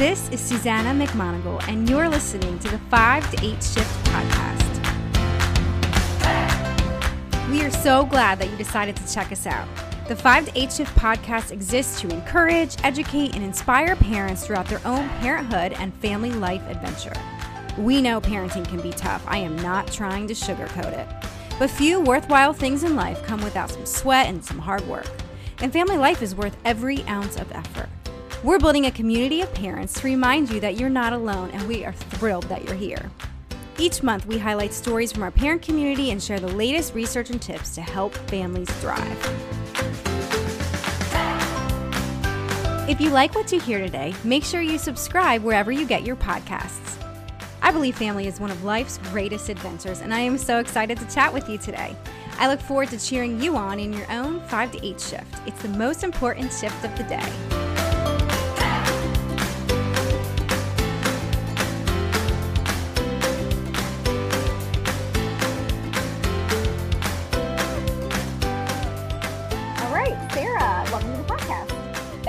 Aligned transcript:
This 0.00 0.30
is 0.30 0.40
Susannah 0.40 0.98
McMonagle, 0.98 1.62
and 1.68 1.86
you're 1.86 2.08
listening 2.08 2.58
to 2.60 2.70
the 2.70 2.78
5 2.78 3.30
to 3.32 3.44
8 3.44 3.62
Shift 3.62 4.06
podcast. 4.06 4.70
We 7.50 7.60
are 7.60 7.70
so 7.70 8.06
glad 8.06 8.38
that 8.38 8.48
you 8.50 8.56
decided 8.56 8.96
to 8.96 9.12
check 9.12 9.30
us 9.30 9.46
out. 9.46 9.68
The 10.08 10.16
5 10.16 10.46
to 10.46 10.58
8 10.58 10.72
Shift 10.72 10.96
podcast 10.96 11.50
exists 11.50 12.00
to 12.00 12.08
encourage, 12.08 12.76
educate, 12.82 13.34
and 13.34 13.44
inspire 13.44 13.94
parents 13.94 14.46
throughout 14.46 14.68
their 14.68 14.80
own 14.86 15.06
parenthood 15.20 15.74
and 15.74 15.92
family 15.96 16.32
life 16.32 16.66
adventure. 16.66 17.12
We 17.76 18.00
know 18.00 18.22
parenting 18.22 18.66
can 18.66 18.80
be 18.80 18.92
tough. 18.92 19.22
I 19.26 19.36
am 19.36 19.54
not 19.56 19.92
trying 19.92 20.26
to 20.28 20.34
sugarcoat 20.34 20.94
it. 20.94 21.08
But 21.58 21.68
few 21.68 22.00
worthwhile 22.00 22.54
things 22.54 22.84
in 22.84 22.96
life 22.96 23.22
come 23.24 23.44
without 23.44 23.70
some 23.70 23.84
sweat 23.84 24.28
and 24.28 24.42
some 24.42 24.60
hard 24.60 24.86
work. 24.88 25.10
And 25.58 25.70
family 25.70 25.98
life 25.98 26.22
is 26.22 26.34
worth 26.34 26.56
every 26.64 27.02
ounce 27.02 27.36
of 27.36 27.52
effort. 27.52 27.90
We're 28.42 28.58
building 28.58 28.86
a 28.86 28.90
community 28.90 29.42
of 29.42 29.52
parents 29.52 30.00
to 30.00 30.06
remind 30.06 30.50
you 30.50 30.60
that 30.60 30.76
you're 30.76 30.88
not 30.88 31.12
alone, 31.12 31.50
and 31.50 31.68
we 31.68 31.84
are 31.84 31.92
thrilled 31.92 32.44
that 32.44 32.64
you're 32.64 32.74
here. 32.74 33.10
Each 33.76 34.02
month, 34.02 34.24
we 34.24 34.38
highlight 34.38 34.72
stories 34.72 35.12
from 35.12 35.24
our 35.24 35.30
parent 35.30 35.60
community 35.60 36.10
and 36.10 36.22
share 36.22 36.40
the 36.40 36.48
latest 36.48 36.94
research 36.94 37.28
and 37.28 37.40
tips 37.40 37.74
to 37.74 37.82
help 37.82 38.14
families 38.30 38.70
thrive. 38.80 39.18
If 42.88 42.98
you 42.98 43.10
like 43.10 43.34
what 43.34 43.52
you 43.52 43.60
hear 43.60 43.78
today, 43.78 44.14
make 44.24 44.44
sure 44.44 44.62
you 44.62 44.78
subscribe 44.78 45.42
wherever 45.42 45.70
you 45.70 45.84
get 45.86 46.04
your 46.04 46.16
podcasts. 46.16 46.96
I 47.60 47.70
believe 47.70 47.94
family 47.94 48.26
is 48.26 48.40
one 48.40 48.50
of 48.50 48.64
life's 48.64 48.96
greatest 49.10 49.50
adventures, 49.50 50.00
and 50.00 50.14
I 50.14 50.20
am 50.20 50.38
so 50.38 50.60
excited 50.60 50.96
to 50.96 51.14
chat 51.14 51.30
with 51.30 51.46
you 51.50 51.58
today. 51.58 51.94
I 52.38 52.48
look 52.48 52.60
forward 52.60 52.88
to 52.88 52.98
cheering 52.98 53.38
you 53.38 53.54
on 53.56 53.78
in 53.78 53.92
your 53.92 54.10
own 54.10 54.40
5 54.48 54.72
to 54.72 54.86
8 54.86 54.98
shift. 54.98 55.46
It's 55.46 55.60
the 55.60 55.68
most 55.68 56.04
important 56.04 56.50
shift 56.54 56.82
of 56.86 56.96
the 56.96 57.04
day. 57.04 57.69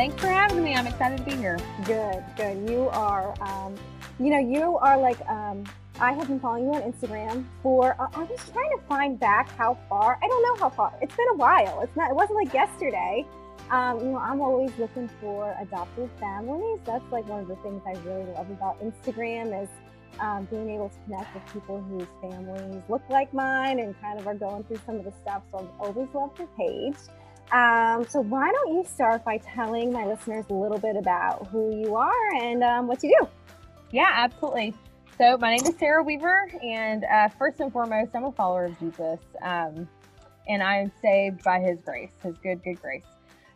Thanks 0.02 0.20
for 0.20 0.30
having 0.30 0.64
me. 0.64 0.74
I'm 0.74 0.88
excited 0.88 1.20
to 1.20 1.24
be 1.24 1.36
here. 1.36 1.60
Good, 1.86 2.24
good. 2.36 2.68
You 2.68 2.90
are, 2.90 3.40
um, 3.40 3.76
you 4.20 4.32
know, 4.32 4.40
you 4.40 4.80
are 4.80 4.98
like, 4.98 5.22
um, 5.30 5.64
I 6.00 6.14
have 6.14 6.28
been 6.28 6.40
following 6.40 6.64
you 6.64 6.74
on 6.74 6.92
Instagram 6.92 7.46
for, 7.62 7.96
uh, 8.02 8.08
I 8.12 8.24
was 8.24 8.40
trying 8.52 8.76
to 8.76 8.84
find 8.90 9.20
back 9.20 9.52
how 9.52 9.78
far, 9.88 10.18
I 10.20 10.28
don't 10.28 10.42
know 10.42 10.56
how 10.56 10.72
far, 10.72 10.92
it's 11.04 11.16
been 11.16 11.28
a 11.30 11.36
while. 11.36 11.82
It's 11.84 11.96
not, 11.96 12.10
it 12.10 12.16
wasn't 12.16 12.44
like 12.44 12.52
yesterday. 12.52 13.28
Um, 13.70 14.00
you 14.00 14.06
know, 14.06 14.18
I'm 14.18 14.42
always 14.42 14.76
looking 14.80 15.08
for 15.22 15.56
adoptive 15.62 16.10
families. 16.20 16.80
That's 16.84 17.06
like 17.12 17.28
one 17.28 17.42
of 17.42 17.48
the 17.48 17.58
things 17.58 17.84
I 17.86 17.92
really 18.00 18.26
love 18.32 18.50
about 18.50 18.82
Instagram 18.82 19.62
is 19.62 19.70
um, 20.20 20.46
being 20.46 20.72
able 20.72 20.90
to 20.90 20.96
connect 21.06 21.32
with 21.36 21.54
people 21.54 21.80
whose 21.80 22.08
families 22.22 22.82
look 22.90 23.04
like 23.12 23.32
mine 23.36 23.78
and 23.78 23.94
kind 24.02 24.20
of 24.20 24.26
are 24.26 24.34
going 24.34 24.64
through 24.64 24.80
some 24.84 24.96
of 24.96 25.04
the 25.04 25.14
stuff. 25.22 25.44
So 25.52 25.60
I've 25.60 25.80
always 25.80 26.10
loved 26.16 26.40
your 26.40 26.48
page. 26.58 26.98
Um, 27.52 28.08
so 28.08 28.22
why 28.22 28.50
don't 28.52 28.76
you 28.76 28.86
start 28.86 29.26
by 29.26 29.38
telling 29.38 29.92
my 29.92 30.06
listeners 30.06 30.46
a 30.50 30.54
little 30.54 30.78
bit 30.78 30.96
about 30.96 31.48
who 31.48 31.84
you 31.84 31.96
are 31.96 32.34
and 32.36 32.64
um, 32.64 32.88
what 32.88 33.04
you 33.04 33.18
do? 33.20 33.28
Yeah, 33.92 34.10
absolutely. 34.10 34.74
So 35.18 35.38
my 35.38 35.56
name 35.56 35.68
is 35.68 35.78
Sarah 35.78 36.02
Weaver, 36.02 36.50
and 36.64 37.04
uh, 37.04 37.28
first 37.38 37.60
and 37.60 37.72
foremost, 37.72 38.16
I'm 38.16 38.24
a 38.24 38.32
follower 38.32 38.66
of 38.66 38.80
Jesus, 38.80 39.20
um, 39.42 39.88
and 40.48 40.64
I 40.64 40.78
am 40.78 40.92
saved 41.02 41.44
by 41.44 41.60
His 41.60 41.78
grace, 41.86 42.12
His 42.24 42.36
good, 42.38 42.64
good 42.64 42.82
grace. 42.82 43.04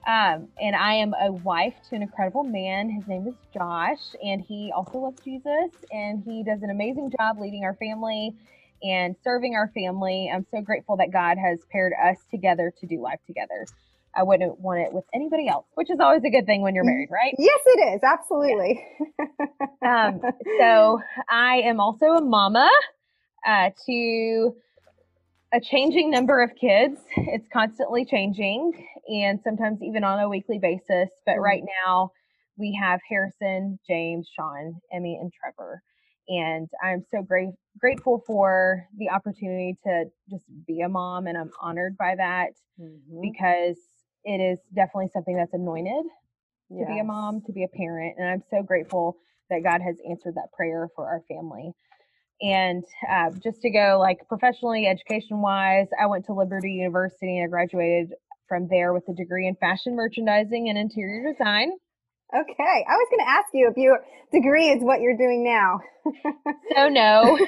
Um, 0.05 0.49
and 0.61 0.75
I 0.75 0.93
am 0.93 1.16
a 1.19 1.31
wife 1.31 1.73
to 1.89 1.95
an 1.95 2.03
incredible 2.03 2.43
man. 2.43 2.89
His 2.89 3.07
name 3.07 3.27
is 3.27 3.33
Josh, 3.53 4.13
and 4.23 4.41
he 4.41 4.71
also 4.75 4.99
loves 4.99 5.19
Jesus, 5.23 5.71
and 5.91 6.21
he 6.23 6.43
does 6.43 6.61
an 6.61 6.69
amazing 6.69 7.11
job 7.17 7.39
leading 7.39 7.63
our 7.63 7.73
family 7.75 8.35
and 8.83 9.16
serving 9.23 9.55
our 9.55 9.72
family. 9.73 10.29
I'm 10.31 10.45
so 10.51 10.61
grateful 10.61 10.97
that 10.97 11.11
God 11.11 11.38
has 11.39 11.59
paired 11.72 11.94
us 11.94 12.17
together 12.29 12.72
to 12.79 12.85
do 12.85 13.01
life 13.01 13.19
together. 13.25 13.66
I 14.16 14.24
wouldn't 14.24 14.59
want 14.59 14.80
it 14.81 14.94
with 14.94 15.06
anybody 15.14 15.48
else, 15.48 15.66
which 15.76 15.90
is 15.90 16.00
always 16.00 16.24
a 16.26 16.30
good 16.30 16.46
thing 16.46 16.62
when 16.62 16.76
you're 16.76 16.86
married, 16.86 17.09
right? 17.12 17.36
Yes, 17.38 17.59
it 17.66 17.96
is. 17.96 18.02
Absolutely. 18.03 18.84
Um, 19.86 20.22
so 20.59 21.00
I 21.30 21.58
am 21.66 21.80
also 21.80 22.06
a 22.08 22.22
mama 22.22 22.70
uh, 23.48 23.70
to 23.88 24.56
a 25.53 25.59
changing 25.62 26.12
number 26.12 26.42
of 26.44 26.52
kids. 26.59 27.00
It's 27.18 27.48
constantly 27.52 28.06
changing 28.06 28.74
and 29.08 29.40
sometimes 29.44 29.81
even 29.84 30.03
on 30.03 30.20
a 30.20 30.30
weekly 30.30 30.59
basis. 30.59 31.09
But 31.26 31.36
Mhm. 31.38 31.44
right 31.44 31.64
now 31.86 32.12
we 32.58 32.78
have 32.82 33.00
Harrison, 33.09 33.80
James, 33.88 34.30
Sean, 34.36 34.80
Emmy, 34.94 35.18
and 35.22 35.32
Trevor. 35.34 35.82
And 36.28 36.70
I'm 36.84 37.03
so 37.12 37.22
great, 37.22 37.50
grateful 37.80 38.24
for 38.28 38.88
the 38.97 39.09
opportunity 39.09 39.78
to 39.86 40.06
just 40.30 40.46
be 40.68 40.82
a 40.82 40.90
mom, 40.90 41.28
and 41.28 41.38
I'm 41.38 41.52
honored 41.62 41.97
by 41.97 42.16
that 42.16 42.53
Mhm. 42.80 43.22
because 43.22 43.78
it 44.25 44.41
is 44.41 44.59
definitely 44.75 45.09
something 45.13 45.38
that's 45.38 45.53
anointed 45.53 46.06
to 46.72 46.86
be 46.86 47.00
a 47.00 47.03
mom, 47.03 47.41
to 47.46 47.52
be 47.53 47.63
a 47.63 47.68
parent. 47.68 48.16
And 48.18 48.28
I'm 48.28 48.44
so 48.50 48.63
grateful 48.63 49.18
that 49.50 49.63
God 49.63 49.81
has 49.81 49.96
answered 50.09 50.36
that 50.36 50.52
prayer 50.52 50.90
for 50.96 51.06
our 51.06 51.22
family. 51.28 51.72
And 52.41 52.84
uh, 53.09 53.31
just 53.44 53.62
to 53.62 53.69
go 53.69 53.97
like 54.00 54.28
professionally, 54.28 54.88
education 54.88 55.41
wise, 55.41 55.88
I 56.00 56.08
went 56.08 56.25
to 56.25 56.34
Liberty 56.34 56.72
University 56.72 57.38
and 57.38 57.46
I 57.46 57.50
graduated 57.50 58.14
from 58.50 58.68
there 58.69 58.94
with 58.94 59.08
a 59.08 59.14
degree 59.14 59.47
in 59.47 59.56
fashion 59.56 59.96
merchandising 59.96 60.69
and 60.69 60.78
interior 60.78 61.31
design. 61.31 61.72
Okay. 62.34 62.86
I 62.88 62.96
was 62.96 63.08
going 63.12 63.25
to 63.25 63.30
ask 63.30 63.47
you 63.53 63.68
if 63.69 63.78
your 63.78 64.00
degree 64.31 64.69
is 64.69 64.81
what 64.84 65.02
you're 65.02 65.18
doing 65.18 65.44
now. 65.44 65.80
So, 66.75 66.88
no, 66.90 67.38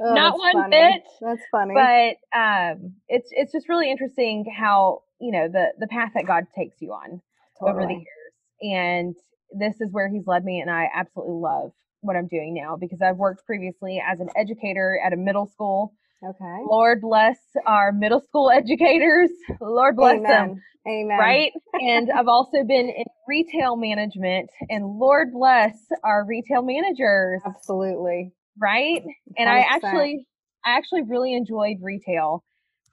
Oh, 0.00 0.14
Not 0.14 0.38
one 0.38 0.52
funny. 0.54 0.70
bit, 0.76 1.02
That's 1.20 1.42
funny. 1.50 1.74
but 1.74 2.38
um, 2.38 2.94
it's 3.08 3.28
it's 3.32 3.52
just 3.52 3.68
really 3.68 3.90
interesting 3.90 4.44
how 4.56 5.02
you 5.20 5.32
know 5.32 5.48
the 5.48 5.72
the 5.78 5.86
path 5.88 6.12
that 6.14 6.26
God 6.26 6.44
takes 6.56 6.76
you 6.80 6.92
on 6.92 7.20
over 7.60 7.80
the 7.86 7.94
years. 7.94 8.32
And 8.60 9.14
this 9.58 9.80
is 9.80 9.88
where 9.92 10.08
he's 10.08 10.26
led 10.26 10.44
me, 10.44 10.60
and 10.60 10.70
I 10.70 10.88
absolutely 10.94 11.34
love 11.34 11.72
what 12.00 12.16
I'm 12.16 12.28
doing 12.28 12.54
now 12.54 12.76
because 12.76 13.00
I've 13.02 13.16
worked 13.16 13.44
previously 13.44 14.00
as 14.06 14.20
an 14.20 14.28
educator 14.36 15.00
at 15.04 15.12
a 15.12 15.16
middle 15.16 15.46
school. 15.46 15.92
Okay. 16.24 16.58
Lord 16.68 17.00
bless 17.00 17.38
our 17.66 17.92
middle 17.92 18.20
school 18.20 18.50
educators. 18.54 19.30
Lord 19.60 19.96
bless 19.96 20.20
them, 20.22 20.26
Amen. 20.26 20.62
Amen. 20.86 21.18
right? 21.18 21.52
and 21.74 22.10
I've 22.10 22.28
also 22.28 22.64
been 22.64 22.88
in 22.88 23.04
retail 23.28 23.76
management, 23.76 24.50
and 24.68 24.98
Lord 24.98 25.32
bless 25.32 25.76
our 26.02 26.24
retail 26.24 26.62
managers, 26.62 27.40
Absolutely. 27.46 28.32
right? 28.58 29.02
And 29.36 29.48
I 29.48 29.60
actually, 29.60 30.26
I 30.64 30.76
actually 30.76 31.02
really 31.02 31.34
enjoyed 31.34 31.76
retail 31.80 32.42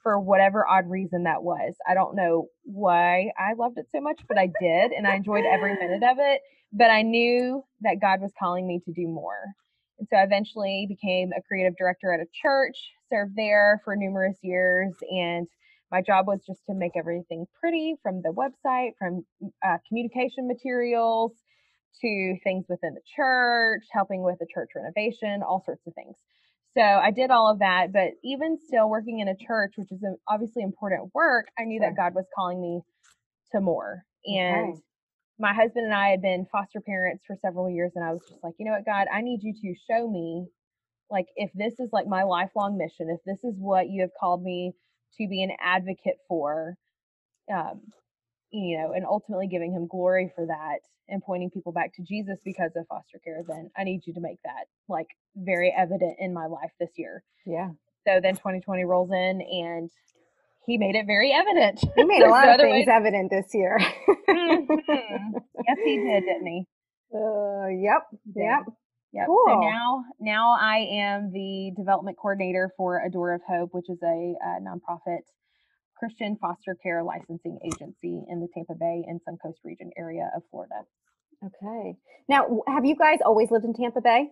for 0.02 0.20
whatever 0.20 0.64
odd 0.68 0.88
reason 0.88 1.24
that 1.24 1.42
was. 1.42 1.74
I 1.88 1.94
don't 1.94 2.14
know 2.14 2.46
why 2.62 3.32
I 3.36 3.54
loved 3.58 3.78
it 3.78 3.86
so 3.90 4.00
much, 4.00 4.20
but 4.28 4.38
I 4.38 4.46
did, 4.60 4.92
and 4.92 5.04
I 5.04 5.16
enjoyed 5.16 5.44
every 5.44 5.74
minute 5.74 6.04
of 6.04 6.18
it. 6.20 6.42
But 6.72 6.90
I 6.90 7.02
knew 7.02 7.64
that 7.80 8.00
God 8.00 8.20
was 8.20 8.30
calling 8.38 8.68
me 8.68 8.80
to 8.84 8.92
do 8.92 9.08
more. 9.08 9.54
And 9.98 10.08
so 10.10 10.16
I 10.16 10.22
eventually 10.24 10.86
became 10.88 11.30
a 11.36 11.42
creative 11.42 11.76
director 11.76 12.12
at 12.12 12.20
a 12.20 12.26
church, 12.32 12.76
served 13.10 13.36
there 13.36 13.80
for 13.84 13.96
numerous 13.96 14.38
years, 14.42 14.94
and 15.10 15.46
my 15.90 16.02
job 16.02 16.26
was 16.26 16.40
just 16.46 16.60
to 16.66 16.74
make 16.74 16.92
everything 16.96 17.46
pretty 17.58 17.94
from 18.02 18.20
the 18.22 18.32
website, 18.32 18.92
from 18.98 19.24
uh, 19.64 19.78
communication 19.88 20.48
materials 20.48 21.32
to 22.00 22.36
things 22.44 22.66
within 22.68 22.94
the 22.94 23.00
church, 23.16 23.84
helping 23.90 24.22
with 24.22 24.38
the 24.38 24.46
church 24.52 24.70
renovation, 24.74 25.42
all 25.42 25.62
sorts 25.64 25.86
of 25.86 25.94
things. 25.94 26.16
So 26.76 26.82
I 26.82 27.10
did 27.10 27.30
all 27.30 27.50
of 27.50 27.60
that, 27.60 27.92
but 27.92 28.12
even 28.22 28.58
still 28.58 28.90
working 28.90 29.20
in 29.20 29.28
a 29.28 29.36
church, 29.36 29.74
which 29.76 29.90
is 29.92 30.04
obviously 30.28 30.62
important 30.62 31.14
work, 31.14 31.46
I 31.58 31.64
knew 31.64 31.80
Sure. 31.80 31.86
that 31.86 31.96
God 31.96 32.14
was 32.14 32.26
calling 32.34 32.60
me 32.60 32.82
to 33.52 33.60
more. 33.60 34.04
And 34.26 34.74
Okay. 34.74 34.82
My 35.38 35.52
husband 35.52 35.86
and 35.86 35.94
I 35.94 36.08
had 36.08 36.22
been 36.22 36.46
foster 36.50 36.80
parents 36.80 37.24
for 37.26 37.36
several 37.42 37.70
years, 37.70 37.92
and 37.94 38.04
I 38.04 38.12
was 38.12 38.22
just 38.28 38.42
like, 38.42 38.54
you 38.58 38.64
know 38.64 38.72
what, 38.72 38.86
God, 38.86 39.06
I 39.12 39.20
need 39.20 39.40
you 39.42 39.52
to 39.52 39.74
show 39.90 40.08
me, 40.08 40.46
like, 41.10 41.26
if 41.36 41.50
this 41.54 41.74
is 41.78 41.90
like 41.92 42.06
my 42.06 42.22
lifelong 42.22 42.78
mission, 42.78 43.10
if 43.10 43.20
this 43.24 43.44
is 43.44 43.54
what 43.58 43.88
you 43.88 44.02
have 44.02 44.10
called 44.18 44.42
me 44.42 44.72
to 45.18 45.28
be 45.28 45.42
an 45.42 45.52
advocate 45.60 46.18
for, 46.28 46.76
um, 47.52 47.80
you 48.50 48.78
know, 48.78 48.92
and 48.92 49.04
ultimately 49.04 49.46
giving 49.46 49.72
him 49.72 49.86
glory 49.86 50.32
for 50.34 50.46
that 50.46 50.78
and 51.08 51.22
pointing 51.22 51.50
people 51.50 51.72
back 51.72 51.94
to 51.94 52.02
Jesus 52.02 52.38
because 52.44 52.72
of 52.76 52.86
foster 52.88 53.18
care, 53.24 53.42
then 53.46 53.70
I 53.76 53.84
need 53.84 54.02
you 54.06 54.14
to 54.14 54.20
make 54.20 54.38
that 54.44 54.66
like 54.88 55.08
very 55.36 55.72
evident 55.76 56.16
in 56.18 56.32
my 56.32 56.46
life 56.46 56.72
this 56.80 56.90
year. 56.96 57.22
Yeah. 57.44 57.70
So 58.06 58.20
then 58.20 58.34
2020 58.34 58.84
rolls 58.84 59.10
in 59.10 59.40
and 59.42 59.90
he 60.66 60.78
made 60.78 60.94
it 60.94 61.06
very 61.06 61.32
evident. 61.32 61.80
He 61.96 62.04
made 62.04 62.22
a 62.22 62.28
lot 62.28 62.48
of 62.48 62.60
way 62.60 62.84
things 62.84 62.88
evident 62.88 63.30
this 63.30 63.54
year. 63.54 63.78
Mhm. 64.28 64.66
yes, 65.66 65.78
he 65.84 65.96
did, 65.98 66.24
didn't 66.24 66.46
he? 66.46 66.64
Uh, 67.14 67.68
yep. 67.68 68.02
He 68.34 68.42
Yep. 68.42 68.66
Yep. 69.12 69.26
So 69.46 69.60
now, 69.60 70.04
now 70.18 70.56
I 70.60 70.78
am 70.90 71.30
the 71.32 71.70
development 71.76 72.18
coordinator 72.20 72.72
for 72.76 73.00
A 73.00 73.08
Door 73.08 73.34
of 73.34 73.42
Hope, 73.48 73.70
which 73.72 73.88
is 73.88 73.98
a, 74.02 74.34
uh 74.44 74.58
nonprofit 74.60 75.20
Christian 75.96 76.36
foster 76.36 76.74
care 76.82 77.02
licensing 77.04 77.60
agency 77.64 78.24
in 78.28 78.40
the 78.40 78.48
Tampa 78.52 78.74
Bay 78.74 79.04
and 79.06 79.20
Suncoast 79.22 79.64
region 79.64 79.92
area 79.96 80.30
of 80.36 80.42
Florida. 80.50 80.82
Okay. 81.44 81.96
Now, 82.28 82.62
have 82.66 82.84
you 82.84 82.96
guys 82.96 83.18
always 83.24 83.50
lived 83.50 83.64
in 83.64 83.72
Tampa 83.72 84.00
Bay? 84.00 84.30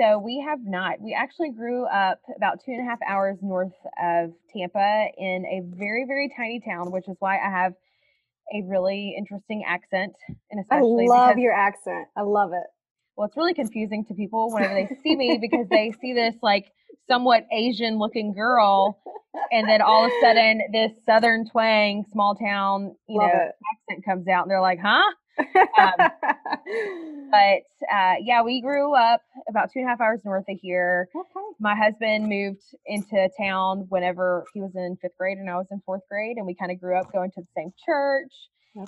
So 0.00 0.18
we 0.18 0.42
have 0.48 0.60
not. 0.64 1.00
We 1.00 1.12
actually 1.12 1.50
grew 1.50 1.84
up 1.84 2.20
about 2.34 2.64
two 2.64 2.72
and 2.72 2.80
a 2.80 2.84
half 2.84 2.98
hours 3.06 3.38
north 3.42 3.74
of 4.02 4.32
Tampa 4.50 5.08
in 5.18 5.44
a 5.44 5.76
very, 5.76 6.06
very 6.06 6.32
tiny 6.34 6.60
town, 6.60 6.90
which 6.90 7.06
is 7.06 7.16
why 7.18 7.36
I 7.36 7.50
have 7.50 7.74
a 8.54 8.62
really 8.66 9.14
interesting 9.16 9.62
accent. 9.66 10.14
And 10.50 10.60
especially 10.60 11.04
I 11.04 11.08
love 11.08 11.28
because, 11.30 11.42
your 11.42 11.52
accent. 11.52 12.08
I 12.16 12.22
love 12.22 12.52
it. 12.52 12.66
well, 13.14 13.26
it's 13.26 13.36
really 13.36 13.52
confusing 13.52 14.06
to 14.06 14.14
people 14.14 14.50
whenever 14.52 14.72
they 14.72 14.88
see 15.02 15.16
me 15.16 15.38
because 15.40 15.66
they 15.70 15.92
see 16.00 16.14
this 16.14 16.34
like 16.42 16.72
somewhat 17.06 17.46
Asian 17.52 17.98
looking 17.98 18.32
girl 18.32 18.98
and 19.52 19.68
then 19.68 19.82
all 19.82 20.06
of 20.06 20.10
a 20.10 20.14
sudden 20.22 20.62
this 20.72 20.92
southern 21.04 21.46
twang, 21.46 22.04
small 22.10 22.34
town, 22.34 22.96
you 23.06 23.18
love 23.18 23.30
know, 23.32 23.38
it. 23.38 23.54
accent 23.74 24.04
comes 24.04 24.28
out 24.28 24.44
and 24.44 24.50
they're 24.50 24.62
like, 24.62 24.78
huh? 24.82 25.12
Um, 25.78 26.10
But 27.30 27.62
uh, 27.92 28.14
yeah, 28.20 28.42
we 28.42 28.60
grew 28.60 28.94
up 28.94 29.22
about 29.48 29.72
two 29.72 29.78
and 29.78 29.86
a 29.86 29.90
half 29.90 30.00
hours 30.00 30.20
north 30.24 30.46
of 30.48 30.58
here. 30.60 31.08
okay. 31.14 31.30
my 31.60 31.76
husband 31.76 32.28
moved 32.28 32.62
into 32.86 33.28
town 33.38 33.86
whenever 33.88 34.44
he 34.52 34.60
was 34.60 34.72
in 34.74 34.96
fifth 35.00 35.16
grade 35.16 35.38
and 35.38 35.48
I 35.48 35.56
was 35.56 35.66
in 35.70 35.80
fourth 35.86 36.02
grade, 36.10 36.38
and 36.38 36.46
we 36.46 36.54
kind 36.54 36.72
of 36.72 36.80
grew 36.80 36.98
up 36.98 37.12
going 37.12 37.30
to 37.32 37.40
the 37.40 37.46
same 37.56 37.72
church. 37.86 38.32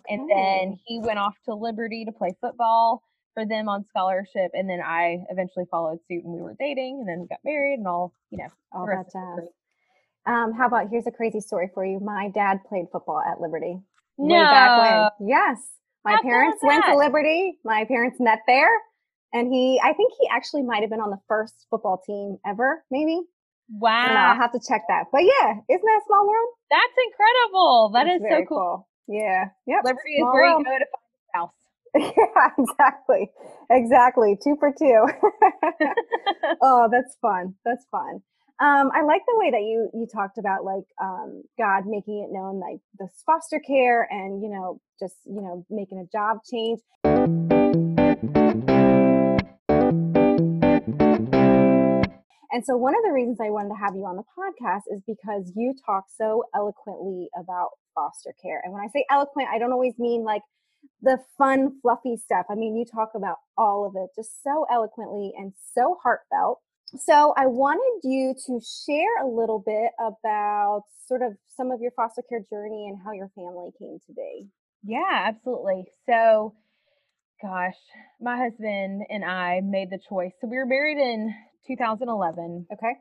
And 0.08 0.28
then 0.30 0.78
he 0.86 1.00
went 1.00 1.18
off 1.18 1.34
to 1.44 1.54
Liberty 1.54 2.04
to 2.04 2.12
play 2.12 2.34
football 2.40 3.02
for 3.34 3.46
them 3.46 3.68
on 3.68 3.84
scholarship, 3.88 4.50
and 4.54 4.68
then 4.68 4.80
I 4.80 5.24
eventually 5.30 5.64
followed 5.70 5.98
suit, 6.08 6.24
and 6.24 6.32
we 6.32 6.42
were 6.42 6.54
dating, 6.58 6.98
and 7.00 7.08
then 7.08 7.20
we 7.20 7.26
got 7.28 7.40
married, 7.44 7.78
and 7.78 7.86
all 7.86 8.12
you 8.30 8.38
know. 8.38 8.48
all 8.72 8.86
that 8.86 8.92
rest 8.92 9.12
that 9.14 9.36
is 9.38 9.44
jazz. 9.44 9.48
Um, 10.24 10.52
how 10.52 10.66
about 10.66 10.88
here's 10.90 11.06
a 11.06 11.10
crazy 11.10 11.40
story 11.40 11.68
for 11.72 11.84
you. 11.84 11.98
My 11.98 12.28
dad 12.28 12.58
played 12.68 12.86
football 12.92 13.20
at 13.20 13.40
Liberty. 13.40 13.80
No, 14.18 14.34
Way 14.36 14.42
back 14.42 15.10
when. 15.18 15.28
Yes. 15.28 15.58
My 16.04 16.14
cool 16.16 16.30
parents 16.30 16.58
went 16.62 16.84
to? 16.84 16.96
Liberty. 16.96 17.58
My 17.64 17.84
parents 17.86 18.16
met 18.20 18.40
there. 18.46 18.70
And 19.32 19.52
he, 19.52 19.80
I 19.82 19.94
think 19.94 20.12
he 20.20 20.28
actually 20.30 20.62
might 20.62 20.80
have 20.80 20.90
been 20.90 21.00
on 21.00 21.10
the 21.10 21.20
first 21.26 21.66
football 21.70 22.02
team 22.06 22.38
ever, 22.46 22.84
maybe. 22.90 23.20
Wow. 23.70 24.06
don't 24.08 24.16
I'll 24.16 24.36
have 24.36 24.52
to 24.52 24.60
check 24.60 24.82
that. 24.88 25.04
But 25.10 25.22
yeah, 25.22 25.52
isn't 25.52 25.84
that 25.84 26.00
a 26.02 26.04
small 26.06 26.28
world? 26.28 26.48
that's 26.70 26.96
incredible. 27.06 27.90
That 27.94 28.04
That's 28.04 28.16
is 28.16 28.22
so 28.22 28.28
very 28.28 28.46
cool. 28.46 28.88
Yeah. 29.08 29.44
Yep. 29.66 29.84
Liberty 29.84 30.12
is 30.12 30.20
small 30.20 30.32
where 30.32 30.46
you 30.48 30.54
world. 30.54 30.64
go 30.64 30.78
to 30.78 30.88
find 30.92 31.32
house. 31.32 31.56
yeah, 31.94 32.48
exactly. 32.58 33.30
Exactly. 33.70 34.38
Two 34.42 34.56
for 34.60 34.72
two. 34.76 35.06
oh, 36.62 36.88
that's 36.90 37.16
fun. 37.22 37.54
That's 37.64 37.84
fun. 37.90 38.20
Um, 38.62 38.92
I 38.94 39.02
like 39.02 39.22
the 39.26 39.34
way 39.38 39.50
that 39.50 39.62
you 39.62 39.90
you 39.92 40.06
talked 40.06 40.38
about 40.38 40.62
like 40.64 40.84
um, 41.02 41.42
God 41.58 41.82
making 41.84 42.22
it 42.22 42.32
known, 42.32 42.60
like 42.60 42.78
this 42.96 43.10
foster 43.26 43.58
care, 43.58 44.06
and 44.08 44.40
you 44.40 44.48
know, 44.48 44.80
just 45.00 45.16
you 45.24 45.42
know, 45.42 45.66
making 45.68 45.98
a 45.98 46.06
job 46.16 46.38
change. 46.48 46.78
And 52.52 52.64
so, 52.64 52.76
one 52.76 52.94
of 52.94 53.02
the 53.02 53.10
reasons 53.12 53.38
I 53.42 53.50
wanted 53.50 53.70
to 53.70 53.80
have 53.82 53.96
you 53.96 54.06
on 54.06 54.14
the 54.14 54.22
podcast 54.38 54.82
is 54.94 55.02
because 55.08 55.50
you 55.56 55.74
talk 55.84 56.04
so 56.16 56.44
eloquently 56.54 57.30
about 57.36 57.70
foster 57.96 58.32
care. 58.40 58.60
And 58.62 58.72
when 58.72 58.84
I 58.84 58.86
say 58.92 59.04
eloquent, 59.10 59.48
I 59.52 59.58
don't 59.58 59.72
always 59.72 59.98
mean 59.98 60.22
like 60.22 60.42
the 61.00 61.18
fun, 61.36 61.80
fluffy 61.82 62.16
stuff. 62.16 62.46
I 62.48 62.54
mean, 62.54 62.76
you 62.76 62.84
talk 62.84 63.10
about 63.16 63.38
all 63.58 63.84
of 63.88 63.96
it 63.96 64.10
just 64.14 64.40
so 64.44 64.66
eloquently 64.70 65.32
and 65.36 65.52
so 65.74 65.98
heartfelt. 66.00 66.60
So, 66.98 67.32
I 67.36 67.46
wanted 67.46 68.06
you 68.06 68.34
to 68.46 68.60
share 68.60 69.24
a 69.24 69.26
little 69.26 69.58
bit 69.64 69.92
about 69.98 70.84
sort 71.06 71.22
of 71.22 71.32
some 71.56 71.70
of 71.70 71.80
your 71.80 71.92
foster 71.92 72.22
care 72.28 72.44
journey 72.50 72.88
and 72.88 72.98
how 73.02 73.12
your 73.12 73.30
family 73.34 73.70
came 73.78 73.98
to 74.06 74.12
be. 74.12 74.48
Yeah, 74.84 75.24
absolutely. 75.26 75.84
So, 76.06 76.54
gosh, 77.40 77.76
my 78.20 78.36
husband 78.36 79.04
and 79.08 79.24
I 79.24 79.60
made 79.62 79.90
the 79.90 79.98
choice. 80.08 80.32
So 80.40 80.48
we 80.48 80.56
were 80.56 80.66
married 80.66 80.98
in 80.98 81.34
2011, 81.66 82.66
Okay. 82.72 82.94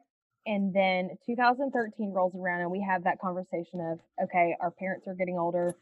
and 0.45 0.73
then 0.73 1.09
2013 1.25 2.11
rolls 2.13 2.33
around, 2.35 2.61
and 2.61 2.71
we 2.71 2.81
have 2.87 3.03
that 3.03 3.19
conversation 3.19 3.81
of, 3.81 3.99
okay, 4.23 4.55
our 4.61 4.71
parents 4.71 5.07
are 5.07 5.15
getting 5.15 5.37
older. 5.37 5.75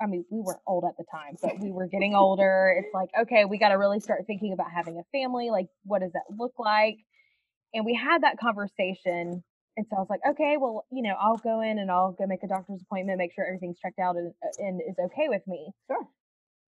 I 0.00 0.06
mean, 0.06 0.24
we 0.30 0.40
weren't 0.40 0.60
old 0.66 0.84
at 0.84 0.96
the 0.96 1.04
time, 1.10 1.36
but 1.42 1.58
we 1.60 1.72
were 1.72 1.86
getting 1.88 2.14
older. 2.14 2.74
It's 2.78 2.94
like, 2.94 3.08
okay, 3.22 3.44
we 3.44 3.58
got 3.58 3.70
to 3.70 3.74
really 3.78 4.00
start 4.00 4.24
thinking 4.26 4.52
about 4.52 4.70
having 4.70 4.98
a 4.98 5.02
family. 5.10 5.50
Like, 5.50 5.66
what 5.84 6.00
does 6.00 6.12
that 6.12 6.24
look 6.36 6.52
like? 6.58 6.98
And 7.74 7.84
we 7.84 7.94
had 7.94 8.22
that 8.22 8.38
conversation. 8.38 9.42
And 9.76 9.86
so 9.90 9.96
I 9.96 10.00
was 10.00 10.08
like, 10.08 10.20
okay, 10.30 10.56
well, 10.58 10.86
you 10.90 11.02
know, 11.02 11.14
I'll 11.20 11.36
go 11.36 11.60
in 11.60 11.78
and 11.78 11.90
I'll 11.90 12.12
go 12.12 12.26
make 12.26 12.42
a 12.42 12.48
doctor's 12.48 12.82
appointment, 12.82 13.18
make 13.18 13.32
sure 13.34 13.44
everything's 13.44 13.78
checked 13.78 13.98
out 13.98 14.16
and, 14.16 14.32
uh, 14.42 14.64
and 14.64 14.80
is 14.80 14.96
okay 15.06 15.28
with 15.28 15.42
me. 15.46 15.70
Sure. 15.88 16.06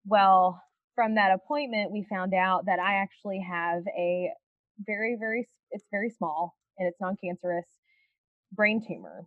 Well, 0.05 0.63
from 0.95 1.17
that 1.17 1.33
appointment, 1.33 1.93
we 1.93 2.07
found 2.09 2.33
out 2.33 2.67
that 2.67 2.79
I 2.79 2.95
actually 2.95 3.41
have 3.49 3.83
a 3.97 4.31
very, 4.85 5.17
very, 5.19 5.49
it's 5.71 5.85
very 5.91 6.11
small 6.11 6.57
and 6.79 6.89
it's 6.89 7.01
non 7.01 7.17
cancerous 7.23 7.67
brain 8.53 8.85
tumor. 8.87 9.27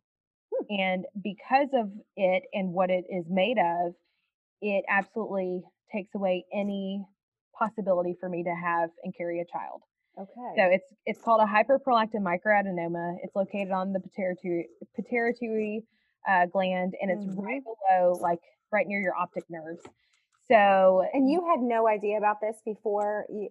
And 0.70 1.06
because 1.24 1.70
of 1.74 1.90
it 2.16 2.44
and 2.54 2.74
what 2.74 2.90
it 2.90 3.06
is 3.10 3.26
made 3.30 3.58
of, 3.58 3.94
it 4.62 4.84
absolutely 4.90 5.62
takes 5.92 6.14
away 6.16 6.46
any 6.54 7.06
possibility 7.58 8.16
for 8.20 8.30
me 8.30 8.44
to 8.44 8.54
have 8.56 8.90
and 9.04 9.16
carry 9.16 9.40
a 9.42 9.46
child. 9.46 9.82
Okay. 10.20 10.54
So 10.58 10.64
it's 10.64 10.86
it's 11.06 11.22
called 11.22 11.42
a 11.42 11.46
hyperprolactin 11.46 12.22
microadenoma. 12.22 13.18
It's 13.24 13.36
located 13.36 13.72
on 13.72 13.94
the 13.94 14.00
pituitary 14.00 14.68
pituitary 14.96 15.84
uh, 16.28 16.46
gland, 16.48 16.94
and 17.02 17.10
it's 17.10 17.26
right 17.38 17.62
below, 17.64 18.18
like 18.22 18.40
right 18.72 18.86
near 18.86 19.00
your 19.00 19.16
optic 19.16 19.44
nerves. 19.50 19.82
So 20.50 21.06
and 21.14 21.30
you 21.30 21.46
had 21.50 21.62
no 21.62 21.88
idea 21.88 22.18
about 22.18 22.38
this 22.42 22.58
before 22.66 23.26
you. 23.30 23.50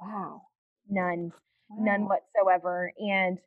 Wow. 0.00 0.42
none, 0.90 1.32
none 1.70 2.06
whatsoever. 2.08 2.92
And 2.98 3.38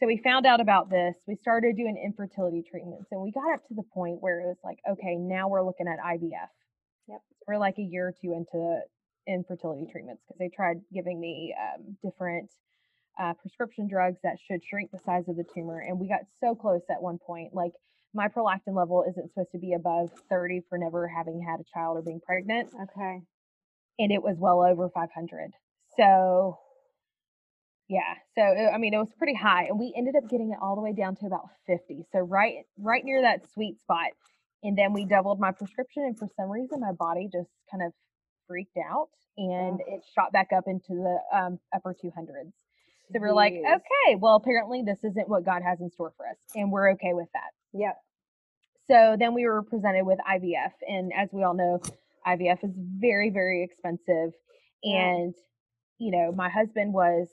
so 0.00 0.06
we 0.06 0.20
found 0.22 0.46
out 0.46 0.60
about 0.60 0.90
this. 0.90 1.14
We 1.26 1.36
started 1.36 1.76
doing 1.76 2.00
infertility 2.02 2.64
treatments, 2.68 3.06
and 3.10 3.20
we 3.20 3.30
got 3.30 3.54
up 3.54 3.66
to 3.68 3.74
the 3.74 3.84
point 3.94 4.20
where 4.20 4.40
it 4.40 4.46
was 4.46 4.56
like, 4.64 4.78
okay, 4.90 5.16
now 5.16 5.48
we're 5.48 5.64
looking 5.64 5.86
at 5.86 5.98
IVF. 5.98 6.48
Yep. 7.08 7.20
We're 7.46 7.58
like 7.58 7.78
a 7.78 7.82
year 7.82 8.08
or 8.08 8.14
two 8.20 8.32
into 8.32 8.80
infertility 9.26 9.86
treatments 9.90 10.22
because 10.26 10.38
they 10.38 10.50
tried 10.54 10.80
giving 10.92 11.20
me 11.20 11.54
um, 11.58 11.96
different 12.02 12.50
uh, 13.18 13.34
prescription 13.34 13.88
drugs 13.88 14.18
that 14.22 14.36
should 14.46 14.62
shrink 14.64 14.90
the 14.90 14.98
size 14.98 15.24
of 15.28 15.36
the 15.36 15.44
tumor. 15.54 15.80
And 15.80 15.98
we 15.98 16.08
got 16.08 16.20
so 16.40 16.54
close 16.54 16.82
at 16.90 17.00
one 17.00 17.18
point. 17.18 17.54
Like 17.54 17.72
my 18.12 18.28
prolactin 18.28 18.74
level 18.74 19.04
isn't 19.08 19.28
supposed 19.28 19.52
to 19.52 19.58
be 19.58 19.74
above 19.74 20.10
30 20.28 20.62
for 20.68 20.78
never 20.78 21.08
having 21.08 21.40
had 21.40 21.60
a 21.60 21.64
child 21.72 21.98
or 21.98 22.02
being 22.02 22.20
pregnant. 22.20 22.70
Okay. 22.74 23.20
And 23.98 24.12
it 24.12 24.22
was 24.22 24.36
well 24.38 24.62
over 24.62 24.88
500. 24.88 25.50
So, 25.96 26.58
yeah. 27.88 28.14
So, 28.34 28.42
uh, 28.42 28.70
I 28.74 28.78
mean, 28.78 28.94
it 28.94 28.98
was 28.98 29.12
pretty 29.18 29.34
high. 29.34 29.64
And 29.64 29.78
we 29.78 29.92
ended 29.96 30.14
up 30.16 30.28
getting 30.28 30.50
it 30.50 30.58
all 30.62 30.74
the 30.74 30.82
way 30.82 30.92
down 30.92 31.16
to 31.16 31.26
about 31.26 31.48
50. 31.66 32.04
So, 32.12 32.20
right, 32.20 32.64
right 32.78 33.04
near 33.04 33.22
that 33.22 33.42
sweet 33.52 33.80
spot. 33.80 34.10
And 34.62 34.78
then 34.78 34.92
we 34.92 35.04
doubled 35.04 35.40
my 35.40 35.52
prescription. 35.52 36.04
And 36.04 36.18
for 36.18 36.28
some 36.36 36.50
reason, 36.50 36.80
my 36.80 36.92
body 36.92 37.28
just 37.30 37.50
kind 37.70 37.82
of 37.82 37.92
freaked 38.46 38.76
out 38.78 39.08
and 39.36 39.80
it 39.86 40.02
shot 40.14 40.32
back 40.32 40.48
up 40.56 40.64
into 40.66 40.94
the 40.94 41.18
um, 41.36 41.58
upper 41.74 41.94
200s. 41.94 42.52
So 43.12 43.20
we're 43.20 43.34
like, 43.34 43.52
okay, 43.52 44.16
well, 44.18 44.36
apparently 44.36 44.82
this 44.82 44.98
isn't 45.04 45.28
what 45.28 45.44
God 45.44 45.62
has 45.62 45.80
in 45.80 45.90
store 45.90 46.12
for 46.16 46.26
us, 46.26 46.36
and 46.54 46.72
we're 46.72 46.92
okay 46.92 47.12
with 47.12 47.28
that. 47.34 47.50
Yep. 47.74 47.96
So 48.88 49.16
then 49.18 49.34
we 49.34 49.44
were 49.46 49.62
presented 49.62 50.04
with 50.04 50.18
IVF, 50.20 50.72
and 50.88 51.12
as 51.12 51.28
we 51.32 51.42
all 51.42 51.54
know, 51.54 51.80
IVF 52.26 52.64
is 52.64 52.72
very, 52.74 53.30
very 53.30 53.62
expensive. 53.62 54.32
And 54.82 55.34
you 55.98 56.10
know, 56.10 56.32
my 56.32 56.48
husband 56.48 56.92
was 56.92 57.28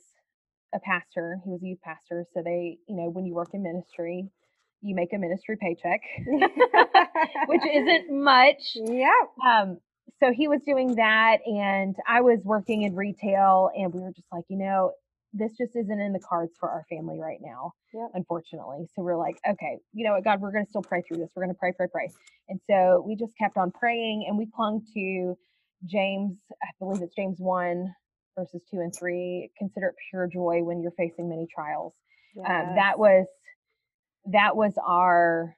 a 0.73 0.79
pastor; 0.81 1.39
he 1.45 1.51
was 1.51 1.61
a 1.63 1.67
youth 1.67 1.81
pastor. 1.83 2.25
So 2.33 2.41
they, 2.43 2.79
you 2.87 2.95
know, 2.97 3.09
when 3.09 3.25
you 3.25 3.33
work 3.35 3.49
in 3.53 3.63
ministry, 3.63 4.29
you 4.81 4.95
make 4.95 5.13
a 5.13 5.17
ministry 5.19 5.57
paycheck, 5.59 6.01
which 7.45 7.63
isn't 7.65 8.11
much. 8.23 8.61
Yeah. 8.75 9.11
Um, 9.45 9.79
so 10.21 10.31
he 10.33 10.47
was 10.47 10.61
doing 10.65 10.95
that, 10.95 11.39
and 11.45 11.95
I 12.07 12.21
was 12.21 12.39
working 12.43 12.83
in 12.83 12.95
retail, 12.95 13.69
and 13.75 13.93
we 13.93 14.01
were 14.01 14.11
just 14.13 14.27
like, 14.31 14.45
you 14.49 14.57
know, 14.57 14.91
this 15.33 15.51
just 15.57 15.75
isn't 15.75 15.99
in 16.01 16.13
the 16.13 16.19
cards 16.19 16.53
for 16.59 16.69
our 16.69 16.85
family 16.89 17.19
right 17.19 17.39
now, 17.41 17.73
Yep. 17.93 18.11
unfortunately. 18.13 18.87
So 18.95 19.03
we're 19.03 19.17
like, 19.17 19.37
okay, 19.49 19.79
you 19.93 20.05
know 20.05 20.13
what, 20.13 20.23
God, 20.23 20.41
we're 20.41 20.51
going 20.51 20.65
to 20.65 20.69
still 20.69 20.83
pray 20.83 21.03
through 21.07 21.19
this. 21.19 21.29
We're 21.35 21.43
going 21.45 21.55
to 21.55 21.59
pray, 21.59 21.73
pray, 21.73 21.87
pray. 21.91 22.11
And 22.49 22.59
so 22.69 23.03
we 23.07 23.15
just 23.15 23.37
kept 23.37 23.57
on 23.57 23.71
praying, 23.71 24.25
and 24.27 24.37
we 24.37 24.47
clung 24.55 24.83
to 24.95 25.37
James, 25.85 26.37
I 26.63 26.67
believe 26.79 27.01
it's 27.03 27.15
James 27.15 27.37
1, 27.39 27.93
verses 28.38 28.61
2 28.71 28.79
and 28.79 28.95
3. 28.95 29.50
Consider 29.57 29.88
it 29.88 29.95
pure 30.09 30.27
joy 30.27 30.63
when 30.63 30.81
you're 30.81 30.91
facing 30.91 31.29
many 31.29 31.47
trials. 31.53 31.93
Um, 32.38 32.75
that 32.75 32.97
was 32.97 33.25
that 34.25 34.55
was 34.55 34.73
our 34.85 35.55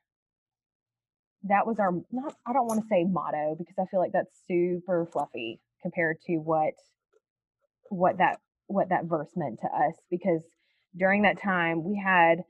that 1.43 1.67
was 1.67 1.77
our 1.79 1.91
not 2.11 2.35
i 2.47 2.53
don't 2.53 2.67
want 2.67 2.81
to 2.81 2.87
say 2.87 3.03
motto 3.03 3.55
because 3.57 3.75
i 3.77 3.85
feel 3.91 3.99
like 3.99 4.13
that's 4.13 4.41
super 4.47 5.07
fluffy 5.11 5.59
compared 5.81 6.19
to 6.21 6.37
what 6.37 6.73
what 7.89 8.17
that 8.17 8.39
what 8.67 8.89
that 8.89 9.05
verse 9.05 9.29
meant 9.35 9.59
to 9.59 9.67
us 9.67 9.95
because 10.09 10.41
during 10.97 11.23
that 11.23 11.41
time 11.41 11.83
we 11.83 12.01
had 12.01 12.43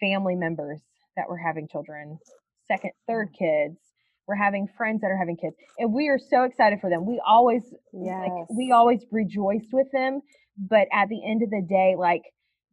family 0.00 0.34
members 0.34 0.80
that 1.16 1.28
were 1.28 1.36
having 1.36 1.68
children 1.68 2.18
second 2.66 2.90
third 3.06 3.28
kids 3.38 3.78
we're 4.26 4.34
having 4.36 4.66
friends 4.76 5.00
that 5.00 5.08
are 5.10 5.16
having 5.18 5.36
kids 5.36 5.54
and 5.78 5.92
we 5.92 6.08
are 6.08 6.18
so 6.18 6.44
excited 6.44 6.78
for 6.80 6.90
them 6.90 7.06
we 7.06 7.20
always 7.26 7.62
yes. 7.92 8.22
like 8.22 8.48
we 8.56 8.72
always 8.72 9.04
rejoiced 9.10 9.68
with 9.72 9.86
them 9.92 10.20
but 10.58 10.86
at 10.92 11.08
the 11.08 11.20
end 11.26 11.42
of 11.42 11.50
the 11.50 11.62
day 11.68 11.94
like 11.98 12.22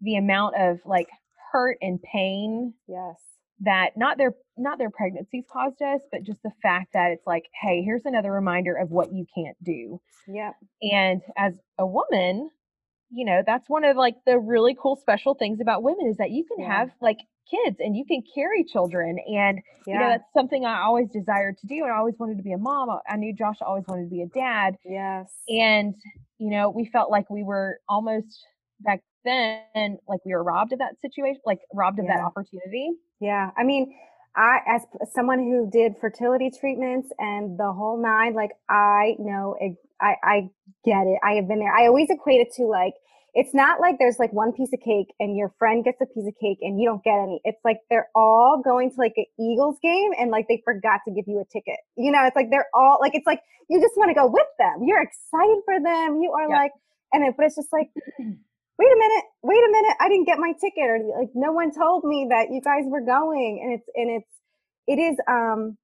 the 0.02 0.16
amount 0.16 0.56
of 0.58 0.78
like 0.86 1.08
hurt 1.52 1.78
and 1.82 2.00
pain 2.02 2.74
yes 2.88 3.16
that 3.60 3.92
not 3.96 4.18
their 4.18 4.34
not 4.58 4.78
their 4.78 4.90
pregnancies 4.90 5.44
caused 5.52 5.82
us 5.82 6.02
but 6.12 6.24
just 6.24 6.42
the 6.44 6.52
fact 6.64 6.88
that 6.94 7.12
it's 7.12 7.28
like 7.28 7.44
hey 7.62 7.82
here's 7.84 8.06
another 8.06 8.32
reminder 8.32 8.76
of 8.76 8.90
what 8.90 9.12
you 9.14 9.26
can't 9.36 9.58
do 9.64 10.00
Yeah. 10.28 10.52
and 10.82 11.22
as 11.38 11.54
a 11.78 11.86
woman 11.86 12.50
you 13.12 13.26
know 13.26 13.42
that's 13.46 13.68
one 13.70 13.84
of 13.84 13.98
like 13.98 14.16
the 14.26 14.40
really 14.40 14.76
cool 14.82 14.96
special 14.96 15.34
things 15.36 15.60
about 15.62 15.84
women 15.84 16.08
is 16.08 16.18
that 16.18 16.32
you 16.32 16.44
can 16.46 16.60
Yeah. 16.60 16.80
have 16.80 16.92
like 17.02 17.18
kids 17.50 17.78
and 17.80 17.96
you 17.98 18.06
can 18.06 18.24
carry 18.34 18.64
children 18.64 19.18
and 19.28 19.60
yeah 19.86 19.94
you 19.94 20.00
know 20.00 20.10
that's 20.10 20.34
something 20.34 20.64
i 20.66 20.82
always 20.82 21.10
desired 21.10 21.58
to 21.58 21.68
do 21.68 21.84
and 21.84 21.92
i 21.92 21.98
always 21.98 22.16
wanted 22.18 22.38
to 22.38 22.44
be 22.44 22.54
a 22.54 22.58
mom 22.58 22.90
I- 22.90 23.00
i 23.10 23.16
knew 23.18 23.34
josh 23.34 23.58
always 23.62 23.84
wanted 23.88 24.04
to 24.04 24.10
be 24.10 24.22
a 24.22 24.28
dad 24.28 24.78
yes. 24.86 25.32
and 25.50 25.94
you 26.38 26.50
know 26.50 26.70
we 26.70 26.86
felt 26.86 27.12
like 27.12 27.30
we 27.30 27.44
were 27.44 27.80
almost 27.90 28.46
back 28.80 29.02
then 29.26 29.98
like 30.08 30.20
we 30.26 30.34
were 30.34 30.44
robbed 30.44 30.72
of 30.74 30.80
that 30.80 31.00
situation 31.02 31.42
like 31.46 31.60
robbed 31.74 32.00
of 32.00 32.08
that 32.08 32.22
opportunity. 32.22 32.92
Yeah, 33.20 33.52
I 33.56 33.64
mean, 33.64 33.94
I 34.36 34.60
as 34.68 34.82
someone 35.14 35.40
who 35.40 35.70
did 35.72 35.94
fertility 36.00 36.50
treatments 36.52 37.10
and 37.20 37.58
the 37.60 37.72
whole 37.74 38.02
nine, 38.02 38.34
like 38.34 38.52
I 38.70 39.16
know, 39.20 39.56
I 40.00 40.16
I 40.24 40.50
get 40.86 41.08
it. 41.08 41.20
I 41.24 41.34
have 41.34 41.48
been 41.48 41.60
there. 41.60 41.74
I 41.74 41.88
always 41.88 42.10
equate 42.10 42.42
it 42.42 42.54
to 42.56 42.64
like 42.64 42.94
it's 43.34 43.54
not 43.54 43.80
like 43.80 43.96
there's 43.98 44.20
like 44.20 44.34
one 44.34 44.52
piece 44.52 44.74
of 44.74 44.80
cake 44.82 45.08
and 45.20 45.38
your 45.38 45.54
friend 45.58 45.86
gets 45.86 46.02
a 46.02 46.06
piece 46.06 46.28
of 46.28 46.34
cake 46.40 46.58
and 46.62 46.80
you 46.82 46.86
don't 46.88 47.04
get 47.04 47.14
any. 47.16 47.40
It's 47.46 47.62
like 47.64 47.78
they're 47.90 48.10
all 48.14 48.62
going 48.64 48.90
to 48.92 48.96
like 48.98 49.14
an 49.16 49.26
Eagles 49.40 49.78
game 49.82 50.12
and 50.20 50.32
like 50.32 50.48
they 50.50 50.62
forgot 50.66 51.00
to 51.08 51.14
give 51.14 51.26
you 51.28 51.40
a 51.40 51.46
ticket. 51.46 51.78
You 51.96 52.12
know, 52.12 52.26
it's 52.26 52.36
like 52.36 52.50
they're 52.52 52.68
all 52.74 52.98
like 53.00 53.16
it's 53.16 53.26
like 53.28 53.40
you 53.70 53.80
just 53.80 53.96
want 53.96 54.10
to 54.10 54.16
go 54.16 54.28
with 54.28 54.48
them. 54.60 54.84
You're 54.84 55.02
excited 55.02 55.62
for 55.66 55.80
them. 55.80 56.22
You 56.22 56.32
are 56.34 56.50
Yeah. 56.50 56.58
like, 56.58 56.72
and 57.14 57.26
it, 57.26 57.36
but 57.38 57.46
it's 57.46 57.56
just 57.56 57.72
like 57.72 57.90
wait 58.82 58.92
a 58.92 58.98
minute, 58.98 59.26
wait 59.44 59.62
a 59.62 59.72
minute, 59.72 59.96
I 60.02 60.10
didn't 60.10 60.26
get 60.26 60.40
my 60.40 60.54
ticket 60.60 60.90
or 60.90 61.00
like 61.20 61.30
no 61.36 61.52
one 61.52 61.72
told 61.72 62.04
me 62.04 62.28
that 62.30 62.48
you 62.52 62.62
guys 62.62 62.84
were 62.88 63.06
going. 63.06 63.62
And 63.64 63.74
it's 63.78 63.88
and 63.96 64.10
it's 64.10 64.34
it 64.88 65.00
is 65.00 65.18
um 65.30 65.78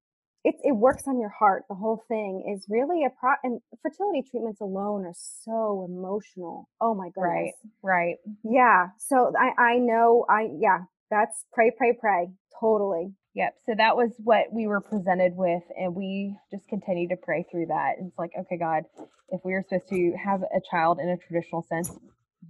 it 0.44 0.56
it 0.64 0.76
works 0.76 1.04
on 1.08 1.20
your 1.20 1.30
heart. 1.30 1.64
The 1.70 1.76
whole 1.76 2.04
thing 2.08 2.52
is 2.54 2.66
really 2.70 3.06
a 3.06 3.10
pro 3.10 3.34
and 3.44 3.62
fertility 3.84 4.24
treatments 4.30 4.62
alone 4.62 5.06
are 5.06 5.16
so 5.46 5.86
emotional. 5.88 6.70
Oh 6.82 6.96
my 6.96 7.10
goodness. 7.14 7.54
right 7.84 8.16
right 8.16 8.16
Yeah. 8.44 8.88
So 8.98 9.32
I 9.38 9.62
I 9.62 9.78
know 9.78 10.26
I 10.30 10.50
yeah, 10.60 10.80
that's 11.12 11.46
pray, 11.54 11.72
pray, 11.78 11.94
pray. 12.00 12.30
Totally. 12.60 13.14
Yep. 13.36 13.54
So 13.68 13.76
that 13.78 13.96
was 13.96 14.12
what 14.18 14.46
we 14.52 14.66
were 14.66 14.82
presented 14.82 15.34
with, 15.36 15.62
and 15.78 15.94
we 15.94 16.36
just 16.52 16.68
continued 16.70 17.10
to 17.12 17.18
pray 17.18 17.46
through 17.52 17.68
that. 17.68 17.94
And 18.00 18.08
it's 18.08 18.18
like, 18.18 18.32
okay, 18.40 18.58
God, 18.58 18.84
if 19.30 19.42
we 19.46 19.54
are 19.54 19.64
supposed 19.70 19.90
to 19.90 20.14
have 20.24 20.42
a 20.42 20.60
child 20.72 20.98
in 21.00 21.10
a 21.10 21.18
traditional 21.18 21.62
sense, 21.62 21.92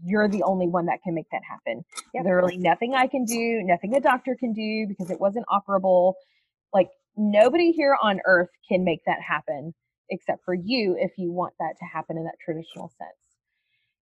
you're 0.03 0.27
the 0.27 0.44
only 0.44 0.67
one 0.67 0.86
that 0.86 1.00
can 1.03 1.13
make 1.13 1.29
that 1.32 1.41
happen. 1.48 1.84
Yep. 2.13 2.24
Literally 2.24 2.58
nothing 2.58 2.94
I 2.96 3.08
can 3.08 3.25
do, 3.25 3.62
nothing 3.63 3.96
a 3.96 4.00
doctor 4.00 4.36
can 4.39 4.53
do 4.53 4.86
because 4.88 5.12
it 5.12 5.20
wasn't 5.20 5.46
operable. 5.48 6.13
Like 6.74 6.89
nobody 7.15 7.72
here 7.72 7.98
on 8.01 8.20
earth 8.25 8.50
can 8.70 8.84
make 8.84 9.01
that 9.06 9.22
happen 9.22 9.74
except 10.10 10.44
for 10.46 10.53
you 10.53 10.96
if 11.00 11.12
you 11.17 11.32
want 11.32 11.53
that 11.60 11.74
to 11.79 11.86
happen 11.86 12.17
in 12.17 12.24
that 12.24 12.36
traditional 12.44 12.89
sense. 12.98 13.17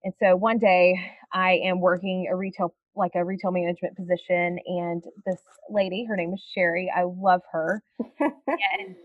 And 0.05 0.13
so 0.21 0.35
one 0.37 0.59
day 0.59 0.99
I 1.33 1.61
am 1.65 1.81
working 1.81 2.29
a 2.31 2.37
retail 2.37 2.75
like 2.95 3.13
a 3.15 3.25
retail 3.25 3.53
management 3.53 3.97
position 3.97 4.59
and 4.67 5.03
this 5.25 5.41
lady, 5.71 6.05
her 6.05 6.17
name 6.17 6.35
is 6.35 6.45
Sherry. 6.55 6.93
I 6.95 7.05
love 7.05 7.41
her. 7.53 7.83
And 8.21 8.97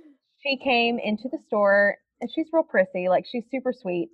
she 0.44 0.58
came 0.58 1.00
into 1.00 1.30
the 1.32 1.40
store 1.48 1.98
and 2.22 2.30
she's 2.34 2.48
real 2.52 2.64
prissy, 2.64 3.10
like 3.10 3.26
she's 3.30 3.44
super 3.50 3.74
sweet. 3.74 4.10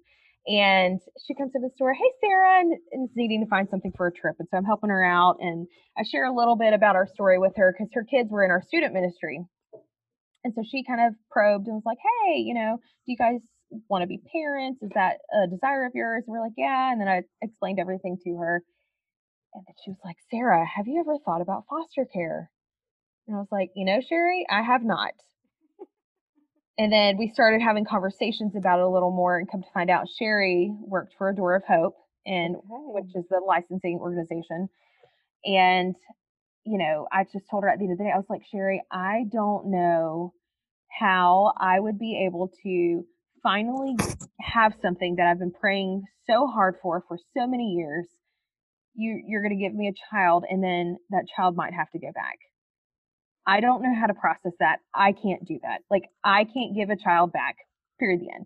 And 0.46 1.00
she 1.26 1.36
comes 1.36 1.54
to 1.54 1.60
the 1.60 1.70
store, 1.76 1.94
hey 1.94 2.12
Sarah, 2.20 2.60
and, 2.60 2.74
and 2.92 3.10
is 3.10 3.16
needing 3.16 3.44
to 3.44 3.50
find 3.50 3.68
something 3.70 3.94
for 3.96 4.08
a 4.08 4.12
trip. 4.12 4.36
And 4.40 4.48
so 4.52 4.58
I'm 4.58 4.66
helping 4.66 4.90
her 4.90 5.04
out 5.04 5.38
and 5.40 5.68
I 5.98 6.04
share 6.04 6.26
a 6.26 6.36
little 6.36 6.58
bit 6.58 6.74
about 6.74 6.98
our 6.98 7.08
story 7.08 7.40
with 7.40 7.54
her 7.56 7.74
because 7.74 7.92
her 7.94 8.04
kids 8.04 8.30
were 8.30 8.44
in 8.44 8.52
our 8.52 8.62
student 8.62 8.94
ministry. 8.94 9.40
And 10.44 10.54
so 10.54 10.64
she 10.70 10.84
kind 10.84 11.00
of 11.00 11.14
probed 11.32 11.68
and 11.68 11.76
was 11.76 11.86
like, 11.86 12.00
hey, 12.04 12.40
you 12.40 12.54
know, 12.54 12.78
do 13.06 13.12
you 13.12 13.18
guys 13.18 13.40
want 13.90 14.02
to 14.02 14.08
be 14.08 14.20
parents? 14.32 14.82
Is 14.82 14.92
that 14.96 15.20
a 15.34 15.48
desire 15.48 15.86
of 15.86 15.94
yours? 15.96 16.24
And 16.28 16.34
we're 16.34 16.44
like, 16.44 16.58
yeah. 16.58 16.92
And 16.92 17.00
then 17.00 17.08
I 17.08 17.22
explained 17.42 17.80
everything 17.80 18.18
to 18.26 18.38
her. 18.38 18.64
And 19.54 19.64
then 19.66 19.76
she 19.84 19.92
was 19.92 20.00
like, 20.04 20.18
Sarah, 20.30 20.66
have 20.66 20.88
you 20.88 21.00
ever 21.00 21.18
thought 21.24 21.42
about 21.42 21.66
foster 21.70 22.06
care? 22.12 22.52
And 23.28 23.38
I 23.38 23.40
was 23.40 23.48
like, 23.52 23.70
you 23.76 23.86
know, 23.86 24.02
Sherry, 24.02 24.46
I 24.50 24.62
have 24.62 24.84
not. 24.84 25.14
And 26.77 26.92
then 26.92 27.18
we 27.18 27.32
started 27.34 27.62
having 27.62 27.86
conversations 27.86 28.53
about 28.56 28.80
it 28.80 28.86
a 28.86 28.89
little 28.89 29.12
more 29.12 29.38
and 29.38 29.50
come 29.50 29.62
to 29.62 29.70
find 29.74 29.89
out 29.89 30.08
Sherry 30.18 30.74
worked 30.80 31.13
for 31.18 31.30
a 31.30 31.36
Door 31.36 31.56
of 31.56 31.63
Hope 31.68 31.96
and 32.25 32.56
Okay. 32.56 32.63
which 32.68 33.15
is 33.15 33.25
the 33.30 33.39
licensing 33.46 34.00
organization. 34.01 34.70
And, 35.46 35.96
you 36.65 36.77
know, 36.77 37.08
I 37.12 37.25
just 37.25 37.46
told 37.51 37.63
her 37.63 37.70
at 37.70 37.77
the 37.77 37.86
end 37.86 37.94
of 37.94 37.98
the 38.00 38.06
day, 38.06 38.12
I 38.13 38.18
was 38.18 38.30
like, 38.30 38.42
Sherry, 38.51 38.82
I 38.92 39.25
don't 39.32 39.68
know 39.68 40.34
how 41.00 41.53
I 41.60 41.80
would 41.80 42.00
be 42.00 42.25
able 42.25 42.51
to 42.63 43.06
finally 43.44 43.96
have 44.42 44.74
something 44.82 45.15
that 45.18 45.27
I've 45.27 45.39
been 45.39 45.51
praying 45.51 46.03
so 46.27 46.48
hard 46.48 46.75
for 46.82 47.03
for 47.08 47.18
so 47.38 47.46
many 47.46 47.74
years. 47.77 48.08
You 48.96 49.22
you're 49.27 49.42
going 49.42 49.58
to 49.58 49.63
give 49.63 49.74
me 49.74 49.89
a 49.89 50.15
child 50.15 50.46
and 50.50 50.63
then 50.63 50.98
that 51.10 51.25
child 51.36 51.56
might 51.56 51.74
have 51.74 51.89
to 51.92 52.00
go 52.00 52.12
back. 52.13 52.38
I 53.46 53.60
don't 53.60 53.82
know 53.84 53.94
how 54.00 54.08
to 54.08 54.14
process 54.14 54.54
that. 54.60 54.78
I 54.94 55.12
can't 55.12 55.46
do 55.46 55.60
that. 55.64 55.80
Like 55.92 56.04
I 56.24 56.46
can't 56.46 56.76
give 56.76 56.90
a 56.90 56.96
child 56.96 57.32
back. 57.34 57.56
Period 58.00 58.22
the 58.22 58.34
end. 58.34 58.46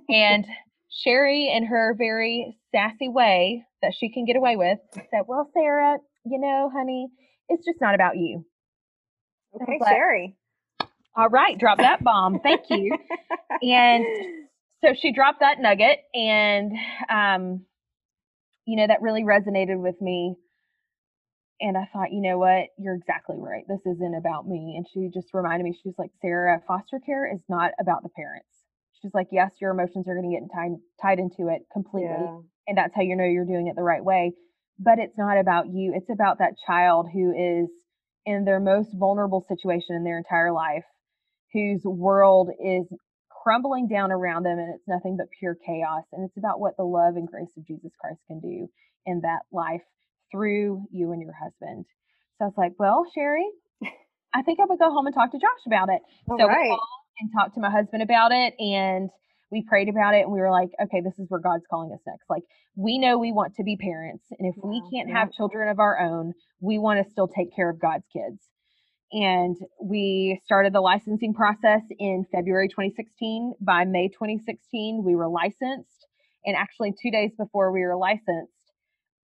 And 0.10 0.46
Sherry, 0.90 1.52
in 1.54 1.66
her 1.66 1.94
very 1.96 2.58
sassy 2.74 3.08
way 3.08 3.64
that 3.82 3.92
she 3.98 4.10
can 4.10 4.24
get 4.24 4.36
away 4.36 4.56
with, 4.56 4.78
said, 4.94 5.22
Well, 5.26 5.48
Sarah, 5.54 5.98
you 6.24 6.38
know, 6.40 6.70
honey, 6.74 7.08
it's 7.48 7.64
just 7.64 7.80
not 7.80 7.94
about 7.94 8.16
you. 8.16 8.44
okay, 9.62 9.78
like- 9.80 9.90
Sherry. 9.92 10.36
All 11.16 11.28
right, 11.28 11.58
drop 11.58 11.78
that 11.78 12.02
bomb. 12.04 12.38
Thank 12.40 12.62
you. 12.70 12.96
And 13.60 14.04
so 14.84 14.94
she 14.94 15.12
dropped 15.12 15.40
that 15.40 15.60
nugget, 15.60 15.98
and, 16.14 16.72
um, 17.10 17.64
you 18.66 18.76
know, 18.76 18.86
that 18.86 19.02
really 19.02 19.24
resonated 19.24 19.80
with 19.80 20.00
me. 20.00 20.36
And 21.60 21.76
I 21.76 21.88
thought, 21.92 22.12
you 22.12 22.20
know 22.20 22.38
what? 22.38 22.68
You're 22.78 22.94
exactly 22.94 23.36
right. 23.38 23.64
This 23.68 23.80
isn't 23.84 24.14
about 24.14 24.46
me. 24.46 24.74
And 24.76 24.86
she 24.92 25.10
just 25.12 25.34
reminded 25.34 25.64
me, 25.64 25.76
she's 25.82 25.98
like, 25.98 26.10
Sarah, 26.20 26.62
foster 26.66 27.00
care 27.04 27.32
is 27.32 27.40
not 27.48 27.72
about 27.80 28.02
the 28.02 28.10
parents. 28.10 28.46
She's 29.02 29.14
like, 29.14 29.28
yes, 29.32 29.52
your 29.60 29.72
emotions 29.72 30.06
are 30.08 30.14
going 30.14 30.30
to 30.30 30.38
get 30.38 30.48
tied, 30.54 30.76
tied 31.00 31.18
into 31.18 31.52
it 31.52 31.62
completely. 31.72 32.10
yeah. 32.10 32.38
and 32.66 32.78
that's 32.78 32.94
how 32.94 33.02
you 33.02 33.16
know 33.16 33.24
you're 33.24 33.44
doing 33.44 33.68
it 33.68 33.76
the 33.76 33.82
right 33.82 34.04
way. 34.04 34.32
But 34.78 34.98
it's 34.98 35.18
not 35.18 35.38
about 35.38 35.66
you. 35.66 35.92
It's 35.94 36.10
about 36.10 36.38
that 36.38 36.54
child 36.64 37.08
who 37.12 37.32
is 37.32 37.68
in 38.24 38.44
their 38.44 38.60
most 38.60 38.90
vulnerable 38.94 39.44
situation 39.48 39.96
in 39.96 40.04
their 40.04 40.18
entire 40.18 40.52
life, 40.52 40.84
whose 41.52 41.82
world 41.84 42.50
is 42.64 42.86
crumbling 43.42 43.88
down 43.88 44.12
around 44.12 44.44
them 44.44 44.58
and 44.58 44.74
it's 44.74 44.86
nothing 44.86 45.16
but 45.16 45.26
pure 45.38 45.56
chaos. 45.66 46.04
And 46.12 46.24
it's 46.24 46.36
about 46.36 46.60
what 46.60 46.76
the 46.76 46.84
love 46.84 47.16
and 47.16 47.26
grace 47.26 47.50
of 47.56 47.66
Jesus 47.66 47.90
Christ 48.00 48.20
can 48.28 48.40
do 48.40 48.68
in 49.06 49.22
that 49.22 49.42
life 49.50 49.82
through 50.30 50.84
you 50.90 51.12
and 51.12 51.22
your 51.22 51.34
husband. 51.34 51.86
So 52.38 52.44
I 52.44 52.48
was 52.48 52.54
like, 52.56 52.72
well, 52.78 53.04
Sherry, 53.14 53.46
I 54.34 54.42
think 54.42 54.60
I 54.60 54.64
would 54.68 54.78
go 54.78 54.90
home 54.90 55.06
and 55.06 55.14
talk 55.14 55.32
to 55.32 55.38
Josh 55.38 55.64
about 55.66 55.88
it 55.88 56.00
All 56.28 56.38
so 56.38 56.46
we 56.46 56.52
right. 56.52 56.68
called 56.68 56.80
and 57.20 57.30
talked 57.32 57.54
to 57.54 57.60
my 57.60 57.70
husband 57.70 58.02
about 58.02 58.32
it 58.32 58.54
and 58.58 59.10
we 59.50 59.64
prayed 59.66 59.88
about 59.88 60.14
it 60.14 60.22
and 60.22 60.32
we 60.32 60.40
were 60.40 60.50
like 60.50 60.70
okay 60.82 61.00
this 61.00 61.18
is 61.18 61.26
where 61.28 61.40
god's 61.40 61.64
calling 61.70 61.92
us 61.92 62.00
next 62.06 62.24
like 62.28 62.42
we 62.76 62.98
know 62.98 63.18
we 63.18 63.32
want 63.32 63.54
to 63.54 63.64
be 63.64 63.76
parents 63.76 64.24
and 64.38 64.48
if 64.48 64.54
we 64.62 64.82
oh, 64.84 64.90
can't 64.90 65.08
yeah. 65.08 65.18
have 65.18 65.32
children 65.32 65.68
of 65.68 65.78
our 65.78 65.98
own 65.98 66.32
we 66.60 66.78
want 66.78 67.04
to 67.04 67.10
still 67.10 67.28
take 67.28 67.54
care 67.54 67.70
of 67.70 67.80
god's 67.80 68.04
kids 68.12 68.40
and 69.10 69.56
we 69.82 70.40
started 70.44 70.72
the 70.72 70.80
licensing 70.80 71.34
process 71.34 71.82
in 71.98 72.24
february 72.32 72.68
2016 72.68 73.54
by 73.60 73.84
may 73.84 74.08
2016 74.08 75.02
we 75.04 75.16
were 75.16 75.28
licensed 75.28 76.06
and 76.44 76.56
actually 76.56 76.92
two 77.02 77.10
days 77.10 77.30
before 77.38 77.72
we 77.72 77.80
were 77.80 77.96
licensed 77.96 78.52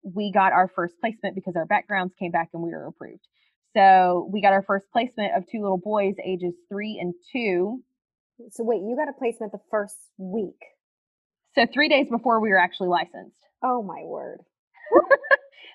we 0.04 0.32
got 0.32 0.54
our 0.54 0.70
first 0.76 0.96
placement 1.00 1.36
because 1.36 1.56
our 1.56 1.66
backgrounds 1.66 2.14
came 2.20 2.32
back 2.32 2.50
and 2.54 2.62
we 2.62 2.72
were 2.72 2.88
approved 2.88 3.26
so 3.76 4.30
we 4.32 4.42
got 4.42 4.54
our 4.54 4.64
first 4.64 4.86
placement 4.92 5.36
of 5.36 5.44
two 5.52 5.62
little 5.62 5.80
boys, 5.80 6.14
ages 6.24 6.54
three 6.70 7.00
and 7.02 7.14
two. 7.32 7.82
So 8.52 8.64
wait, 8.64 8.82
you 8.82 8.96
got 8.96 9.10
a 9.10 9.18
placement 9.18 9.52
the 9.52 9.60
first 9.72 9.98
week. 10.18 10.60
So 11.56 11.66
three 11.72 11.90
days 11.90 12.08
before 12.10 12.40
we 12.40 12.50
were 12.50 12.60
actually 12.60 12.90
licensed. 12.90 13.38
Oh 13.64 13.84
my 13.84 14.04
word. 14.04 14.40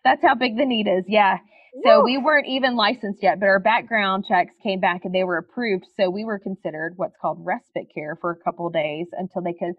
That's 0.04 0.22
how 0.22 0.34
big 0.34 0.56
the 0.56 0.64
need 0.64 0.86
is. 0.86 1.04
Yeah. 1.08 1.38
So 1.84 2.00
Woo. 2.00 2.04
we 2.04 2.18
weren't 2.18 2.46
even 2.46 2.76
licensed 2.76 3.22
yet, 3.22 3.40
but 3.40 3.46
our 3.46 3.60
background 3.60 4.24
checks 4.28 4.54
came 4.62 4.80
back 4.80 5.04
and 5.04 5.14
they 5.14 5.24
were 5.24 5.38
approved. 5.38 5.84
So 5.96 6.08
we 6.08 6.24
were 6.24 6.38
considered 6.38 6.94
what's 6.96 7.16
called 7.20 7.38
respite 7.40 7.88
care 7.94 8.16
for 8.20 8.30
a 8.30 8.36
couple 8.36 8.66
of 8.66 8.72
days 8.72 9.06
until 9.12 9.42
they 9.42 9.52
could 9.52 9.74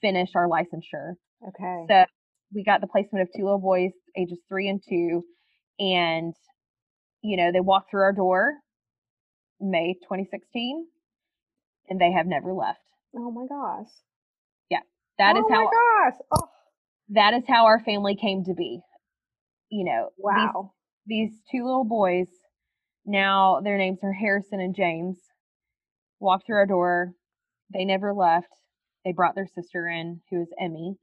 finish 0.00 0.30
our 0.34 0.48
licensure. 0.48 1.14
Okay. 1.48 1.84
So 1.88 2.04
we 2.54 2.64
got 2.64 2.80
the 2.80 2.86
placement 2.86 3.22
of 3.22 3.28
two 3.34 3.44
little 3.44 3.58
boys, 3.60 3.92
ages 4.16 4.38
three 4.48 4.68
and 4.68 4.82
two, 4.86 5.22
and 5.78 6.34
you 7.22 7.36
know 7.36 7.50
they 7.52 7.60
walked 7.60 7.90
through 7.90 8.02
our 8.02 8.12
door 8.12 8.54
May 9.60 9.94
2016, 10.02 10.86
and 11.88 12.00
they 12.00 12.12
have 12.12 12.26
never 12.26 12.52
left. 12.52 12.80
Oh 13.16 13.30
my 13.30 13.46
gosh. 13.46 13.90
Yeah. 14.70 14.80
That 15.18 15.36
is 15.36 15.44
oh 15.46 15.52
how 15.52 15.64
my 15.64 15.70
gosh. 16.10 16.20
Oh, 16.32 16.48
that 17.10 17.34
is 17.34 17.44
how 17.48 17.66
our 17.66 17.80
family 17.80 18.16
came 18.16 18.44
to 18.44 18.54
be. 18.54 18.80
You 19.70 19.84
know, 19.84 20.08
these- 20.16 20.52
wow. 20.54 20.72
these 21.06 21.30
two 21.50 21.64
little 21.64 21.84
boys, 21.84 22.28
now 23.06 23.60
their 23.60 23.78
names 23.78 23.98
are 24.02 24.12
Harrison 24.12 24.60
and 24.60 24.74
James, 24.74 25.18
walked 26.20 26.46
through 26.46 26.56
our 26.56 26.66
door. 26.66 27.12
They 27.72 27.84
never 27.84 28.12
left. 28.12 28.48
They 29.04 29.12
brought 29.12 29.34
their 29.34 29.46
sister 29.46 29.88
in, 29.88 30.20
who 30.30 30.42
is 30.42 30.48
Emmy, 30.60 30.96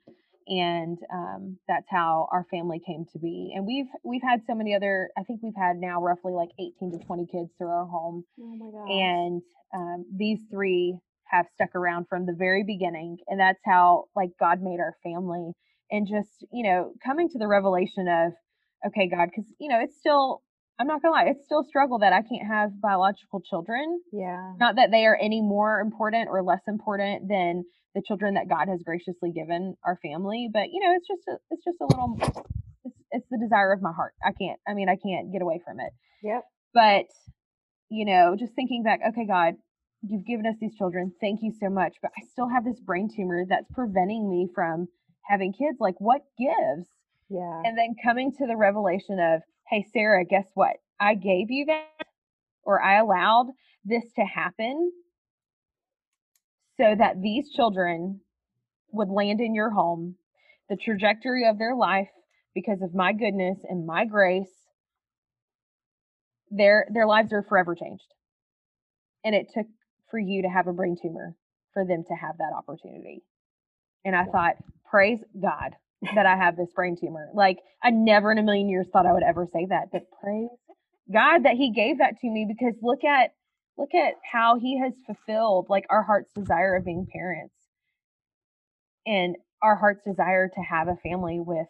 and 0.50 0.98
um, 1.14 1.58
that's 1.68 1.88
how 1.90 2.28
our 2.32 2.46
family 2.52 2.82
came 2.86 3.06
to 3.14 3.20
be. 3.20 3.54
And 3.56 3.66
we've 3.66 3.86
we've 4.04 4.22
had 4.22 4.42
so 4.46 4.56
many 4.56 4.76
other. 4.76 5.10
I 5.18 5.24
think 5.24 5.42
we've 5.44 5.54
had 5.56 5.78
now 5.78 6.02
roughly 6.02 6.34
like 6.34 6.50
18 6.60 7.00
to 7.00 7.06
20 7.06 7.26
kids 7.32 7.52
through 7.58 7.68
our 7.70 7.86
home, 7.86 8.24
Oh 8.42 8.56
my 8.56 8.72
gosh. 8.72 8.90
and 8.90 9.42
um, 9.74 10.06
these 10.14 10.40
three 10.52 10.98
have 11.32 11.46
stuck 11.54 11.76
around 11.76 12.08
from 12.10 12.26
the 12.26 12.34
very 12.34 12.64
beginning 12.66 13.18
and 13.28 13.40
that's 13.40 13.60
how 13.64 14.06
like 14.16 14.32
god 14.40 14.64
made 14.64 14.80
our 14.80 14.96
family 15.04 15.52
and 15.92 16.08
just 16.08 16.44
you 16.52 16.64
know 16.64 16.92
coming 17.06 17.30
to 17.30 17.38
the 17.38 17.48
revelation 17.48 18.08
of 18.08 18.34
okay 18.88 19.08
god 19.08 19.30
because 19.30 19.46
you 19.60 19.70
know 19.70 19.80
it's 19.80 19.96
still 20.00 20.42
i'm 20.80 20.88
not 20.88 21.02
gonna 21.02 21.12
lie 21.14 21.26
it's 21.26 21.44
still 21.46 21.62
a 21.62 21.66
struggle 21.66 22.00
that 22.00 22.14
i 22.14 22.22
can't 22.22 22.48
have 22.48 22.70
biological 22.82 23.42
children 23.42 24.00
yeah. 24.12 24.54
not 24.60 24.76
that 24.78 24.90
they 24.92 25.06
are 25.06 25.18
any 25.22 25.42
more 25.42 25.80
important 25.80 26.28
or 26.30 26.42
less 26.44 26.62
important 26.68 27.28
than 27.28 27.64
the 27.96 28.02
children 28.06 28.34
that 28.36 28.48
god 28.48 28.68
has 28.68 28.82
graciously 28.84 29.32
given 29.32 29.76
our 29.86 29.98
family 30.02 30.50
but 30.52 30.68
you 30.72 30.80
know 30.80 30.94
it's 30.96 31.08
just 31.08 31.22
a, 31.28 31.36
it's 31.52 31.64
just 31.64 31.78
a 31.82 31.86
little 31.86 32.18
it's, 32.86 32.96
it's 33.12 33.28
the 33.30 33.38
desire 33.40 33.72
of 33.74 33.82
my 33.82 33.92
heart 33.92 34.14
i 34.24 34.32
can't 34.32 34.60
i 34.68 34.74
mean 34.74 34.88
i 34.90 34.96
can't 34.96 35.32
get 35.32 35.42
away 35.42 35.60
from 35.66 35.80
it 35.80 35.92
Yep. 36.24 36.44
but 36.74 37.06
you 37.90 38.06
know 38.06 38.36
just 38.38 38.54
thinking 38.54 38.84
back 38.84 39.00
okay 39.10 39.26
god 39.26 39.56
you've 40.02 40.26
given 40.26 40.46
us 40.46 40.56
these 40.62 40.76
children 40.78 41.12
thank 41.20 41.40
you 41.42 41.52
so 41.60 41.70
much 41.70 41.96
but 42.02 42.12
i 42.18 42.22
still 42.32 42.48
have 42.48 42.64
this 42.64 42.80
brain 42.80 43.10
tumor 43.14 43.44
that's 43.48 43.68
preventing 43.74 44.30
me 44.30 44.48
from 44.56 44.88
having 45.30 45.52
kids 45.54 45.78
like 45.80 45.96
what 46.00 46.22
gives 46.38 46.88
Yeah. 47.30 47.62
and 47.66 47.78
then 47.78 47.96
coming 48.04 48.32
to 48.40 48.48
the 48.48 48.56
revelation 48.56 49.20
of 49.20 49.42
hey 49.70 49.86
sarah 49.94 50.26
guess 50.26 50.48
what? 50.56 50.78
I 51.00 51.16
gave 51.16 51.50
you 51.50 51.66
that 51.68 51.86
or 52.64 52.82
i 52.82 53.00
allowed 53.00 53.48
this 53.86 54.04
to 54.16 54.24
happen. 54.24 54.92
So 56.78 56.96
that 56.98 57.22
these 57.22 57.52
children 57.52 58.22
would 58.92 59.10
land 59.10 59.42
in 59.42 59.54
your 59.54 59.70
home 59.70 60.16
the 60.70 60.78
trajectory 60.78 61.46
of 61.46 61.58
their 61.58 61.76
life 61.76 62.10
because 62.56 62.82
of 62.82 62.94
my 62.94 63.12
goodness 63.12 63.58
and 63.68 63.86
my 63.86 64.06
grace 64.06 64.48
their 66.52 66.88
their 66.92 67.06
lives 67.06 67.32
are 67.34 67.44
forever 67.44 67.76
changed. 67.76 68.14
And 69.24 69.36
it 69.36 69.48
took 69.54 69.68
for 70.10 70.20
you 70.20 70.42
to 70.42 70.48
have 70.50 70.68
a 70.68 70.74
brain 70.74 70.98
tumor 71.00 71.36
for 71.74 71.86
them 71.86 72.04
to 72.08 72.16
have 72.16 72.38
that 72.38 72.54
opportunity. 72.58 73.24
And 74.06 74.16
i 74.16 74.26
thought 74.26 74.56
praise 74.90 75.20
god 75.40 75.76
that 76.16 76.26
i 76.26 76.36
have 76.36 76.56
this 76.56 76.70
brain 76.76 76.96
tumor 77.00 77.30
like 77.34 77.58
i 77.84 77.90
never 77.90 78.32
in 78.32 78.38
a 78.38 78.44
million 78.44 78.70
years 78.70 78.88
thought 78.92 79.06
i 79.06 79.14
would 79.14 79.24
ever 79.24 79.46
say 79.52 79.66
that 79.70 79.90
but 79.92 80.04
praise 80.22 80.48
god 81.12 81.44
that 81.44 81.56
he 81.56 81.72
gave 81.72 81.98
that 81.98 82.16
to 82.20 82.28
me 82.30 82.46
because 82.48 82.74
look 82.82 83.04
at 83.04 83.32
look 83.78 83.94
at 83.96 84.14
how 84.30 84.58
he 84.60 84.80
has 84.80 84.94
fulfilled 85.06 85.68
like 85.70 85.86
our 85.90 86.04
heart's 86.04 86.32
desire 86.34 86.76
of 86.76 86.86
being 86.86 87.08
parents 87.12 87.54
and 89.06 89.36
our 89.62 89.76
heart's 89.76 90.04
desire 90.06 90.48
to 90.48 90.62
have 90.62 90.88
a 90.88 90.96
family 91.04 91.40
with 91.40 91.68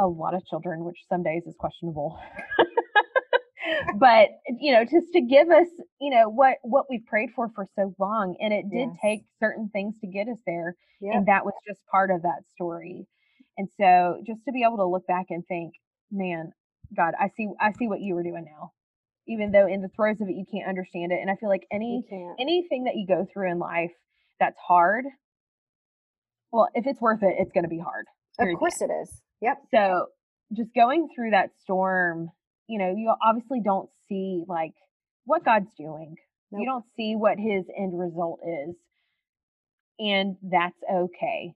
a 0.00 0.06
lot 0.06 0.34
of 0.34 0.44
children 0.46 0.84
which 0.84 0.96
some 1.08 1.22
days 1.22 1.42
is 1.46 1.54
questionable 1.58 2.18
but 3.98 4.28
you 4.60 4.72
know 4.72 4.84
just 4.84 5.12
to 5.12 5.20
give 5.20 5.48
us 5.50 5.66
you 6.00 6.10
know 6.10 6.28
what 6.28 6.56
what 6.62 6.86
we've 6.90 7.06
prayed 7.06 7.30
for 7.34 7.48
for 7.54 7.66
so 7.76 7.94
long 7.98 8.36
and 8.40 8.52
it 8.52 8.64
did 8.70 8.88
Yes. 8.88 8.98
take 9.02 9.20
certain 9.40 9.68
things 9.72 9.94
to 10.00 10.06
get 10.06 10.28
us 10.28 10.38
there 10.46 10.74
Yep. 11.00 11.14
and 11.14 11.26
that 11.26 11.44
was 11.44 11.54
just 11.66 11.80
part 11.90 12.10
of 12.10 12.22
that 12.22 12.42
story 12.54 13.06
and 13.58 13.68
so 13.80 14.20
just 14.26 14.44
to 14.44 14.52
be 14.52 14.62
able 14.66 14.76
to 14.78 14.86
look 14.86 15.06
back 15.06 15.26
and 15.30 15.46
think 15.46 15.74
man 16.10 16.52
god 16.96 17.14
i 17.20 17.28
see 17.36 17.48
i 17.60 17.72
see 17.72 17.88
what 17.88 18.00
you 18.00 18.14
were 18.14 18.22
doing 18.22 18.44
now. 18.44 18.72
Even 19.26 19.52
though 19.52 19.66
in 19.66 19.80
the 19.80 19.88
throes 19.88 20.20
of 20.20 20.28
it 20.28 20.36
you 20.36 20.44
can't 20.50 20.68
understand 20.68 21.10
it 21.12 21.18
and 21.20 21.30
i 21.30 21.36
feel 21.36 21.48
like 21.48 21.66
any 21.72 22.04
anything 22.38 22.84
that 22.84 22.94
you 22.96 23.06
go 23.06 23.26
through 23.32 23.50
in 23.50 23.58
life 23.58 23.92
that's 24.38 24.58
hard 24.58 25.04
well 26.52 26.68
if 26.74 26.86
it's 26.86 27.00
worth 27.00 27.22
it 27.22 27.34
it's 27.38 27.52
going 27.52 27.64
to 27.64 27.70
be 27.70 27.78
hard 27.78 28.06
Of 28.38 28.48
course 28.58 28.80
it 28.82 28.90
is. 29.02 29.22
Yep. 29.40 29.56
so 29.70 30.06
just 30.52 30.74
going 30.74 31.08
through 31.14 31.30
that 31.30 31.50
storm 31.62 32.30
you 32.68 32.78
know 32.78 32.94
you 32.94 33.12
obviously 33.22 33.60
don't 33.64 33.88
see 34.08 34.42
like 34.46 34.74
what 35.24 35.44
god's 35.44 35.72
doing. 35.78 36.16
You 36.56 36.66
don't 36.66 36.84
see 36.96 37.16
what 37.16 37.36
his 37.38 37.64
end 37.76 37.98
result 37.98 38.38
is 38.46 38.76
and 39.98 40.36
that's 40.42 40.78
okay 40.92 41.54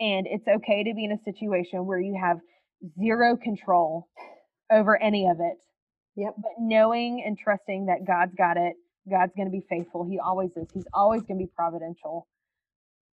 and 0.00 0.26
it's 0.28 0.46
okay 0.48 0.84
to 0.84 0.94
be 0.94 1.04
in 1.04 1.12
a 1.12 1.22
situation 1.24 1.86
where 1.86 2.00
you 2.00 2.18
have 2.20 2.38
zero 3.00 3.36
control 3.36 4.08
over 4.72 5.00
any 5.00 5.28
of 5.28 5.38
it 5.40 5.56
Yep. 6.16 6.34
but 6.38 6.52
knowing 6.58 7.22
and 7.26 7.38
trusting 7.38 7.86
that 7.86 8.06
god's 8.06 8.34
got 8.36 8.56
it 8.56 8.74
god's 9.10 9.32
going 9.36 9.46
to 9.48 9.52
be 9.52 9.64
faithful 9.68 10.06
he 10.08 10.18
always 10.18 10.50
is 10.56 10.66
he's 10.74 10.86
always 10.94 11.22
going 11.22 11.38
to 11.38 11.44
be 11.44 11.50
providential 11.56 12.26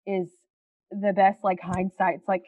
is 0.06 0.30
the 0.92 1.14
best 1.16 1.40
like 1.44 1.60
hindsight 1.62 2.16
it's 2.16 2.28
like 2.28 2.44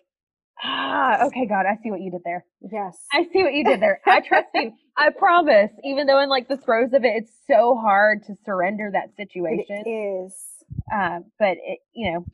ah 0.64 1.26
okay 1.28 1.46
god 1.48 1.66
i 1.66 1.76
see 1.84 1.92
what 1.92 2.02
you 2.02 2.12
did 2.12 2.22
there 2.26 2.46
Yes. 2.72 2.98
I 3.14 3.24
see 3.32 3.42
what 3.44 3.54
you 3.54 3.64
did 3.64 3.82
there. 3.82 4.02
I 4.06 4.20
trust 4.20 4.48
you. 4.54 4.74
I 4.98 5.12
promise. 5.12 5.72
Even 5.86 6.08
though 6.08 6.20
in 6.20 6.28
like 6.28 6.50
the 6.50 6.58
throes 6.58 6.90
of 6.94 7.06
it, 7.06 7.14
it's 7.16 7.32
so 7.48 7.78
hard 7.82 8.24
to 8.28 8.36
surrender 8.46 8.90
that 8.92 9.16
situation. 9.16 9.84
It 9.86 9.90
is. 9.90 10.34
Uh, 10.94 11.20
but 11.40 11.52
it, 11.52 11.80
you 11.94 12.12
know, 12.12 12.26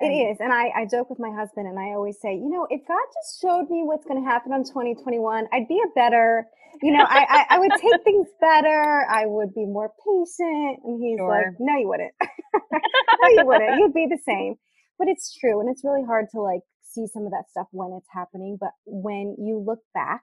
It 0.00 0.06
um, 0.06 0.32
is. 0.32 0.36
And 0.40 0.52
I, 0.52 0.70
I 0.74 0.86
joke 0.90 1.08
with 1.08 1.18
my 1.18 1.30
husband 1.30 1.68
and 1.68 1.78
I 1.78 1.94
always 1.94 2.18
say, 2.20 2.34
you 2.34 2.50
know, 2.50 2.66
if 2.70 2.82
God 2.86 3.04
just 3.14 3.40
showed 3.40 3.70
me 3.70 3.82
what's 3.84 4.04
going 4.04 4.22
to 4.22 4.28
happen 4.28 4.52
on 4.52 4.64
2021, 4.64 5.46
I'd 5.52 5.68
be 5.68 5.78
a 5.78 5.90
better, 5.94 6.46
you 6.82 6.92
know, 6.92 7.04
I, 7.08 7.26
I, 7.28 7.56
I 7.56 7.58
would 7.58 7.70
take 7.80 8.02
things 8.02 8.26
better. 8.40 9.06
I 9.08 9.26
would 9.26 9.54
be 9.54 9.66
more 9.66 9.92
patient. 10.02 10.80
And 10.84 11.02
he's 11.02 11.20
like, 11.20 11.46
no, 11.60 11.78
you 11.78 11.88
wouldn't. 11.88 12.12
no, 12.22 13.28
you 13.28 13.46
wouldn't. 13.46 13.78
You'd 13.78 13.94
be 13.94 14.08
the 14.10 14.18
same. 14.26 14.56
But 14.98 15.08
it's 15.08 15.36
true. 15.38 15.60
And 15.60 15.70
it's 15.70 15.84
really 15.84 16.04
hard 16.04 16.26
to 16.32 16.40
like 16.40 16.62
see 16.82 17.06
some 17.06 17.24
of 17.24 17.30
that 17.30 17.50
stuff 17.50 17.68
when 17.70 17.92
it's 17.96 18.08
happening. 18.12 18.56
But 18.58 18.70
when 18.86 19.36
you 19.38 19.62
look 19.64 19.80
back 19.94 20.22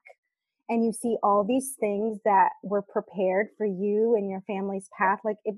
and 0.67 0.84
you 0.84 0.91
see 0.91 1.15
all 1.23 1.45
these 1.45 1.75
things 1.79 2.19
that 2.25 2.49
were 2.63 2.81
prepared 2.81 3.47
for 3.57 3.65
you 3.65 4.15
and 4.17 4.29
your 4.29 4.41
family's 4.47 4.89
path, 4.97 5.19
like 5.23 5.38
it, 5.45 5.55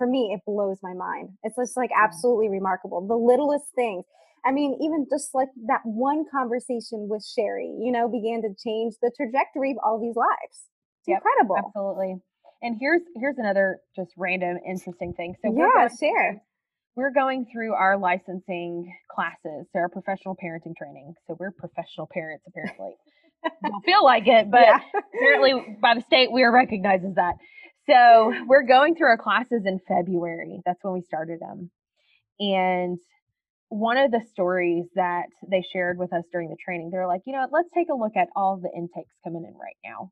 for 0.00 0.08
me, 0.08 0.32
it 0.34 0.40
blows 0.48 0.78
my 0.82 0.94
mind. 0.94 1.30
It's 1.44 1.56
just 1.58 1.76
like 1.76 1.90
absolutely 1.94 2.48
remarkable. 2.48 3.06
The 3.06 3.16
littlest 3.20 3.66
things. 3.76 4.06
I 4.46 4.52
mean, 4.52 4.78
even 4.80 5.06
just 5.12 5.34
like 5.36 5.50
that 5.68 5.82
one 5.84 6.24
conversation 6.32 7.08
with 7.12 7.22
Sherry, 7.36 7.68
you 7.78 7.92
know, 7.92 8.08
began 8.08 8.40
to 8.42 8.50
change 8.64 8.96
the 9.02 9.12
trajectory 9.14 9.72
of 9.72 9.78
all 9.84 10.00
these 10.00 10.16
lives. 10.16 10.64
It's 11.04 11.08
Yep, 11.08 11.18
incredible. 11.20 11.56
absolutely. 11.68 12.16
And 12.62 12.78
here's 12.80 13.02
here's 13.16 13.38
another 13.38 13.80
just 13.96 14.12
random 14.16 14.58
interesting 14.66 15.12
thing. 15.14 15.36
So 15.44 15.50
we're 15.52 15.68
yeah, 15.68 15.72
going, 15.72 15.90
share. 16.00 16.42
we're 16.96 17.12
going 17.12 17.46
through 17.52 17.74
our 17.74 17.98
licensing 17.98 18.92
classes, 19.10 19.66
so 19.72 19.80
our 19.80 19.90
professional 19.90 20.36
parenting 20.36 20.76
training. 20.76 21.14
So 21.28 21.36
we're 21.38 21.52
professional 21.52 22.08
parents 22.12 22.44
apparently. 22.48 22.96
Don't 23.64 23.84
feel 23.84 24.04
like 24.04 24.28
it, 24.28 24.50
but 24.50 24.62
yeah. 24.62 24.80
apparently 25.16 25.78
by 25.82 25.94
the 25.94 26.02
state 26.02 26.32
we 26.32 26.42
are 26.44 26.52
recognized 26.52 27.04
as 27.06 27.14
that. 27.16 27.34
So 27.86 28.32
we're 28.46 28.66
going 28.66 28.94
through 28.94 29.08
our 29.08 29.18
classes 29.18 29.62
in 29.64 29.80
February. 29.88 30.60
That's 30.64 30.82
when 30.82 30.94
we 30.94 31.02
started 31.02 31.40
them. 31.40 31.70
And 32.38 32.98
one 33.68 33.96
of 33.96 34.10
the 34.10 34.20
stories 34.32 34.86
that 34.96 35.26
they 35.48 35.64
shared 35.72 35.98
with 35.98 36.12
us 36.12 36.24
during 36.32 36.50
the 36.50 36.56
training, 36.62 36.90
they're 36.90 37.06
like, 37.06 37.22
you 37.26 37.32
know, 37.32 37.46
let's 37.50 37.68
take 37.74 37.88
a 37.88 37.96
look 37.96 38.16
at 38.16 38.28
all 38.36 38.56
the 38.56 38.70
intakes 38.76 39.14
coming 39.24 39.44
in 39.46 39.54
right 39.54 39.76
now. 39.84 40.10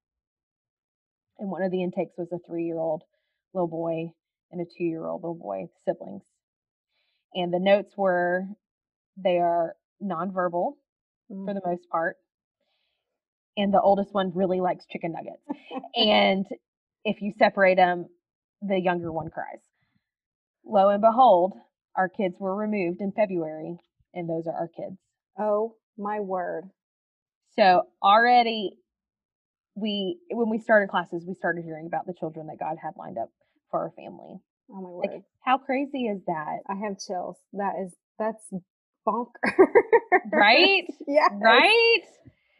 And 1.38 1.50
one 1.50 1.62
of 1.62 1.70
the 1.70 1.82
intakes 1.82 2.14
was 2.16 2.28
a 2.32 2.38
three 2.46 2.64
year 2.64 2.78
old 2.78 3.02
little 3.54 3.68
boy 3.68 4.12
and 4.50 4.60
a 4.60 4.64
two 4.64 4.84
year 4.84 5.06
old 5.06 5.22
little 5.22 5.34
boy, 5.34 5.66
siblings. 5.84 6.22
And 7.34 7.52
the 7.52 7.58
notes 7.58 7.92
were 7.96 8.44
they 9.16 9.38
are 9.38 9.74
nonverbal 10.02 10.74
for 11.28 11.54
the 11.54 11.60
mm-hmm. 11.60 11.70
most 11.70 11.88
part. 11.90 12.16
And 13.56 13.74
the 13.74 13.80
oldest 13.80 14.14
one 14.14 14.32
really 14.34 14.60
likes 14.60 14.84
chicken 14.90 15.12
nuggets. 15.12 15.42
and 15.96 16.46
if 17.08 17.22
you 17.22 17.32
separate 17.38 17.76
them, 17.76 18.06
the 18.60 18.78
younger 18.78 19.10
one 19.10 19.30
cries. 19.30 19.62
Lo 20.64 20.90
and 20.90 21.00
behold, 21.00 21.54
our 21.96 22.08
kids 22.08 22.34
were 22.38 22.54
removed 22.54 23.00
in 23.00 23.12
February, 23.12 23.78
and 24.12 24.28
those 24.28 24.46
are 24.46 24.52
our 24.52 24.68
kids. 24.68 24.98
oh 25.38 25.74
my 25.96 26.20
word. 26.20 26.64
So 27.56 27.82
already, 28.02 28.74
we 29.74 30.18
when 30.30 30.50
we 30.50 30.58
started 30.58 30.90
classes, 30.90 31.24
we 31.26 31.34
started 31.34 31.64
hearing 31.64 31.86
about 31.86 32.06
the 32.06 32.12
children 32.12 32.46
that 32.48 32.58
God 32.60 32.76
had 32.80 32.92
lined 32.96 33.16
up 33.18 33.30
for 33.70 33.80
our 33.80 33.90
family. 33.96 34.36
Oh 34.70 34.80
my 34.82 34.90
word. 34.90 35.08
Like, 35.10 35.22
how 35.40 35.56
crazy 35.58 36.04
is 36.06 36.20
that? 36.26 36.58
I 36.68 36.74
have 36.86 36.98
chills. 37.00 37.36
That 37.54 37.72
is 37.82 37.92
that's 38.18 38.44
bonker. 39.06 39.40
Right? 40.30 40.84
yeah. 41.08 41.28
Right? 41.32 42.02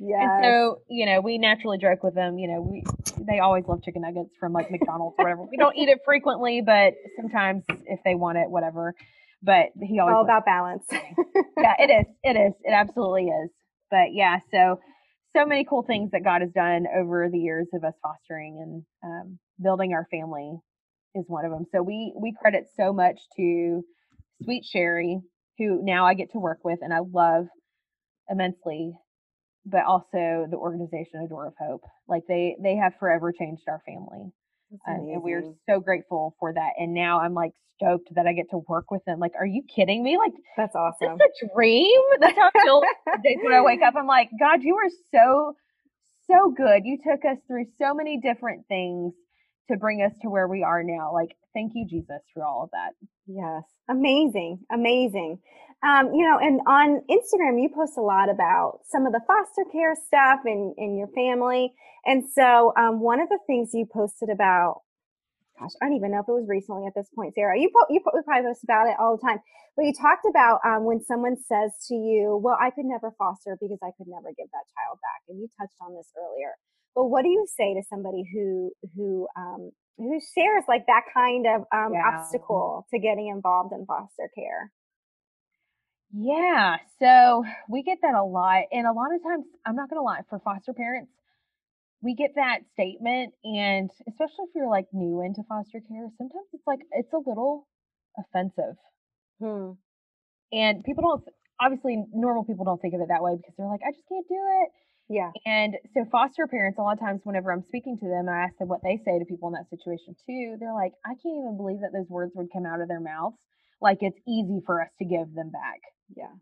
Yeah. 0.01 0.21
And 0.21 0.45
so, 0.45 0.83
you 0.89 1.07
know, 1.07 1.21
we 1.21 1.39
naturally 1.39 1.79
joke 1.79 2.03
with 2.03 2.15
them, 2.15 2.39
you 2.39 2.49
know, 2.49 2.61
we 2.61 2.85
they 3.27 3.41
always 3.41 3.65
love 3.67 3.83
chicken 3.83 4.03
nuggets 4.03 4.31
from 4.39 4.53
like 4.53 4.71
McDonald's 4.71 5.17
or 5.19 5.25
whatever. 5.25 5.43
We 5.51 5.57
don't 5.57 5.77
eat 5.77 5.89
it 5.89 5.99
frequently, 6.05 6.63
but 6.65 6.95
sometimes 7.17 7.65
if 7.69 8.01
they 8.05 8.15
want 8.15 8.39
it, 8.39 8.49
whatever. 8.49 8.95
But 9.43 9.67
he 9.81 9.99
always 9.99 10.15
all 10.15 10.25
about 10.25 10.45
balance. 10.45 10.85
yeah, 10.91 11.75
it 11.79 11.91
is. 11.91 12.07
It 12.23 12.37
is. 12.37 12.53
It 12.63 12.73
absolutely 12.73 13.25
is. 13.25 13.51
But 13.91 14.13
yeah, 14.13 14.39
so 14.53 14.81
so 15.37 15.45
many 15.45 15.65
cool 15.69 15.83
things 15.83 16.11
that 16.13 16.25
God 16.25 16.43
has 16.43 16.51
done 16.51 16.87
over 16.97 17.29
the 17.31 17.39
years 17.39 17.67
of 17.73 17.85
us 17.85 17.95
fostering 18.03 18.59
and 18.63 18.85
um, 19.05 19.39
building 19.63 19.93
our 19.93 20.07
family 20.11 20.57
is 21.15 21.25
one 21.27 21.45
of 21.45 21.51
them. 21.51 21.67
So 21.73 21.83
we 21.83 22.13
we 22.21 22.35
credit 22.41 22.67
so 22.77 22.93
much 22.93 23.19
to 23.37 23.83
Sweet 24.45 24.65
Sherry, 24.65 25.21
who 25.59 25.85
now 25.85 26.07
I 26.07 26.15
get 26.15 26.33
to 26.33 26.39
work 26.39 26.59
with 26.65 26.79
and 26.83 26.93
I 26.93 27.01
love 27.01 27.47
immensely, 28.31 28.93
but 29.71 29.85
also 29.85 30.47
the 30.51 30.57
organization 30.57 31.23
A 31.25 31.29
Door 31.29 31.49
of 31.49 31.55
Hope. 31.61 31.83
Like 32.09 32.23
they 32.29 32.57
they 32.63 32.77
have 32.77 32.95
forever 32.99 33.33
changed 33.33 33.63
our 33.69 33.83
family. 33.87 34.33
Um, 34.87 35.09
and 35.09 35.23
we're 35.23 35.55
so 35.69 35.81
grateful 35.81 36.37
for 36.39 36.53
that. 36.53 36.73
And 36.79 36.93
now 36.93 37.21
I'm 37.21 37.33
like 37.33 37.53
stoked 37.77 38.15
that 38.15 38.27
I 38.27 38.33
get 38.33 38.51
to 38.51 38.59
work 38.69 38.91
with 38.91 39.05
them. 39.07 39.19
Like, 39.19 39.33
are 39.39 39.47
you 39.47 39.63
kidding 39.75 40.03
me? 40.03 40.19
Like, 40.19 40.33
that's 40.57 40.75
awesome. 40.75 41.17
It's 41.21 41.43
a 41.43 41.55
dream. 41.55 42.01
That's 42.21 42.37
how 42.37 42.51
I 42.55 42.65
feel 42.65 42.83
days 43.23 43.39
when 43.43 43.55
I 43.55 43.63
wake 43.63 43.81
up. 43.83 43.95
I'm 43.99 44.07
like, 44.07 44.31
God, 44.39 44.63
you 44.63 44.77
are 44.77 44.91
so, 45.15 45.55
so 46.31 46.53
good. 46.57 46.83
You 46.85 46.99
took 46.99 47.25
us 47.25 47.39
through 47.47 47.67
so 47.81 47.95
many 47.95 48.21
different 48.21 48.67
things 48.69 49.15
to 49.69 49.77
bring 49.77 50.03
us 50.03 50.13
to 50.23 50.31
where 50.31 50.49
we 50.49 50.63
are 50.63 50.83
now. 50.83 51.13
Like, 51.13 51.37
thank 51.55 51.73
you, 51.75 51.87
Jesus, 51.89 52.21
for 52.35 52.45
all 52.45 52.65
of 52.65 52.71
that. 52.73 52.93
Yes. 53.27 53.65
Amazing. 53.89 54.61
Amazing. 54.73 55.39
Um, 55.87 56.13
you 56.15 56.25
know, 56.27 56.39
and 56.41 56.61
on 56.67 57.03
Instagram, 57.11 57.63
you 57.63 57.71
post 57.75 57.99
a 57.99 58.03
lot 58.03 58.29
about 58.31 58.81
some 58.89 59.07
of 59.07 59.13
the 59.13 59.21
foster 59.27 59.65
care 59.73 59.95
stuff 60.07 60.41
in, 60.47 60.75
in 60.77 60.97
your 60.99 61.09
family. 61.09 61.73
And 62.07 62.25
so, 62.29 62.73
um, 62.77 63.01
one 63.01 63.21
of 63.21 63.29
the 63.29 63.39
things 63.47 63.71
you 63.75 63.87
posted 63.87 64.31
about, 64.31 64.83
gosh, 65.59 65.71
I 65.81 65.87
don't 65.87 65.97
even 65.97 66.13
know 66.13 66.21
if 66.21 66.29
it 66.29 66.33
was 66.33 66.49
recently 66.49 66.87
at 66.87 66.95
this 66.97 67.09
point, 67.15 67.35
Sarah. 67.35 67.59
You, 67.59 67.71
po- 67.71 67.87
you 67.91 68.01
po- 68.01 68.17
probably 68.25 68.49
post 68.49 68.65
about 68.65 68.89
it 68.89 68.97
all 68.99 69.17
the 69.17 69.23
time, 69.23 69.39
but 69.77 69.85
you 69.87 69.93
talked 69.95 70.27
about 70.29 70.61
um, 70.67 70.85
when 70.85 71.05
someone 71.05 71.37
says 71.37 71.73
to 71.89 71.95
you, 71.95 72.41
Well, 72.43 72.59
I 72.61 72.71
could 72.71 72.87
never 72.87 73.15
foster 73.19 73.57
because 73.61 73.79
I 73.83 73.93
could 73.99 74.09
never 74.09 74.31
give 74.37 74.51
that 74.51 74.67
child 74.75 74.99
back. 75.03 75.23
And 75.29 75.39
you 75.41 75.49
touched 75.61 75.79
on 75.81 75.95
this 75.95 76.11
earlier. 76.19 76.55
But 76.99 77.11
what 77.15 77.23
do 77.23 77.29
you 77.29 77.47
say 77.47 77.75
to 77.75 77.83
somebody 77.89 78.25
who, 78.35 78.73
who, 78.97 79.29
um, 79.37 79.71
who 79.99 80.19
shares 80.35 80.65
like 80.67 80.83
that 80.89 81.03
kind 81.15 81.47
of 81.47 81.61
um, 81.73 81.95
yeah. 81.95 82.03
obstacle 82.11 82.89
to 82.91 82.99
getting 82.99 83.29
involved 83.29 83.73
in 83.73 83.87
foster 83.87 84.29
care? 84.35 84.73
Yeah, 86.11 86.79
so 86.99 87.45
we 87.69 87.85
get 87.85 87.99
that 88.03 88.15
a 88.15 88.25
lot. 88.25 88.65
And 88.73 88.85
a 88.85 88.91
lot 88.91 89.15
of 89.15 89.23
times, 89.23 89.45
I'm 89.65 89.77
not 89.77 89.89
going 89.89 90.01
to 90.01 90.03
lie, 90.03 90.23
for 90.29 90.41
foster 90.41 90.73
parents, 90.73 91.13
we 92.03 92.17
get 92.17 92.35
that 92.35 92.67
statement. 92.73 93.33
And 93.45 93.91
especially 94.09 94.51
if 94.51 94.57
you're 94.57 94.69
like 94.69 94.87
new 94.93 95.23
into 95.23 95.45
foster 95.49 95.79
care, 95.79 96.09
sometimes 96.19 96.51
it's 96.53 96.67
like, 96.67 96.81
it's 96.91 97.13
a 97.13 97.23
little 97.25 97.69
offensive. 98.19 98.75
Hmm. 99.39 99.79
And 100.51 100.83
people 100.83 101.05
don't, 101.07 101.23
obviously, 101.61 102.03
normal 102.13 102.43
people 102.43 102.65
don't 102.65 102.83
think 102.83 102.95
of 102.95 103.01
it 103.03 103.09
that 103.11 103.23
way 103.23 103.37
because 103.37 103.55
they're 103.57 103.71
like, 103.71 103.87
I 103.87 103.93
just 103.93 104.09
can't 104.09 104.27
do 104.27 104.43
it. 104.67 104.71
Yeah. 105.09 105.31
And 105.47 105.75
so 105.95 106.05
foster 106.13 106.47
parents, 106.47 106.79
a 106.79 106.83
lot 106.83 106.93
of 106.93 107.01
times 107.01 107.23
whenever 107.25 107.51
I'm 107.51 107.65
speaking 107.67 107.97
to 107.99 108.09
them, 108.09 108.29
I 108.29 108.45
ask 108.45 108.59
them 108.59 108.69
what 108.69 108.83
they 108.83 109.01
say 109.05 109.19
to 109.19 109.25
people 109.25 109.49
in 109.49 109.55
that 109.55 109.71
situation 109.71 110.15
too. 110.27 110.57
They're 110.61 110.75
like, 110.75 110.93
I 111.05 111.17
can't 111.17 111.41
even 111.41 111.57
believe 111.57 111.81
that 111.81 111.93
those 111.97 112.09
words 112.09 112.33
would 112.35 112.53
come 112.53 112.67
out 112.67 112.81
of 112.81 112.89
their 112.89 113.01
mouths. 113.01 113.37
Like 113.81 113.99
it's 114.01 114.19
easy 114.29 114.61
for 114.67 114.83
us 114.83 114.91
to 114.99 115.05
give 115.05 115.33
them 115.35 115.51
back. 115.51 115.81
Yeah. 116.15 116.35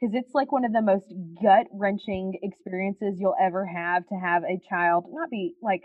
Because 0.00 0.14
it's 0.14 0.34
like 0.34 0.50
one 0.50 0.64
of 0.64 0.72
the 0.72 0.82
most 0.82 1.06
gut 1.42 1.66
wrenching 1.72 2.38
experiences 2.42 3.18
you'll 3.18 3.38
ever 3.40 3.66
have 3.66 4.06
to 4.08 4.14
have 4.14 4.42
a 4.42 4.58
child 4.68 5.04
not 5.10 5.30
be 5.30 5.54
like, 5.62 5.82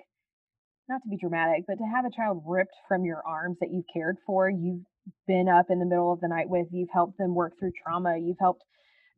not 0.89 1.01
to 1.03 1.09
be 1.09 1.17
dramatic, 1.17 1.65
but 1.67 1.75
to 1.75 1.85
have 1.85 2.05
a 2.05 2.15
child 2.15 2.43
ripped 2.45 2.75
from 2.87 3.05
your 3.05 3.21
arms 3.25 3.57
that 3.61 3.69
you've 3.71 3.85
cared 3.93 4.17
for, 4.25 4.49
you've 4.49 4.83
been 5.27 5.47
up 5.47 5.67
in 5.69 5.79
the 5.79 5.85
middle 5.85 6.11
of 6.11 6.21
the 6.21 6.27
night 6.27 6.49
with, 6.49 6.67
you've 6.71 6.91
helped 6.93 7.17
them 7.17 7.35
work 7.35 7.53
through 7.59 7.71
trauma, 7.83 8.17
you've 8.17 8.39
helped 8.39 8.63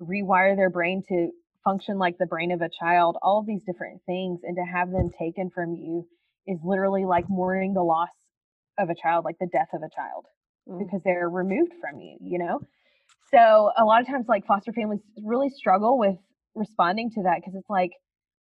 rewire 0.01 0.55
their 0.55 0.69
brain 0.69 1.01
to 1.07 1.29
function 1.65 1.97
like 1.97 2.17
the 2.17 2.25
brain 2.25 2.51
of 2.51 2.61
a 2.61 2.69
child, 2.79 3.17
all 3.21 3.39
of 3.39 3.45
these 3.45 3.61
different 3.65 4.01
things, 4.05 4.39
and 4.43 4.55
to 4.55 4.63
have 4.63 4.91
them 4.91 5.09
taken 5.19 5.49
from 5.53 5.73
you 5.73 6.07
is 6.47 6.59
literally 6.63 7.03
like 7.03 7.25
mourning 7.27 7.73
the 7.73 7.83
loss 7.83 8.09
of 8.79 8.89
a 8.89 8.95
child, 8.95 9.25
like 9.25 9.35
the 9.39 9.49
death 9.51 9.69
of 9.73 9.81
a 9.81 9.89
child, 9.93 10.25
mm. 10.69 10.79
because 10.79 11.01
they're 11.03 11.27
removed 11.27 11.73
from 11.81 11.99
you, 11.99 12.17
you 12.21 12.39
know? 12.39 12.61
So 13.33 13.71
a 13.77 13.83
lot 13.83 14.01
of 14.01 14.07
times, 14.07 14.27
like 14.29 14.45
foster 14.45 14.71
families 14.71 15.01
really 15.21 15.49
struggle 15.49 15.97
with 15.97 16.15
responding 16.53 17.09
to 17.15 17.23
that 17.23 17.37
because 17.37 17.55
it's 17.55 17.69
like, 17.69 17.91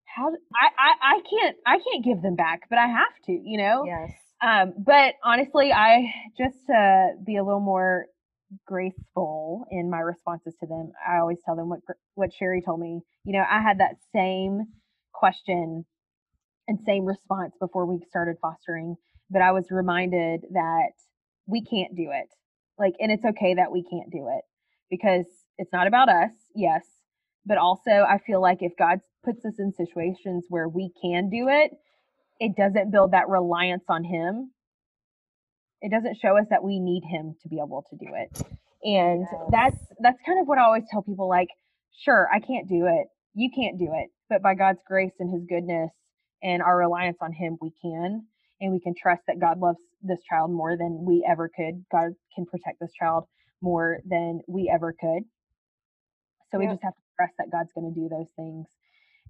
how 0.04 0.28
I, 0.28 0.66
I 0.78 1.16
I 1.16 1.20
can't 1.28 1.56
I 1.66 1.78
can't 1.78 2.04
give 2.04 2.22
them 2.22 2.36
back, 2.36 2.62
but 2.68 2.78
I 2.78 2.86
have 2.86 3.14
to, 3.26 3.32
you 3.32 3.58
know. 3.58 3.84
Yes. 3.86 4.10
Um, 4.42 4.74
but 4.76 5.14
honestly, 5.24 5.72
I 5.72 6.12
just 6.36 6.56
to 6.66 7.12
be 7.24 7.36
a 7.36 7.44
little 7.44 7.60
more 7.60 8.06
graceful 8.66 9.66
in 9.70 9.90
my 9.90 10.00
responses 10.00 10.54
to 10.60 10.66
them. 10.66 10.92
I 11.06 11.18
always 11.18 11.38
tell 11.44 11.56
them 11.56 11.68
what 11.68 11.80
what 12.14 12.30
Sherry 12.32 12.62
told 12.62 12.80
me. 12.80 13.00
You 13.24 13.34
know, 13.34 13.44
I 13.48 13.60
had 13.60 13.78
that 13.78 13.96
same 14.14 14.66
question 15.12 15.84
and 16.68 16.78
same 16.86 17.04
response 17.04 17.54
before 17.60 17.86
we 17.86 18.04
started 18.08 18.36
fostering, 18.40 18.96
but 19.30 19.42
I 19.42 19.52
was 19.52 19.66
reminded 19.70 20.42
that 20.52 20.92
we 21.46 21.64
can't 21.64 21.94
do 21.96 22.10
it. 22.12 22.28
Like, 22.78 22.94
and 23.00 23.10
it's 23.12 23.24
okay 23.24 23.54
that 23.54 23.72
we 23.72 23.84
can't 23.84 24.10
do 24.10 24.28
it 24.28 24.44
because 24.90 25.26
it's 25.58 25.72
not 25.72 25.86
about 25.86 26.08
us, 26.08 26.30
yes, 26.54 26.82
but 27.44 27.58
also 27.58 27.90
I 27.90 28.18
feel 28.26 28.40
like 28.40 28.58
if 28.62 28.72
God 28.78 29.00
puts 29.24 29.44
us 29.44 29.54
in 29.58 29.72
situations 29.72 30.46
where 30.48 30.68
we 30.68 30.90
can 31.00 31.28
do 31.30 31.48
it, 31.48 31.72
it 32.40 32.56
doesn't 32.56 32.90
build 32.90 33.12
that 33.12 33.28
reliance 33.28 33.84
on 33.88 34.04
Him 34.04 34.52
it 35.82 35.90
doesn't 35.90 36.16
show 36.22 36.38
us 36.38 36.46
that 36.50 36.62
we 36.62 36.78
need 36.78 37.02
him 37.04 37.34
to 37.42 37.48
be 37.48 37.56
able 37.56 37.84
to 37.90 37.96
do 37.96 38.06
it. 38.14 38.42
And 38.84 39.26
yes. 39.30 39.40
that's 39.50 39.76
that's 40.00 40.18
kind 40.24 40.40
of 40.40 40.46
what 40.46 40.58
I 40.58 40.62
always 40.62 40.84
tell 40.90 41.02
people 41.02 41.28
like, 41.28 41.48
sure, 42.04 42.28
I 42.32 42.38
can't 42.38 42.68
do 42.68 42.86
it. 42.86 43.08
You 43.34 43.50
can't 43.54 43.78
do 43.78 43.90
it. 43.92 44.10
But 44.30 44.42
by 44.42 44.54
God's 44.54 44.80
grace 44.86 45.12
and 45.18 45.32
his 45.32 45.44
goodness 45.48 45.90
and 46.42 46.62
our 46.62 46.76
reliance 46.76 47.18
on 47.20 47.32
him, 47.32 47.58
we 47.60 47.72
can. 47.82 48.26
And 48.60 48.72
we 48.72 48.80
can 48.80 48.94
trust 49.00 49.22
that 49.26 49.40
God 49.40 49.58
loves 49.58 49.78
this 50.02 50.20
child 50.28 50.52
more 50.52 50.76
than 50.76 51.04
we 51.04 51.26
ever 51.28 51.48
could. 51.48 51.84
God 51.90 52.12
can 52.34 52.46
protect 52.46 52.78
this 52.80 52.92
child 52.98 53.24
more 53.60 53.98
than 54.08 54.40
we 54.46 54.70
ever 54.72 54.92
could. 54.92 55.24
So 56.50 56.58
we 56.58 56.66
just 56.66 56.82
have 56.82 56.94
to 56.94 57.02
trust 57.16 57.32
that 57.38 57.50
God's 57.50 57.72
going 57.74 57.92
to 57.92 58.00
do 58.00 58.08
those 58.08 58.28
things. 58.36 58.66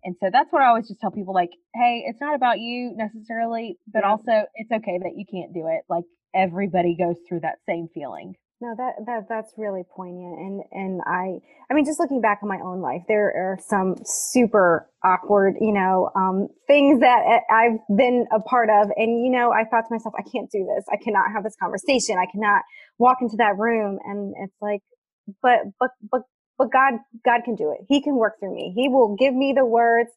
And 0.04 0.16
so 0.20 0.28
that's 0.32 0.52
what 0.52 0.62
I 0.62 0.66
always 0.66 0.88
just 0.88 1.00
tell 1.00 1.12
people 1.12 1.32
like, 1.32 1.50
hey, 1.74 2.04
it's 2.06 2.20
not 2.20 2.34
about 2.34 2.58
you 2.58 2.92
necessarily, 2.96 3.78
but 3.86 4.04
also 4.04 4.44
it's 4.54 4.72
okay 4.72 4.98
that 4.98 5.12
you 5.16 5.24
can't 5.30 5.54
do 5.54 5.68
it. 5.68 5.82
Like 5.88 6.04
everybody 6.34 6.96
goes 6.96 7.16
through 7.28 7.40
that 7.40 7.58
same 7.68 7.88
feeling. 7.94 8.34
No, 8.60 8.74
that 8.78 8.94
that 9.06 9.26
that's 9.28 9.52
really 9.58 9.82
poignant, 9.96 10.38
and 10.38 10.62
and 10.72 11.02
I 11.06 11.40
I 11.70 11.74
mean, 11.74 11.84
just 11.84 12.00
looking 12.00 12.20
back 12.20 12.40
on 12.42 12.48
my 12.48 12.60
own 12.64 12.80
life, 12.80 13.02
there 13.08 13.26
are 13.26 13.58
some 13.66 13.96
super 14.04 14.88
awkward, 15.04 15.56
you 15.60 15.72
know, 15.72 16.10
um, 16.14 16.48
things 16.68 17.00
that 17.00 17.22
eh, 17.26 17.40
I've 17.52 17.80
been 17.96 18.26
a 18.32 18.40
part 18.40 18.70
of, 18.70 18.90
and 18.96 19.24
you 19.24 19.30
know, 19.32 19.52
I 19.52 19.64
thought 19.64 19.82
to 19.82 19.94
myself, 19.94 20.14
I 20.18 20.22
can't 20.22 20.50
do 20.50 20.64
this. 20.76 20.84
I 20.92 20.96
cannot 20.96 21.32
have 21.34 21.44
this 21.44 21.56
conversation. 21.60 22.18
I 22.18 22.26
cannot 22.30 22.62
walk 22.98 23.18
into 23.20 23.36
that 23.38 23.58
room, 23.58 23.98
and 24.04 24.34
it's 24.38 24.56
like, 24.60 24.82
but 25.42 25.60
but 25.80 25.90
but 26.10 26.22
but 26.58 26.72
God 26.72 26.94
God 27.24 27.42
can 27.44 27.56
do 27.56 27.72
it. 27.72 27.84
He 27.88 28.02
can 28.02 28.16
work 28.16 28.34
through 28.40 28.54
me. 28.54 28.72
He 28.76 28.88
will 28.88 29.16
give 29.16 29.34
me 29.34 29.54
the 29.56 29.66
words. 29.66 30.10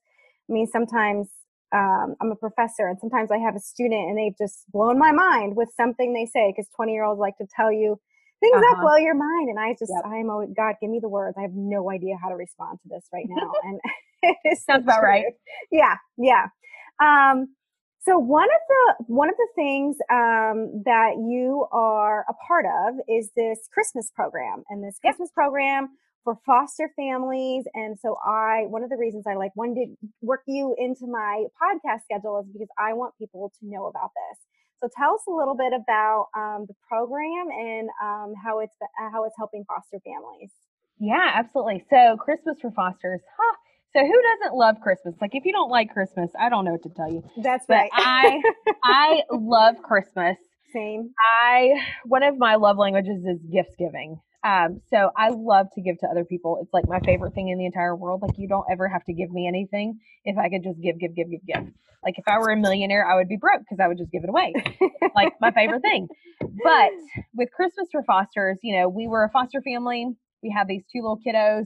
I 0.50 0.54
mean, 0.54 0.68
sometimes 0.68 1.30
um, 1.74 2.16
I'm 2.22 2.32
a 2.32 2.36
professor, 2.36 2.88
and 2.88 3.00
sometimes 3.00 3.32
I 3.32 3.38
have 3.38 3.56
a 3.56 3.60
student, 3.60 4.10
and 4.10 4.18
they've 4.18 4.38
just 4.38 4.70
blown 4.72 5.00
my 5.00 5.12
mind 5.12 5.56
with 5.56 5.70
something 5.76 6.14
they 6.14 6.26
say 6.26 6.54
because 6.56 6.70
20 6.76 6.94
year 6.94 7.04
olds 7.04 7.20
like 7.20 7.38
to 7.38 7.48
tell 7.56 7.72
you 7.72 8.00
things 8.40 8.56
uh-huh. 8.56 8.76
that 8.76 8.82
blow 8.82 8.98
your 8.98 9.16
mind, 9.16 9.50
and 9.50 9.60
I 9.60 9.74
just 9.74 9.92
yep. 9.94 10.06
I'm 10.06 10.30
always 10.30 10.50
God, 10.56 10.76
give 10.82 10.90
me 10.90 11.00
the 11.00 11.10
words. 11.10 11.36
I 11.38 11.42
have 11.42 11.54
no 11.54 11.90
idea 11.92 12.16
how 12.22 12.30
to 12.30 12.36
respond 12.36 12.80
to 12.84 12.90
this 12.90 13.06
right 13.14 13.26
now, 13.28 13.52
and 13.64 13.80
it 14.44 14.58
sounds 14.60 14.84
about 14.84 15.00
true. 15.00 15.10
right. 15.10 15.26
Yeah, 15.72 15.96
yeah. 16.18 16.48
Um, 17.02 17.56
so 18.02 18.20
one 18.20 18.46
of 18.46 18.62
the 18.70 19.04
one 19.08 19.30
of 19.30 19.36
the 19.36 19.48
things 19.56 19.98
um, 20.12 20.84
that 20.86 21.16
you 21.18 21.66
are 21.72 22.26
a 22.30 22.34
part 22.48 22.66
of 22.66 22.96
is 23.08 23.32
this 23.36 23.68
Christmas 23.74 24.12
program, 24.16 24.64
and 24.70 24.84
this 24.84 25.00
Christmas 25.00 25.32
program 25.34 25.90
for 26.26 26.38
foster 26.46 26.92
families. 26.98 27.64
And 27.74 27.98
so 28.02 28.18
I, 28.26 28.66
one 28.68 28.84
of 28.84 28.90
the 28.90 28.98
reasons 28.98 29.24
I 29.30 29.36
like 29.36 29.56
wanted 29.56 29.76
to 29.86 30.08
work 30.22 30.42
you 30.48 30.76
into 30.78 31.08
my 31.08 31.46
podcast 31.56 32.04
schedule 32.04 32.42
is 32.42 32.52
because 32.52 32.68
I 32.78 32.94
want 32.94 33.14
people 33.18 33.54
to 33.62 33.66
know 33.66 33.86
about 33.86 34.10
this. 34.10 34.40
So 34.82 34.90
tell 34.98 35.14
us 35.14 35.22
a 35.30 35.32
little 35.32 35.56
bit 35.56 35.72
about 35.72 36.28
um, 36.36 36.66
the 36.68 36.74
program 36.90 37.48
and 37.50 37.88
um, 38.04 38.34
how 38.44 38.60
it's 38.60 38.76
how 39.14 39.24
it's 39.24 39.36
helping 39.38 39.64
foster 39.66 40.02
families. 40.04 40.52
Yeah, 41.00 41.32
absolutely. 41.34 41.86
So 41.90 42.18
Christmas 42.18 42.58
for 42.62 42.72
Fosters, 42.72 43.22
huh? 43.40 43.56
So 43.94 44.02
who 44.06 44.22
doesn't 44.22 44.58
love 44.58 44.76
Christmas? 44.82 45.16
Like 45.22 45.32
if 45.34 45.46
you 45.46 45.54
don't 45.54 45.70
like 45.70 45.92
Christmas, 45.94 46.30
I 46.38 46.50
don't 46.50 46.66
know 46.66 46.72
what 46.72 46.84
to 46.84 46.90
tell 46.90 47.10
you. 47.10 47.24
That's 47.42 47.66
but 47.68 47.76
right. 47.76 47.90
I 47.94 48.42
I 48.84 49.22
love 49.32 49.76
Christmas. 49.82 50.36
Same. 50.74 51.12
I 51.20 51.76
one 52.04 52.24
of 52.24 52.38
my 52.38 52.56
love 52.56 52.78
languages 52.78 53.24
is 53.26 53.40
gifts 53.52 53.76
giving. 53.80 54.20
Um, 54.46 54.80
so 54.92 55.10
I 55.18 55.30
love 55.30 55.68
to 55.74 55.82
give 55.82 55.98
to 56.00 56.08
other 56.08 56.24
people. 56.24 56.60
It's 56.62 56.72
like 56.72 56.88
my 56.88 57.00
favorite 57.00 57.34
thing 57.34 57.50
in 57.50 57.58
the 57.58 57.66
entire 57.66 57.96
world. 57.96 58.22
Like 58.22 58.38
you 58.38 58.48
don't 58.48 58.66
ever 58.72 58.88
have 58.88 59.04
to 59.06 59.14
give 59.14 59.32
me 59.32 59.48
anything 59.48 60.00
if 60.24 60.38
I 60.38 60.50
could 60.50 60.64
just 60.64 60.80
give, 60.80 61.00
give, 61.00 61.16
give, 61.16 61.32
give, 61.32 61.46
give. 61.48 61.74
Like 62.04 62.20
if 62.20 62.26
I 62.28 62.38
were 62.38 62.52
a 62.52 62.56
millionaire, 62.56 63.10
I 63.10 63.16
would 63.16 63.28
be 63.28 63.38
broke 63.38 63.62
because 63.62 63.84
I 63.84 63.88
would 63.88 63.98
just 63.98 64.12
give 64.12 64.24
it 64.24 64.30
away. 64.30 64.54
like 65.16 65.34
my 65.42 65.50
favorite 65.52 65.82
thing. 65.82 66.08
But 66.40 66.92
with 67.34 67.50
Christmas 67.52 67.88
for 67.92 68.04
Fosters, 68.04 68.60
you 68.62 68.78
know, 68.78 68.88
we 68.88 69.08
were 69.08 69.24
a 69.24 69.32
foster 69.32 69.64
family. 69.64 70.06
We 70.44 70.54
had 70.56 70.68
these 70.68 70.84
two 70.94 71.02
little 71.02 71.20
kiddos, 71.26 71.66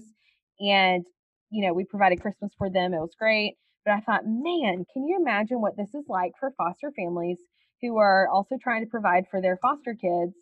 and 0.62 1.06
you 1.52 1.68
know, 1.68 1.74
we 1.74 1.84
provided 1.84 2.22
Christmas 2.22 2.52
for 2.58 2.70
them. 2.70 2.94
It 2.94 3.00
was 3.00 3.16
great. 3.20 3.58
But 3.84 3.96
I 3.96 4.00
thought, 4.00 4.22
man, 4.26 4.86
can 4.94 5.06
you 5.06 5.18
imagine 5.20 5.60
what 5.60 5.76
this 5.76 5.90
is 5.94 6.06
like 6.08 6.32
for 6.40 6.54
foster 6.58 6.94
families 6.96 7.40
who 7.82 7.98
are 7.98 8.30
also 8.30 8.56
trying 8.62 8.86
to 8.86 8.90
provide 8.90 9.26
for 9.30 9.42
their 9.42 9.58
foster 9.62 9.96
kids 9.96 10.36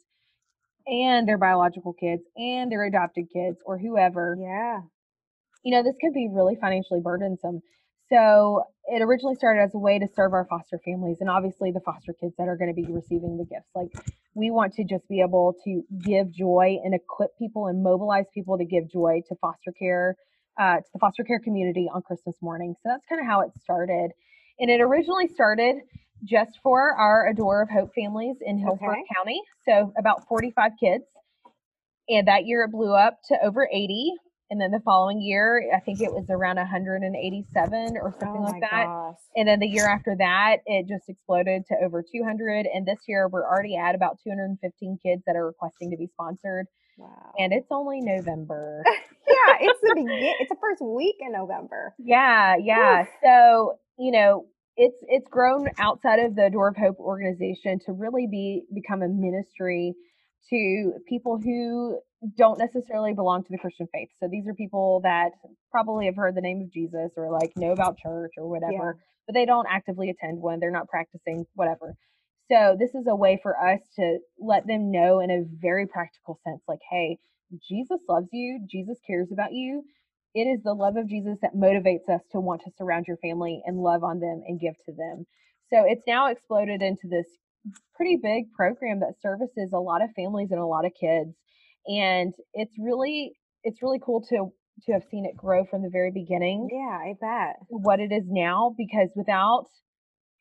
and 0.88 1.28
their 1.28 1.38
biological 1.38 1.94
kids 1.94 2.24
and 2.36 2.72
their 2.72 2.86
adopted 2.86 3.26
kids 3.32 3.58
or 3.66 3.78
whoever? 3.78 4.38
Yeah. 4.40 4.80
You 5.64 5.72
know, 5.76 5.84
this 5.84 5.96
could 6.02 6.14
be 6.14 6.30
really 6.32 6.56
financially 6.60 7.02
burdensome. 7.02 7.62
So 8.10 8.64
it 8.86 9.02
originally 9.02 9.36
started 9.36 9.62
as 9.62 9.76
a 9.76 9.78
way 9.78 10.00
to 10.00 10.08
serve 10.16 10.32
our 10.34 10.46
foster 10.46 10.80
families 10.84 11.18
and 11.20 11.30
obviously 11.30 11.72
the 11.72 11.82
foster 11.82 12.14
kids 12.14 12.34
that 12.38 12.48
are 12.48 12.56
going 12.56 12.74
to 12.74 12.82
be 12.82 12.88
receiving 12.90 13.38
the 13.38 13.44
gifts. 13.44 13.70
Like 13.76 13.92
we 14.34 14.50
want 14.50 14.74
to 14.76 14.86
just 14.86 15.08
be 15.10 15.20
able 15.20 15.56
to 15.66 15.84
give 16.00 16.32
joy 16.32 16.78
and 16.84 16.94
equip 16.96 17.38
people 17.38 17.68
and 17.68 17.84
mobilize 17.84 18.26
people 18.34 18.58
to 18.58 18.66
give 18.66 18.90
joy 18.90 19.22
to 19.28 19.36
foster 19.42 19.74
care, 19.78 20.16
uh, 20.58 20.78
to 20.78 20.86
the 20.94 21.00
foster 21.00 21.24
care 21.24 21.40
community 21.40 21.90
on 21.94 22.02
Christmas 22.02 22.36
morning. 22.42 22.76
So 22.82 22.90
that's 22.90 23.06
kind 23.10 23.20
of 23.20 23.28
how 23.28 23.42
it 23.42 23.52
started. 23.62 24.12
And 24.60 24.72
it 24.72 24.80
originally 24.80 25.28
started 25.28 25.76
just 26.24 26.60
for 26.64 26.94
our 26.96 27.28
A 27.28 27.36
Door 27.36 27.64
of 27.64 27.70
Hope 27.70 27.92
families 27.94 28.38
in 28.42 28.58
Hillsborough 28.58 28.92
Okay. 28.92 29.04
County. 29.16 29.42
So 29.68 29.94
about 29.98 30.28
45 30.28 30.72
kids. 30.80 31.04
And 32.10 32.28
that 32.28 32.46
year 32.46 32.64
it 32.64 32.72
blew 32.72 32.94
up 32.94 33.20
to 33.30 33.36
over 33.44 33.68
80. 33.72 34.14
And 34.50 34.62
then 34.62 34.72
the 34.72 34.80
following 34.80 35.20
year, 35.20 35.70
I 35.76 35.80
think 35.82 36.00
it 36.00 36.14
was 36.14 36.26
around 36.30 36.56
187 36.56 37.98
or 38.02 38.12
something 38.18 38.42
oh 38.42 38.44
like 38.50 38.62
that. 38.62 38.86
gosh. 38.86 39.16
And 39.36 39.46
then 39.48 39.60
the 39.60 39.68
year 39.68 39.86
after 39.88 40.16
that, 40.20 40.60
it 40.66 40.88
just 40.88 41.10
exploded 41.10 41.66
to 41.68 41.76
over 41.84 42.02
200. 42.02 42.66
And 42.74 42.86
this 42.86 43.00
year, 43.10 43.28
we're 43.28 43.44
already 43.46 43.76
at 43.76 43.94
about 43.94 44.20
215 44.24 45.00
kids 45.04 45.22
that 45.28 45.36
are 45.36 45.46
requesting 45.46 45.92
to 45.92 45.98
be 45.98 46.08
sponsored. 46.08 46.68
Wow. 46.98 47.34
And 47.38 47.52
it's 47.52 47.68
only 47.72 48.00
November. 48.00 48.84
yeah, 49.28 49.58
it's 49.60 49.80
the 49.82 49.94
begin. 49.96 50.34
It's 50.40 50.50
the 50.50 50.56
first 50.62 50.82
week 50.82 51.18
in 51.20 51.34
November. 51.34 51.94
yeah, 52.00 52.56
yeah. 52.58 53.06
So 53.24 53.78
you 54.00 54.12
know, 54.12 54.46
it's 54.78 55.04
it's 55.08 55.28
grown 55.28 55.68
outside 55.80 56.20
of 56.20 56.36
the 56.36 56.50
Door 56.52 56.70
of 56.70 56.78
Hope 56.78 57.00
organization 57.00 57.80
to 57.86 57.94
really 57.94 58.28
be 58.30 58.64
become 58.74 59.02
a 59.02 59.10
ministry 59.10 59.96
to 60.50 60.94
people 61.10 61.40
who 61.44 62.00
don't 62.38 62.60
necessarily 62.60 63.14
belong 63.14 63.44
to 63.44 63.50
the 63.50 63.58
Christian 63.58 63.88
faith. 63.94 64.10
So 64.20 64.28
these 64.32 64.48
are 64.48 64.54
people 64.54 65.02
that 65.04 65.32
probably 65.72 66.06
have 66.06 66.16
heard 66.16 66.36
the 66.36 66.42
name 66.42 66.62
of 66.62 66.72
Jesus 66.72 67.12
or 67.18 67.32
like 67.32 67.52
know 67.58 67.72
about 67.72 67.98
church 67.98 68.32
or 68.38 68.48
whatever, 68.48 68.98
but 69.26 69.34
they 69.34 69.46
don't 69.46 69.68
actively 69.70 70.10
attend 70.10 70.42
one. 70.42 70.60
They're 70.60 70.72
not 70.72 70.88
practicing 70.88 71.46
whatever. 71.56 71.96
So 72.50 72.78
this 72.80 72.96
is 72.96 73.08
a 73.10 73.16
way 73.16 73.40
for 73.42 73.58
us 73.60 73.82
to 73.98 74.20
let 74.40 74.66
them 74.68 74.92
know 74.92 75.20
in 75.20 75.32
a 75.32 75.44
very 75.60 75.88
practical 75.88 76.40
sense 76.46 76.62
like 76.68 76.80
hey, 76.90 77.18
Jesus 77.68 78.00
loves 78.08 78.30
you, 78.32 78.66
Jesus 78.70 79.00
cares 79.06 79.30
about 79.32 79.54
you. 79.54 79.84
It 80.34 80.42
is 80.42 80.62
the 80.64 80.74
love 80.74 80.98
of 80.98 81.08
Jesus 81.08 81.38
that 81.42 81.56
motivates 81.56 82.14
us 82.14 82.22
to 82.32 82.40
want 82.40 82.62
to 82.66 82.72
surround 82.78 83.06
your 83.08 83.18
family 83.18 83.62
and 83.66 83.78
love 83.78 84.04
on 84.04 84.20
them 84.20 84.42
and 84.48 84.60
give 84.60 84.76
to 84.86 84.92
them. 84.94 85.26
So 85.74 85.84
it's 85.86 86.04
now 86.08 86.28
exploded 86.28 86.82
into 86.82 87.08
this 87.10 87.26
pretty 87.96 88.18
big 88.22 88.52
program 88.54 89.00
that 89.02 89.16
services 89.22 89.72
a 89.74 89.80
lot 89.80 90.02
of 90.02 90.10
families 90.16 90.50
and 90.52 90.60
a 90.60 90.66
lot 90.66 90.86
of 90.86 90.92
kids. 91.00 91.36
And 91.88 92.34
it's 92.54 92.74
really 92.80 93.34
it's 93.64 93.82
really 93.82 94.00
cool 94.04 94.22
to 94.30 94.52
to 94.86 94.94
have 94.94 95.04
seen 95.10 95.26
it 95.26 95.36
grow 95.36 95.66
from 95.66 95.82
the 95.82 95.90
very 95.92 96.12
beginning 96.12 96.70
Yeah, 96.72 96.98
I 96.98 97.14
bet. 97.20 97.56
what 97.70 98.00
it 98.00 98.12
is 98.12 98.24
now 98.28 98.76
because 98.78 99.10
without 99.16 99.66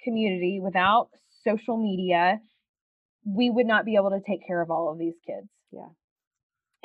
community, 0.04 0.60
without 0.62 1.08
social 1.42 1.76
media, 1.82 2.38
we 3.24 3.50
would 3.50 3.66
not 3.66 3.84
be 3.84 3.96
able 3.96 4.10
to 4.10 4.20
take 4.28 4.46
care 4.46 4.60
of 4.60 4.70
all 4.70 4.92
of 4.92 4.98
these 4.98 5.14
kids. 5.26 5.48
Yeah. 5.72 5.88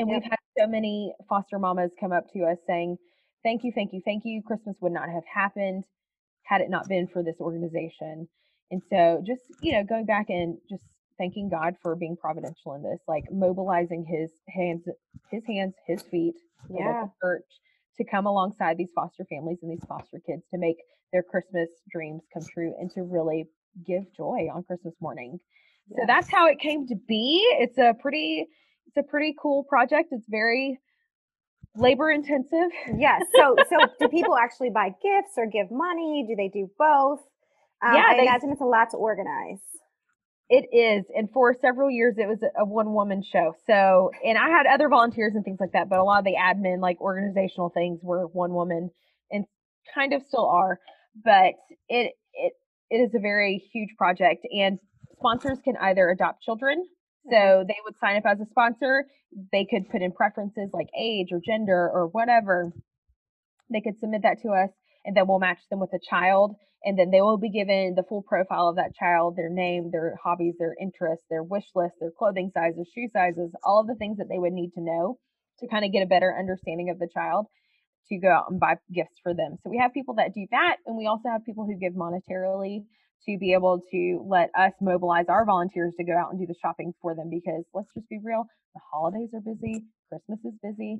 And 0.01 0.09
Yep. 0.09 0.21
we've 0.21 0.23
had 0.23 0.39
so 0.57 0.65
many 0.65 1.13
foster 1.29 1.59
mamas 1.59 1.91
come 1.99 2.11
up 2.11 2.25
to 2.33 2.39
us 2.43 2.57
saying, 2.65 2.97
Thank 3.43 3.63
you, 3.63 3.71
thank 3.73 3.93
you, 3.93 4.01
thank 4.03 4.23
you. 4.25 4.41
Christmas 4.45 4.75
would 4.81 4.91
not 4.93 5.09
have 5.09 5.23
happened 5.31 5.83
had 6.43 6.61
it 6.61 6.69
not 6.71 6.87
been 6.89 7.07
for 7.07 7.23
this 7.23 7.35
organization. 7.39 8.27
And 8.71 8.81
so 8.89 9.21
just, 9.25 9.41
you 9.61 9.73
know, 9.73 9.83
going 9.83 10.05
back 10.05 10.27
and 10.29 10.57
just 10.69 10.83
thanking 11.19 11.49
God 11.49 11.75
for 11.83 11.95
being 11.95 12.17
providential 12.17 12.73
in 12.73 12.81
this, 12.81 12.99
like 13.07 13.25
mobilizing 13.31 14.05
his 14.05 14.31
hands, 14.49 14.83
his 15.29 15.43
hands, 15.45 15.75
his 15.87 16.01
feet, 16.09 16.33
the 16.67 16.79
Yeah. 16.79 16.87
local 16.89 17.15
church 17.21 17.45
to 17.97 18.03
come 18.03 18.25
alongside 18.25 18.77
these 18.77 18.91
foster 18.95 19.25
families 19.25 19.59
and 19.61 19.71
these 19.71 19.85
foster 19.87 20.19
kids 20.25 20.43
to 20.51 20.57
make 20.57 20.77
their 21.13 21.23
Christmas 21.23 21.69
dreams 21.91 22.23
come 22.33 22.43
true 22.51 22.73
and 22.79 22.89
to 22.91 23.03
really 23.03 23.45
give 23.85 24.03
joy 24.17 24.47
on 24.53 24.63
Christmas 24.63 24.95
morning. 24.99 25.39
So 25.95 26.05
that's 26.07 26.31
how 26.31 26.47
it 26.47 26.59
came 26.59 26.87
to 26.87 26.95
be. 26.95 27.39
It's 27.59 27.77
a 27.77 27.93
pretty 28.01 28.47
it's 28.95 29.05
a 29.05 29.09
pretty 29.09 29.35
cool 29.41 29.63
project. 29.63 30.09
It's 30.11 30.25
very 30.29 30.79
labor 31.75 32.11
intensive. 32.11 32.69
Yes. 32.97 33.21
So, 33.35 33.55
so 33.69 33.77
do 33.99 34.07
people 34.09 34.35
actually 34.35 34.69
buy 34.69 34.89
gifts 34.89 35.33
or 35.37 35.45
give 35.47 35.71
money? 35.71 36.25
Do 36.27 36.35
they 36.35 36.49
do 36.49 36.69
both? 36.77 37.19
Um, 37.81 37.95
Yeah, 37.95 38.05
I 38.09 38.15
they- 38.17 38.23
imagine 38.23 38.49
it's 38.51 38.61
a 38.61 38.65
lot 38.65 38.89
to 38.91 38.97
organize. 38.97 39.59
It 40.49 40.65
is. 40.75 41.05
And 41.15 41.29
for 41.31 41.55
several 41.61 41.89
years 41.89 42.15
it 42.17 42.27
was 42.27 42.39
a, 42.59 42.65
one 42.65 42.93
woman 42.93 43.23
show. 43.23 43.53
So 43.67 44.11
and 44.25 44.37
I 44.37 44.49
had 44.49 44.65
other 44.67 44.89
volunteers 44.89 45.31
and 45.33 45.45
things 45.45 45.59
like 45.61 45.71
that, 45.71 45.87
but 45.87 45.97
a 45.99 46.03
lot 46.03 46.19
of 46.19 46.25
the 46.25 46.35
admin, 46.35 46.81
like 46.81 46.99
organizational 46.99 47.69
things 47.69 48.01
were 48.03 48.27
one 48.27 48.53
woman 48.53 48.89
and 49.31 49.45
kind 49.95 50.11
of 50.13 50.21
still 50.27 50.49
are. 50.49 50.77
But 51.23 51.53
it 51.87 52.11
it 52.33 52.53
it 52.89 52.97
is 52.97 53.15
a 53.15 53.19
very 53.19 53.63
huge 53.71 53.91
project 53.97 54.45
and 54.51 54.77
sponsors 55.13 55.59
can 55.63 55.77
either 55.77 56.09
adopt 56.09 56.41
children 56.43 56.85
Mm-hmm. 57.27 57.31
So 57.31 57.65
they 57.67 57.77
would 57.85 57.95
sign 57.99 58.17
up 58.17 58.23
as 58.25 58.39
a 58.39 58.49
sponsor. 58.49 59.05
They 59.51 59.65
could 59.69 59.89
put 59.89 60.01
in 60.01 60.11
preferences 60.11 60.69
like 60.73 60.87
age 60.97 61.27
or 61.31 61.39
gender 61.43 61.89
or 61.91 62.07
whatever. 62.07 62.71
They 63.71 63.81
could 63.81 63.99
submit 63.99 64.23
that 64.23 64.41
to 64.43 64.49
us 64.49 64.69
and 65.05 65.15
then 65.15 65.27
we'll 65.27 65.39
match 65.39 65.59
them 65.69 65.79
with 65.79 65.93
a 65.93 65.99
child. 65.99 66.55
And 66.83 66.97
then 66.97 67.11
they 67.11 67.21
will 67.21 67.37
be 67.37 67.51
given 67.51 67.93
the 67.95 68.03
full 68.03 68.23
profile 68.23 68.67
of 68.67 68.77
that 68.77 68.95
child, 68.95 69.35
their 69.35 69.49
name, 69.49 69.91
their 69.91 70.17
hobbies, 70.23 70.55
their 70.57 70.75
interests, 70.81 71.25
their 71.29 71.43
wish 71.43 71.65
list, 71.75 71.93
their 71.99 72.09
clothing 72.09 72.49
sizes, 72.53 72.89
shoe 72.93 73.07
sizes, 73.13 73.51
all 73.63 73.81
of 73.81 73.87
the 73.87 73.95
things 73.95 74.17
that 74.17 74.27
they 74.29 74.39
would 74.39 74.53
need 74.53 74.71
to 74.73 74.81
know 74.81 75.19
to 75.59 75.67
kind 75.67 75.85
of 75.85 75.91
get 75.91 76.01
a 76.01 76.07
better 76.07 76.35
understanding 76.37 76.89
of 76.89 76.97
the 76.97 77.07
child 77.13 77.45
to 78.09 78.17
go 78.17 78.29
out 78.29 78.49
and 78.49 78.59
buy 78.59 78.75
gifts 78.93 79.19
for 79.21 79.33
them. 79.33 79.57
So 79.63 79.69
we 79.69 79.77
have 79.77 79.93
people 79.93 80.15
that 80.15 80.33
do 80.33 80.47
that. 80.49 80.77
And 80.87 80.97
we 80.97 81.05
also 81.05 81.29
have 81.29 81.45
people 81.45 81.65
who 81.65 81.77
give 81.77 81.93
monetarily 81.93 82.85
to 83.27 83.37
be 83.37 83.53
able 83.53 83.81
to 83.91 84.25
let 84.27 84.49
us 84.57 84.71
mobilize 84.81 85.25
our 85.29 85.45
volunteers 85.45 85.93
to 85.97 86.03
go 86.03 86.17
out 86.17 86.31
and 86.31 86.39
do 86.39 86.45
the 86.47 86.55
shopping 86.61 86.93
for 87.01 87.15
them 87.15 87.29
because 87.29 87.63
let's 87.73 87.89
just 87.95 88.09
be 88.09 88.19
real, 88.23 88.45
the 88.75 88.81
holidays 88.91 89.29
are 89.33 89.41
busy, 89.41 89.83
Christmas 90.09 90.39
is 90.45 90.53
busy. 90.63 90.99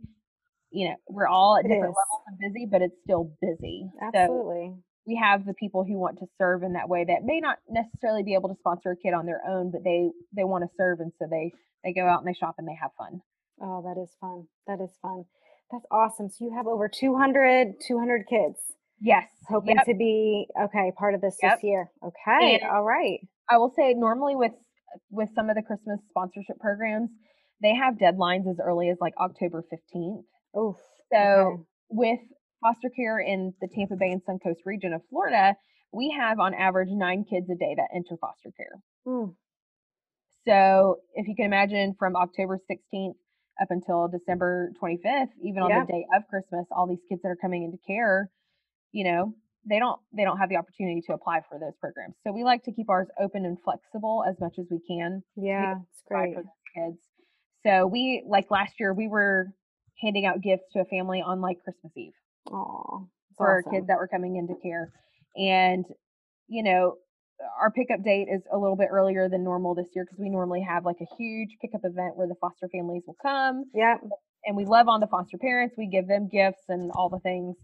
You 0.71 0.89
know, 0.89 0.95
we're 1.09 1.27
all 1.27 1.57
at 1.57 1.65
It 1.65 1.69
different 1.69 1.91
is. 1.91 1.97
levels 1.97 2.23
of 2.31 2.39
busy, 2.39 2.65
but 2.65 2.81
it's 2.81 2.95
still 3.03 3.31
busy. 3.41 3.89
So 3.99 4.07
Absolutely. 4.13 4.73
we 5.05 5.15
have 5.21 5.45
the 5.45 5.53
people 5.55 5.83
who 5.83 5.97
want 5.99 6.19
to 6.19 6.27
serve 6.37 6.63
in 6.63 6.73
that 6.73 6.87
way 6.87 7.03
that 7.05 7.25
may 7.25 7.39
not 7.41 7.57
necessarily 7.69 8.23
be 8.23 8.35
able 8.35 8.49
to 8.49 8.55
sponsor 8.59 8.91
a 8.91 8.95
kid 8.95 9.13
on 9.13 9.25
their 9.25 9.41
own, 9.47 9.71
but 9.71 9.83
they 9.83 10.11
they 10.33 10.45
want 10.45 10.63
to 10.63 10.69
serve 10.77 10.99
and 11.01 11.11
so 11.19 11.27
they 11.29 11.51
they 11.83 11.91
go 11.93 12.07
out 12.07 12.19
and 12.19 12.27
they 12.27 12.37
shop 12.37 12.55
and 12.57 12.67
they 12.67 12.77
have 12.81 12.91
fun. 12.97 13.21
Oh, 13.61 13.81
that 13.83 13.99
is 14.01 14.15
fun. 14.21 14.47
That 14.67 14.81
is 14.81 14.91
fun. 15.01 15.25
That's 15.71 15.85
awesome. 15.91 16.29
So 16.29 16.45
you 16.45 16.53
have 16.55 16.67
over 16.67 16.87
200, 16.89 17.73
200 17.85 18.27
kids 18.27 18.59
Yes. 19.01 19.27
hoping 19.47 19.75
Yep. 19.75 19.85
to 19.85 19.93
be 19.95 20.47
okay 20.65 20.91
part 20.97 21.15
of 21.15 21.21
this 21.21 21.37
Yep. 21.41 21.55
this 21.55 21.63
year. 21.63 21.91
Okay. 22.03 22.59
And- 22.61 22.63
all 22.71 22.83
right. 22.83 23.19
I 23.49 23.57
will 23.57 23.71
say 23.71 23.93
normally 23.93 24.35
with 24.35 24.53
with 25.09 25.29
some 25.35 25.49
of 25.49 25.55
the 25.55 25.61
Christmas 25.61 25.99
sponsorship 26.09 26.59
programs, 26.59 27.09
they 27.61 27.73
have 27.73 27.95
deadlines 27.95 28.45
as 28.49 28.59
early 28.59 28.89
as 28.89 28.97
like 28.99 29.13
October 29.17 29.63
15th. 29.71 30.25
Oof. 30.57 30.75
So 31.13 31.17
okay. 31.17 31.63
with 31.89 32.19
foster 32.61 32.89
care 32.89 33.17
in 33.19 33.53
the 33.61 33.67
Tampa 33.69 33.95
Bay 33.95 34.11
and 34.11 34.21
Suncoast 34.25 34.65
region 34.65 34.93
of 34.93 35.01
Florida, 35.09 35.55
we 35.93 36.09
have 36.11 36.39
on 36.41 36.53
average 36.53 36.89
nine 36.91 37.23
kids 37.23 37.49
a 37.49 37.55
day 37.55 37.73
that 37.75 37.89
enter 37.93 38.17
foster 38.17 38.51
care. 38.51 38.81
Mm, 39.07 39.35
So 40.45 40.97
if 41.13 41.27
you 41.27 41.35
can 41.35 41.45
imagine 41.45 41.93
from 41.97 42.15
October 42.15 42.59
16th 42.69 43.15
up 43.61 43.67
until 43.71 44.07
December 44.07 44.71
25th, 44.79 45.29
even 45.41 45.61
on 45.63 45.69
Yeah. 45.69 45.85
the 45.85 45.91
day 45.91 46.05
of 46.15 46.27
Christmas, 46.27 46.67
all 46.71 46.87
these 46.87 47.03
kids 47.07 47.21
that 47.21 47.29
are 47.29 47.35
coming 47.37 47.63
into 47.63 47.77
care, 47.85 48.29
you 48.91 49.03
know, 49.03 49.33
they 49.69 49.79
don't 49.79 49.99
they 50.15 50.23
don't 50.23 50.37
have 50.37 50.49
the 50.49 50.57
opportunity 50.57 51.01
to 51.07 51.13
apply 51.13 51.41
for 51.49 51.59
those 51.59 51.73
programs. 51.79 52.15
So 52.25 52.31
we 52.31 52.43
like 52.43 52.63
to 52.63 52.71
keep 52.71 52.89
ours 52.89 53.07
open 53.19 53.45
and 53.45 53.57
flexible 53.63 54.23
as 54.27 54.35
much 54.39 54.55
as 54.59 54.65
we 54.71 54.79
can 54.87 55.23
yeah, 55.35 55.75
it's 55.91 56.01
great. 56.07 56.33
for 56.35 56.43
kids. 56.75 56.97
So 57.65 57.85
we 57.85 58.23
like 58.27 58.49
last 58.49 58.73
year 58.79 58.93
we 58.93 59.07
were 59.07 59.53
handing 60.01 60.25
out 60.25 60.41
gifts 60.41 60.65
to 60.73 60.79
a 60.79 60.85
family 60.85 61.21
on 61.21 61.41
like 61.41 61.63
Christmas 61.63 61.93
Eve 61.95 62.13
Oh, 62.51 63.07
for 63.37 63.47
our 63.49 63.63
kids 63.63 63.87
that 63.87 63.97
were 63.97 64.07
coming 64.07 64.35
into 64.35 64.55
care. 64.61 64.91
And, 65.37 65.85
you 66.47 66.63
know, 66.63 66.95
our 67.59 67.71
pickup 67.71 68.03
date 68.03 68.27
is 68.31 68.41
a 68.51 68.57
little 68.57 68.75
bit 68.75 68.89
earlier 68.91 69.29
than 69.29 69.43
normal 69.43 69.75
this 69.75 69.87
year 69.95 70.05
because 70.05 70.19
we 70.19 70.29
normally 70.29 70.61
have 70.67 70.85
like 70.85 70.97
a 71.01 71.15
huge 71.17 71.49
pickup 71.61 71.81
event 71.83 72.17
where 72.17 72.27
the 72.27 72.35
foster 72.41 72.67
families 72.71 73.03
will 73.07 73.17
come. 73.21 73.65
yeah 73.73 73.97
And 74.45 74.57
we 74.57 74.65
love 74.65 74.87
on 74.87 74.99
the 74.99 75.07
foster 75.07 75.37
parents. 75.37 75.75
We 75.77 75.87
give 75.87 76.07
them 76.07 76.29
gifts 76.31 76.63
and 76.67 76.91
all 76.91 77.09
the 77.09 77.19
things. 77.19 77.55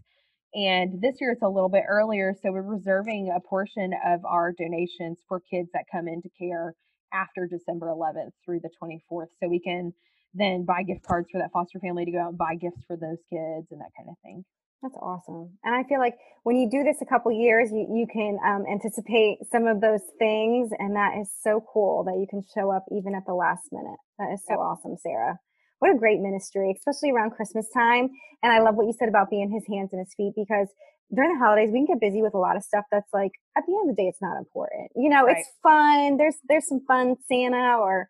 And 0.54 1.00
this 1.00 1.16
year 1.20 1.32
it's 1.32 1.42
a 1.42 1.48
little 1.48 1.68
bit 1.68 1.84
earlier, 1.88 2.34
so 2.42 2.50
we're 2.52 2.62
reserving 2.62 3.32
a 3.34 3.40
portion 3.40 3.92
of 4.06 4.24
our 4.24 4.52
donations 4.52 5.18
for 5.28 5.40
kids 5.40 5.68
that 5.74 5.84
come 5.92 6.08
into 6.08 6.28
care 6.38 6.74
after 7.12 7.46
December 7.46 7.88
11th 7.88 8.30
through 8.44 8.60
the 8.60 8.70
24th, 8.82 9.28
so 9.40 9.48
we 9.48 9.60
can 9.60 9.92
then 10.34 10.64
buy 10.64 10.82
gift 10.82 11.02
cards 11.02 11.28
for 11.30 11.38
that 11.38 11.52
foster 11.52 11.78
family 11.80 12.04
to 12.04 12.10
go 12.10 12.18
out 12.18 12.28
and 12.28 12.38
buy 12.38 12.54
gifts 12.54 12.82
for 12.86 12.96
those 12.96 13.18
kids 13.30 13.66
and 13.70 13.80
that 13.80 13.90
kind 13.96 14.08
of 14.08 14.16
thing. 14.22 14.44
That's 14.82 14.96
awesome. 15.02 15.58
And 15.64 15.74
I 15.74 15.82
feel 15.88 15.98
like 15.98 16.14
when 16.44 16.56
you 16.56 16.70
do 16.70 16.84
this 16.84 17.02
a 17.02 17.06
couple 17.06 17.32
years, 17.32 17.70
you, 17.72 17.86
you 17.90 18.06
can 18.06 18.38
um, 18.46 18.64
anticipate 18.70 19.38
some 19.50 19.66
of 19.66 19.80
those 19.80 20.02
things. 20.18 20.70
And 20.78 20.94
that 20.94 21.18
is 21.20 21.28
so 21.42 21.64
cool 21.72 22.04
that 22.04 22.16
you 22.20 22.26
can 22.30 22.42
show 22.54 22.70
up 22.70 22.84
even 22.92 23.14
at 23.14 23.26
the 23.26 23.34
last 23.34 23.64
minute. 23.72 23.98
That 24.18 24.30
is 24.32 24.40
so 24.46 24.52
yep. 24.52 24.60
awesome, 24.60 24.96
Sarah. 25.02 25.40
What 25.78 25.94
a 25.94 25.98
great 25.98 26.20
ministry, 26.20 26.74
especially 26.76 27.10
around 27.10 27.30
Christmas 27.30 27.66
time. 27.72 28.10
And 28.42 28.52
I 28.52 28.60
love 28.60 28.74
what 28.74 28.86
you 28.86 28.94
said 28.98 29.08
about 29.08 29.30
being 29.30 29.50
his 29.50 29.64
hands 29.72 29.90
and 29.92 30.00
his 30.04 30.14
feet 30.14 30.32
because 30.36 30.68
during 31.14 31.32
the 31.32 31.38
holidays 31.38 31.70
we 31.72 31.78
can 31.78 31.86
get 31.86 32.00
busy 32.00 32.20
with 32.20 32.34
a 32.34 32.38
lot 32.38 32.56
of 32.56 32.62
stuff 32.62 32.84
that's 32.90 33.08
like 33.14 33.32
at 33.56 33.64
the 33.66 33.72
end 33.72 33.88
of 33.88 33.96
the 33.96 34.02
day 34.02 34.08
it's 34.08 34.20
not 34.20 34.36
important. 34.36 34.90
You 34.94 35.08
know, 35.08 35.24
right. 35.24 35.36
it's 35.38 35.48
fun. 35.62 36.16
There's 36.16 36.36
there's 36.48 36.68
some 36.68 36.84
fun 36.86 37.16
Santa 37.28 37.78
or 37.78 38.08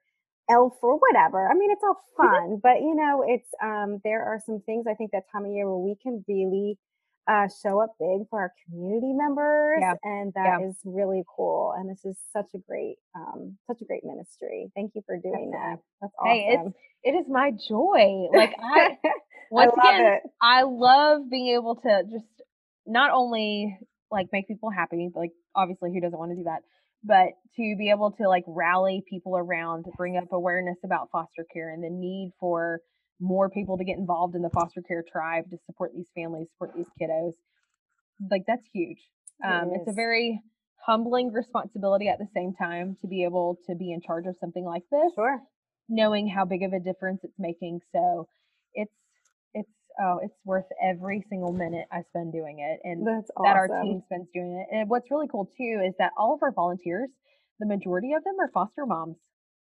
elf 0.51 0.75
or 0.83 0.99
whatever. 0.99 1.49
I 1.49 1.55
mean, 1.55 1.71
it's 1.71 1.83
all 1.85 1.95
mm-hmm. 2.19 2.27
fun, 2.27 2.61
but 2.63 2.81
you 2.81 2.95
know, 2.95 3.25
it's 3.27 3.49
um 3.63 4.01
there 4.05 4.25
are 4.25 4.41
some 4.45 4.61
things 4.67 4.87
I 4.89 4.95
think 4.95 5.13
that 5.13 5.25
time 5.31 5.45
of 5.45 5.53
year 5.53 5.69
where 5.69 5.79
we 5.79 5.97
can 6.03 6.25
really 6.29 6.79
uh, 7.29 7.47
show 7.63 7.81
up 7.81 7.91
big 8.01 8.27
for 8.31 8.41
our 8.41 8.53
community 8.65 9.13
members, 9.13 9.79
yeah. 9.81 9.95
and 10.03 10.33
that 10.35 10.61
yeah. 10.61 10.69
is 10.69 10.77
really 10.85 11.23
cool. 11.37 11.75
And 11.77 11.91
this 11.91 12.03
is 12.05 12.17
such 12.33 12.49
a 12.55 12.59
great, 12.59 12.97
um, 13.15 13.59
such 13.67 13.83
a 13.83 13.85
great 13.85 14.03
ministry. 14.03 14.73
Thank 14.75 14.93
you 14.95 15.03
for 15.07 15.19
doing 15.19 15.51
that. 15.53 15.77
That's 16.01 16.15
awesome. 16.19 16.33
Hey, 16.33 16.59
it's 16.59 16.77
it 17.05 17.11
is 17.13 17.27
my 17.29 17.51
joy. 17.51 18.29
Like 18.35 18.55
I, 18.63 18.97
once 19.51 19.73
I 19.83 19.91
again, 19.91 20.13
it. 20.15 20.23
I 20.41 20.63
love 20.63 21.31
being 21.31 21.55
able 21.55 21.77
to 21.77 22.03
just 22.11 22.25
not 22.87 23.11
only 23.13 23.79
like 24.11 24.29
make 24.33 24.49
people 24.49 24.71
happy, 24.71 25.11
like 25.15 25.33
obviously 25.55 25.93
who 25.93 26.01
doesn't 26.01 26.19
want 26.19 26.33
to 26.33 26.37
do 26.37 26.45
that, 26.45 26.61
but 27.05 27.29
to 27.57 27.77
be 27.79 27.91
able 27.91 28.13
to 28.13 28.29
like 28.29 28.45
rally 28.47 29.05
people 29.09 29.37
around 29.37 29.85
to 29.85 29.91
bring 29.99 30.17
up 30.17 30.33
awareness 30.33 30.79
about 30.83 31.11
foster 31.13 31.45
care 31.53 31.71
and 31.73 31.85
the 31.85 31.91
need 31.91 32.33
for 32.41 32.81
more 33.21 33.51
people 33.51 33.77
to 33.79 33.85
get 33.85 33.99
involved 33.99 34.35
in 34.35 34.43
the 34.43 34.51
foster 34.51 34.83
care 34.83 35.05
tribe 35.11 35.51
to 35.51 35.59
support 35.67 35.93
these 35.95 36.09
families, 36.15 36.47
support 36.53 36.73
these 36.77 36.87
kiddos. 37.01 37.33
Like 38.31 38.45
that's 38.47 38.67
huge. 38.73 38.99
Um, 39.45 39.71
it 39.71 39.81
it's 39.81 39.91
a 39.91 39.93
very 39.93 40.41
humbling 40.85 41.33
responsibility 41.33 42.09
at 42.09 42.19
the 42.19 42.29
same 42.35 42.55
time 42.55 42.97
to 43.01 43.07
be 43.07 43.25
able 43.25 43.59
to 43.69 43.75
be 43.75 43.93
in 43.93 44.01
charge 44.01 44.27
of 44.27 44.37
something 44.41 44.65
like 44.65 44.83
this. 44.91 45.13
Sure. 45.15 45.41
Knowing 45.89 46.29
how 46.29 46.45
big 46.45 46.63
of 46.63 46.73
a 46.73 46.81
difference 46.81 47.21
it's 47.23 47.39
making. 47.39 47.81
So 47.93 48.29
it's 48.75 48.93
it's 49.55 49.71
oh, 50.01 50.21
it's 50.23 50.35
worth 50.45 50.67
every 50.83 51.25
single 51.29 51.53
minute 51.53 51.87
I 51.93 52.03
spend 52.11 52.33
doing 52.33 52.59
it 52.61 52.81
and 52.89 53.07
That's 53.07 53.31
that 53.43 53.57
our 53.57 53.69
team 53.83 54.03
spends 54.07 54.29
doing 54.33 54.65
it. 54.65 54.75
And 54.75 54.89
what's 54.89 55.11
really 55.11 55.29
cool 55.29 55.51
too 55.57 55.83
is 55.87 55.95
that 55.99 56.13
all 56.17 56.35
of 56.35 56.43
our 56.43 56.53
volunteers, 56.53 57.09
the 57.59 57.67
majority 57.67 58.13
of 58.13 58.23
them 58.25 58.35
are 58.41 58.51
foster 58.53 58.87
moms 58.87 59.17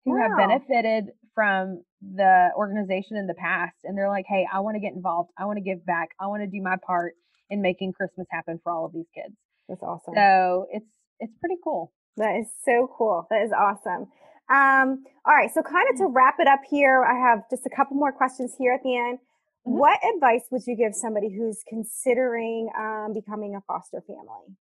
who 0.08 0.18
wow. 0.18 0.28
have 0.28 0.36
benefited 0.36 1.12
from 1.34 1.82
the 2.00 2.50
organization 2.56 3.16
in 3.16 3.26
the 3.26 3.34
past 3.34 3.76
and 3.84 3.96
they're 3.96 4.08
like, 4.08 4.26
"Hey, 4.28 4.46
I 4.52 4.60
want 4.60 4.76
to 4.76 4.80
get 4.80 4.94
involved. 4.94 5.30
I 5.38 5.44
want 5.46 5.58
to 5.58 5.62
give 5.62 5.84
back. 5.84 6.10
I 6.20 6.26
want 6.26 6.42
to 6.42 6.46
do 6.46 6.62
my 6.62 6.76
part 6.86 7.14
in 7.50 7.62
making 7.62 7.92
Christmas 7.92 8.26
happen 8.30 8.60
for 8.62 8.72
all 8.72 8.84
of 8.86 8.92
these 8.92 9.08
kids." 9.14 9.34
That's 9.68 9.82
awesome. 9.82 10.14
So, 10.14 10.66
it's 10.72 10.86
it's 11.20 11.32
pretty 11.40 11.56
cool. 11.62 11.92
That 12.16 12.36
is 12.40 12.46
so 12.64 12.90
cool. 12.96 13.26
That 13.30 13.42
is 13.42 13.52
awesome. 13.52 14.08
Um, 14.50 15.04
all 15.26 15.34
right, 15.34 15.50
so 15.52 15.62
kind 15.62 15.86
of 15.92 15.98
to 15.98 16.06
wrap 16.06 16.36
it 16.38 16.48
up 16.48 16.60
here, 16.68 17.04
I 17.04 17.14
have 17.14 17.42
just 17.50 17.66
a 17.66 17.70
couple 17.70 17.96
more 17.96 18.12
questions 18.12 18.54
here 18.58 18.72
at 18.72 18.82
the 18.82 18.96
end. 18.96 19.18
Mm-hmm. 19.18 19.78
What 19.78 20.00
advice 20.14 20.44
would 20.50 20.62
you 20.66 20.74
give 20.74 20.94
somebody 20.94 21.28
who's 21.30 21.62
considering 21.68 22.70
um, 22.76 23.12
becoming 23.12 23.54
a 23.54 23.60
foster 23.66 24.02
family? 24.06 24.56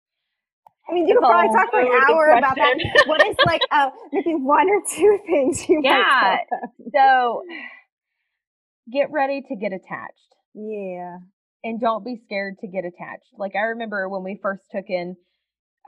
I 0.92 0.94
mean, 0.94 1.08
you 1.08 1.14
could 1.14 1.24
probably 1.24 1.56
talk 1.56 1.70
for 1.70 1.80
an 1.80 1.88
hour 1.88 2.36
about 2.36 2.56
that. 2.56 2.76
What 3.06 3.26
is 3.26 3.36
like 3.46 3.62
uh, 3.70 3.90
maybe 4.12 4.34
one 4.34 4.68
or 4.68 4.82
two 4.94 5.18
things 5.26 5.66
you 5.66 5.80
yeah. 5.82 6.36
So 6.94 7.42
get 8.92 9.10
ready 9.10 9.40
to 9.40 9.56
get 9.56 9.72
attached. 9.72 10.36
Yeah. 10.54 11.16
And 11.64 11.80
don't 11.80 12.04
be 12.04 12.20
scared 12.24 12.58
to 12.60 12.68
get 12.68 12.84
attached. 12.84 13.32
Like 13.38 13.52
I 13.56 13.72
remember 13.72 14.06
when 14.08 14.22
we 14.22 14.38
first 14.42 14.64
took 14.70 14.84
in 14.88 15.16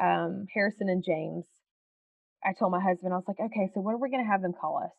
um, 0.03 0.47
Harrison 0.55 0.88
and 0.88 1.05
James, 1.05 1.45
I 2.43 2.55
told 2.59 2.73
my 2.73 2.81
husband, 2.81 3.12
I 3.12 3.17
was 3.17 3.25
like, 3.29 3.40
okay, 3.40 3.69
so 3.75 3.81
what 3.81 3.93
are 3.93 4.01
we 4.01 4.11
going 4.11 4.25
to 4.25 4.31
have 4.31 4.40
them 4.40 4.55
call 4.59 4.81
us? 4.83 4.93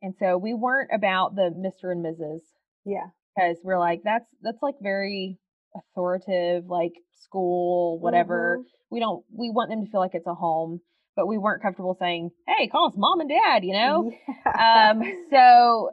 And 0.00 0.14
so 0.18 0.38
we 0.38 0.54
weren't 0.54 0.90
about 0.94 1.34
the 1.34 1.50
Mr. 1.50 1.92
and 1.92 2.04
Mrs. 2.04 2.40
Yeah. 2.86 3.08
Because 3.36 3.58
we're 3.62 3.78
like, 3.78 4.00
that's 4.04 4.26
that's 4.40 4.62
like 4.62 4.76
very 4.80 5.38
authoritative, 5.76 6.66
like 6.68 6.92
school, 7.22 7.98
whatever. 8.00 8.58
Mm-hmm. 8.58 8.68
We 8.90 9.00
don't 9.00 9.24
we 9.32 9.50
want 9.50 9.70
them 9.70 9.84
to 9.84 9.90
feel 9.90 10.00
like 10.00 10.14
it's 10.14 10.26
a 10.26 10.34
home, 10.34 10.80
but 11.16 11.26
we 11.26 11.38
weren't 11.38 11.62
comfortable 11.62 11.96
saying, 11.98 12.30
Hey, 12.46 12.68
call 12.68 12.88
us 12.88 12.94
mom 12.96 13.20
and 13.20 13.28
dad, 13.30 13.64
you 13.64 13.72
know? 13.72 14.12
Yeah. 14.46 14.90
Um 14.90 15.02
so 15.30 15.90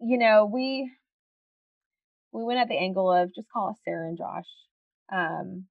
you 0.00 0.18
know, 0.18 0.50
we 0.52 0.90
we 2.32 2.44
went 2.44 2.60
at 2.60 2.68
the 2.68 2.78
angle 2.78 3.12
of 3.12 3.34
just 3.34 3.48
call 3.52 3.70
us 3.70 3.76
Sarah 3.84 4.08
and 4.08 4.18
Josh. 4.18 4.48
Um 5.12 5.66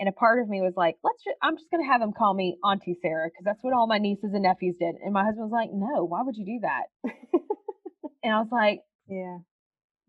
and 0.00 0.08
a 0.08 0.12
part 0.12 0.40
of 0.40 0.48
me 0.48 0.62
was 0.62 0.72
like, 0.78 0.96
let's 1.04 1.22
just, 1.22 1.36
I'm 1.42 1.56
just 1.58 1.70
going 1.70 1.84
to 1.84 1.92
have 1.92 2.00
them 2.00 2.14
call 2.16 2.32
me 2.32 2.56
Auntie 2.64 2.96
Sarah 3.02 3.28
because 3.28 3.44
that's 3.44 3.62
what 3.62 3.74
all 3.74 3.86
my 3.86 3.98
nieces 3.98 4.32
and 4.32 4.44
nephews 4.44 4.76
did. 4.80 4.94
And 5.04 5.12
my 5.12 5.24
husband 5.24 5.44
was 5.44 5.52
like, 5.52 5.68
no, 5.74 6.06
why 6.06 6.22
would 6.22 6.36
you 6.36 6.46
do 6.46 6.60
that? 6.62 6.84
and 8.24 8.32
I 8.32 8.40
was 8.40 8.48
like, 8.50 8.80
yeah, 9.08 9.44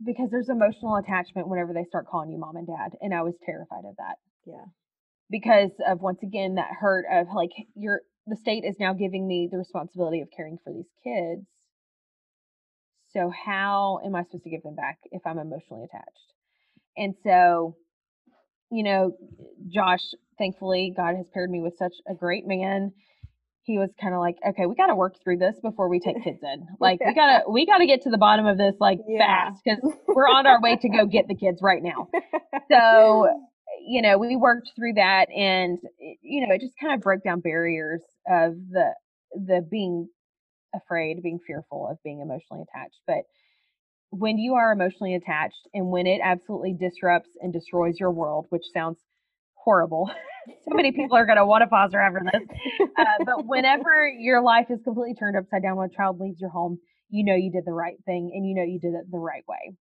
because 0.06 0.30
there's 0.32 0.50
emotional 0.50 0.96
attachment 0.98 1.48
whenever 1.48 1.74
they 1.74 1.84
start 1.84 2.08
calling 2.08 2.32
you 2.32 2.40
mom 2.40 2.56
and 2.56 2.68
dad. 2.68 2.92
And 3.02 3.14
I 3.14 3.22
was 3.22 3.36
terrified 3.46 3.86
of 3.86 3.96
that. 3.98 4.16
Yeah. 4.46 4.66
Because 5.30 5.72
of 5.88 6.02
once 6.02 6.20
again, 6.24 6.56
that 6.56 6.72
hurt 6.80 7.06
of 7.12 7.28
like, 7.36 7.52
you're, 7.76 8.02
the 8.28 8.36
state 8.36 8.64
is 8.66 8.76
now 8.80 8.94
giving 8.94 9.28
me 9.28 9.48
the 9.52 9.58
responsibility 9.58 10.22
of 10.22 10.30
caring 10.36 10.58
for 10.64 10.74
these 10.74 10.90
kids. 11.04 11.46
So 13.14 13.30
how 13.30 14.00
am 14.06 14.16
I 14.16 14.24
supposed 14.24 14.44
to 14.46 14.50
give 14.50 14.64
them 14.64 14.76
back 14.76 15.00
if 15.12 15.22
I'm 15.26 15.38
emotionally 15.38 15.84
attached? 15.84 16.34
And 16.98 17.16
so 17.24 17.76
you 18.72 18.84
know, 18.84 19.12
Josh, 19.68 20.02
thankfully, 20.38 20.94
God 20.96 21.16
has 21.18 21.28
paired 21.34 21.52
me 21.52 21.62
with 21.62 21.76
such 21.78 21.94
a 22.10 22.16
great 22.16 22.48
man. 22.48 22.94
He 23.64 23.78
was 23.78 23.90
kind 24.02 24.14
of 24.14 24.20
like, 24.20 24.38
okay, 24.48 24.66
we 24.66 24.76
got 24.76 24.88
to 24.88 24.96
work 24.96 25.16
through 25.24 25.38
this 25.38 25.56
before 25.62 25.88
we 25.88 26.00
take 26.00 26.24
kids 26.24 26.40
in. 26.42 26.68
Like, 26.80 27.00
yeah. 27.00 27.10
we 27.10 27.14
gotta, 27.14 27.40
we 27.50 27.66
gotta 27.66 27.86
get 27.86 28.02
to 28.04 28.10
the 28.10 28.18
bottom 28.18 28.46
of 28.46 28.58
this 28.58 28.74
like 28.80 29.00
yeah. 29.08 29.20
fast 29.20 29.62
because 29.64 29.94
we're 30.08 30.28
on 30.28 30.48
our 30.48 30.60
way 30.62 30.78
to 30.78 30.90
go 30.90 31.06
get 31.06 31.28
the 31.28 31.36
kids 31.36 31.60
right 31.62 31.82
now. 31.84 32.10
So, 32.72 33.30
you 33.88 34.02
know, 34.02 34.18
we 34.18 34.36
worked 34.36 34.72
through 34.76 34.94
that, 34.94 35.30
and 35.30 35.78
you 36.22 36.46
know, 36.46 36.54
it 36.56 36.62
just 36.62 36.74
kind 36.82 36.94
of 36.94 37.02
broke 37.02 37.24
down 37.24 37.40
barriers 37.40 38.02
of 38.28 38.56
the 38.72 38.94
the 39.34 39.66
being 39.70 40.08
afraid, 40.74 41.22
being 41.22 41.40
fearful 41.46 41.88
of 41.90 41.98
being 42.04 42.22
emotionally 42.22 42.64
attached. 42.64 43.00
But 43.06 43.24
when 44.12 44.38
you 44.38 44.56
are 44.56 44.72
emotionally 44.72 45.16
attached 45.16 45.68
and 45.74 45.88
when 45.88 46.06
it 46.06 46.20
absolutely 46.24 46.74
disrupts 46.74 47.30
and 47.42 47.54
destroys 47.54 48.00
your 48.00 48.12
world, 48.12 48.46
which 48.50 48.64
sounds 48.74 49.00
horrible. 49.64 50.10
so 50.68 50.76
many 50.76 50.92
people 50.96 51.16
are 51.16 51.26
going 51.26 51.38
to 51.38 51.46
want 51.46 51.64
to 51.64 51.70
foster 51.70 52.00
after 52.00 52.22
this. 52.24 52.42
Uh, 52.98 53.24
but 53.26 53.46
whenever 53.46 54.08
your 54.08 54.42
life 54.42 54.68
is 54.70 54.80
completely 54.84 55.16
turned 55.16 55.38
upside 55.38 55.64
down 55.64 55.78
when 55.78 55.90
a 55.90 55.96
child 55.96 56.20
leaves 56.20 56.40
your 56.40 56.50
home, 56.50 56.80
you 57.10 57.26
know 57.26 57.36
you 57.36 57.52
did 57.52 57.66
the 57.66 57.74
right 57.74 57.98
thing 58.06 58.32
and 58.34 58.48
you 58.48 58.56
know 58.56 58.64
you 58.64 58.80
did 58.80 58.94
it 58.94 59.12
the 59.12 59.20
right 59.20 59.44
way. 59.48 59.76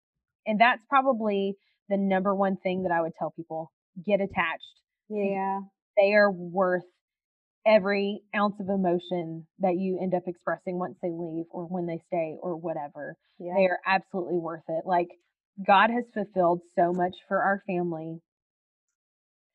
And 0.46 0.60
that's 0.60 0.82
probably 0.88 1.54
the 1.88 1.96
number 1.96 2.34
one 2.34 2.56
thing 2.56 2.84
that 2.84 2.92
I 2.92 3.00
would 3.00 3.12
tell 3.18 3.30
people 3.30 3.70
get 4.04 4.20
attached. 4.20 4.80
Yeah. 5.08 5.60
They 5.96 6.12
are 6.14 6.30
worth 6.30 6.84
every 7.66 8.22
ounce 8.34 8.54
of 8.60 8.68
emotion 8.68 9.46
that 9.58 9.76
you 9.76 9.98
end 10.00 10.14
up 10.14 10.22
expressing 10.26 10.78
once 10.78 10.96
they 11.02 11.10
leave 11.10 11.44
or 11.50 11.64
when 11.64 11.86
they 11.86 12.00
stay 12.06 12.36
or 12.40 12.56
whatever. 12.56 13.16
Yeah. 13.38 13.52
They 13.56 13.64
are 13.64 13.80
absolutely 13.86 14.38
worth 14.38 14.64
it. 14.68 14.84
Like 14.86 15.08
God 15.64 15.90
has 15.90 16.04
fulfilled 16.14 16.62
so 16.74 16.92
much 16.92 17.14
for 17.28 17.42
our 17.42 17.62
family 17.66 18.20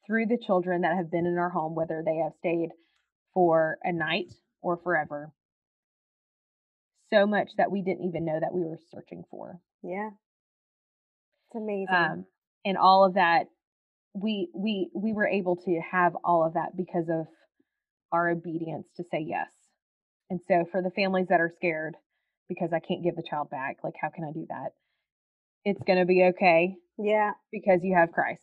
through 0.06 0.28
the 0.28 0.38
children 0.38 0.82
that 0.82 0.96
have 0.96 1.12
been 1.12 1.26
in 1.26 1.38
our 1.38 1.50
home, 1.50 1.76
whether 1.76 2.04
they 2.06 2.18
have 2.18 2.34
stayed 2.40 2.70
for 3.34 3.78
a 3.84 3.92
night 3.92 4.32
or 4.62 4.78
forever. 4.78 5.32
So 7.10 7.26
much 7.26 7.50
that 7.58 7.72
we 7.72 7.82
didn't 7.82 8.06
even 8.06 8.26
know 8.26 8.40
that 8.40 8.54
we 8.54 8.64
were 8.64 8.80
searching 8.92 9.24
for. 9.30 9.60
Yeah. 9.84 10.10
It's 11.48 11.56
amazing. 11.56 11.88
Um, 11.94 12.26
and 12.66 12.78
all 12.78 13.06
of 13.06 13.16
that 13.16 13.48
we 14.16 14.50
we 14.56 14.90
we 14.96 15.14
were 15.14 15.28
able 15.28 15.58
to 15.58 15.82
have 15.92 16.14
all 16.24 16.46
of 16.46 16.54
that 16.54 16.76
because 16.76 17.10
of 17.10 17.28
our 18.12 18.30
obedience 18.30 18.88
to 18.98 19.04
say 19.12 19.24
yes. 19.28 19.50
And 20.30 20.40
so 20.48 20.66
for 20.72 20.82
the 20.82 20.90
families 20.92 21.28
that 21.30 21.42
are 21.42 21.52
scared 21.56 21.96
because 22.48 22.72
I 22.74 22.80
can't 22.80 23.04
give 23.04 23.16
the 23.16 23.24
child 23.30 23.50
back, 23.50 23.78
like 23.84 23.94
how 24.02 24.10
can 24.10 24.24
I 24.24 24.32
do 24.32 24.46
that? 24.50 24.70
It's 25.66 25.82
going 25.86 26.00
to 26.00 26.06
be 26.06 26.24
okay. 26.36 26.76
Yeah. 26.98 27.32
Because 27.52 27.82
you 27.84 27.96
have 27.96 28.12
Christ. 28.12 28.42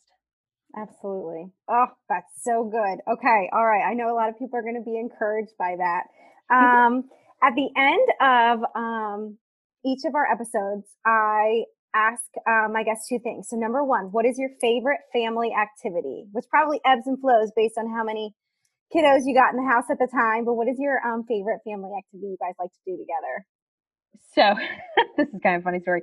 Absolutely. 0.77 1.53
Oh, 1.69 1.87
that's 2.09 2.33
so 2.43 2.65
good. 2.65 3.01
Okay. 3.13 3.51
All 3.53 3.65
right. 3.65 3.85
I 3.85 3.95
know 3.95 4.13
a 4.13 4.17
lot 4.17 4.31
of 4.31 4.39
people 4.39 4.59
are 4.59 4.63
going 4.63 4.81
to 4.81 4.85
be 4.85 4.99
encouraged 4.99 5.53
by 5.59 5.77
that. 5.79 6.05
Um, 6.53 7.05
at 7.43 7.55
the 7.55 7.71
end 7.75 8.09
of 8.21 8.61
um, 8.77 9.39
each 9.87 10.05
of 10.05 10.15
our 10.15 10.31
episodes, 10.31 10.85
I 11.07 11.65
ask 11.95 12.25
um, 12.47 12.73
my 12.73 12.83
guests 12.83 13.09
two 13.09 13.19
things. 13.19 13.49
So, 13.49 13.57
number 13.57 13.85
one, 13.85 14.13
what 14.13 14.27
is 14.27 14.39
your 14.39 14.51
favorite 14.61 15.01
family 15.13 15.51
activity? 15.53 16.27
Which 16.33 16.45
probably 16.51 16.81
ebbs 16.85 17.07
and 17.07 17.19
flows 17.21 17.51
based 17.57 17.79
on 17.79 17.89
how 17.89 18.05
many 18.05 18.35
kiddos 18.95 19.23
you 19.25 19.35
got 19.35 19.55
in 19.55 19.65
the 19.65 19.71
house 19.71 19.85
at 19.91 19.99
the 19.99 20.09
time. 20.13 20.45
But 20.45 20.55
what 20.55 20.69
is 20.69 20.77
your 20.79 21.01
um, 21.07 21.25
favorite 21.25 21.61
family 21.65 21.91
activity 21.97 22.37
you 22.37 22.39
guys 22.41 22.55
like 22.59 22.71
to 22.71 22.83
do 22.85 22.97
together? 22.97 23.35
So, 24.35 24.45
this 25.17 25.29
is 25.29 25.41
kind 25.43 25.57
of 25.57 25.63
a 25.63 25.65
funny 25.65 25.81
story. 25.81 26.03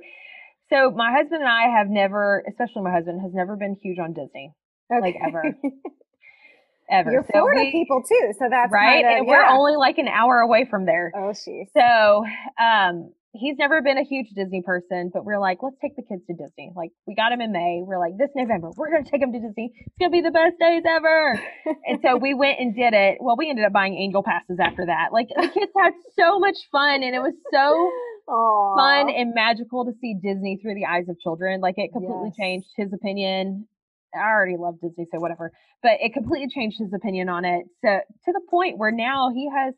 So, 0.68 0.90
my 0.90 1.10
husband 1.12 1.42
and 1.42 1.50
I 1.50 1.78
have 1.78 1.88
never, 1.88 2.44
especially 2.48 2.82
my 2.82 2.92
husband, 2.92 3.20
has 3.22 3.32
never 3.34 3.56
been 3.56 3.76
huge 3.82 3.98
on 3.98 4.12
Disney, 4.12 4.52
okay. 4.90 5.00
like 5.00 5.16
ever. 5.22 5.54
ever. 6.90 7.10
You're 7.10 7.22
so 7.22 7.32
Florida 7.32 7.62
we, 7.62 7.72
people 7.72 8.02
too, 8.02 8.32
so 8.38 8.46
that's 8.50 8.72
right. 8.72 9.02
Kinda, 9.02 9.18
and 9.18 9.26
yeah. 9.26 9.32
we're 9.32 9.46
only 9.46 9.76
like 9.76 9.98
an 9.98 10.08
hour 10.08 10.40
away 10.40 10.66
from 10.68 10.86
there. 10.86 11.12
Oh, 11.16 11.32
she's 11.32 11.68
so 11.76 12.24
um, 12.62 13.12
he's 13.32 13.56
never 13.58 13.80
been 13.80 13.96
a 13.96 14.04
huge 14.04 14.30
Disney 14.30 14.62
person, 14.62 15.10
but 15.12 15.24
we're 15.24 15.38
like, 15.38 15.58
let's 15.62 15.76
take 15.80 15.96
the 15.96 16.02
kids 16.02 16.22
to 16.26 16.34
Disney. 16.34 16.72
Like 16.74 16.90
we 17.06 17.14
got 17.14 17.32
him 17.32 17.40
in 17.40 17.52
May. 17.52 17.82
We're 17.84 17.98
like, 17.98 18.18
this 18.18 18.30
November, 18.34 18.70
we're 18.76 18.90
gonna 18.90 19.08
take 19.08 19.22
him 19.22 19.32
to 19.32 19.40
Disney. 19.40 19.72
It's 19.74 19.96
gonna 19.98 20.10
be 20.10 20.20
the 20.20 20.30
best 20.30 20.58
days 20.58 20.82
ever. 20.86 21.40
and 21.86 22.00
so 22.02 22.16
we 22.16 22.34
went 22.34 22.58
and 22.58 22.74
did 22.74 22.92
it. 22.92 23.18
Well, 23.20 23.36
we 23.36 23.48
ended 23.48 23.64
up 23.64 23.72
buying 23.72 23.96
angel 23.96 24.22
passes 24.22 24.58
after 24.60 24.86
that. 24.86 25.12
Like 25.12 25.28
the 25.28 25.48
kids 25.54 25.72
had 25.76 25.92
so 26.18 26.38
much 26.38 26.56
fun, 26.72 27.02
and 27.02 27.14
it 27.14 27.20
was 27.20 27.34
so. 27.52 27.90
Aww. 28.28 28.76
fun 28.76 29.12
and 29.12 29.34
magical 29.34 29.84
to 29.86 29.92
see 30.00 30.14
Disney 30.14 30.56
through 30.62 30.74
the 30.74 30.84
eyes 30.84 31.08
of 31.08 31.18
children. 31.18 31.60
Like 31.60 31.74
it 31.78 31.90
completely 31.90 32.28
yes. 32.28 32.36
changed 32.36 32.68
his 32.76 32.92
opinion 32.92 33.66
I 34.14 34.28
already 34.28 34.56
love 34.58 34.74
Disney, 34.82 35.06
so 35.12 35.20
whatever. 35.20 35.52
But 35.82 35.92
it 36.00 36.12
completely 36.12 36.48
changed 36.52 36.78
his 36.78 36.92
opinion 36.94 37.28
on 37.28 37.44
it. 37.44 37.64
So 37.82 37.88
to 37.88 38.32
the 38.32 38.40
point 38.50 38.78
where 38.78 38.92
now 38.92 39.30
he 39.34 39.48
has 39.54 39.74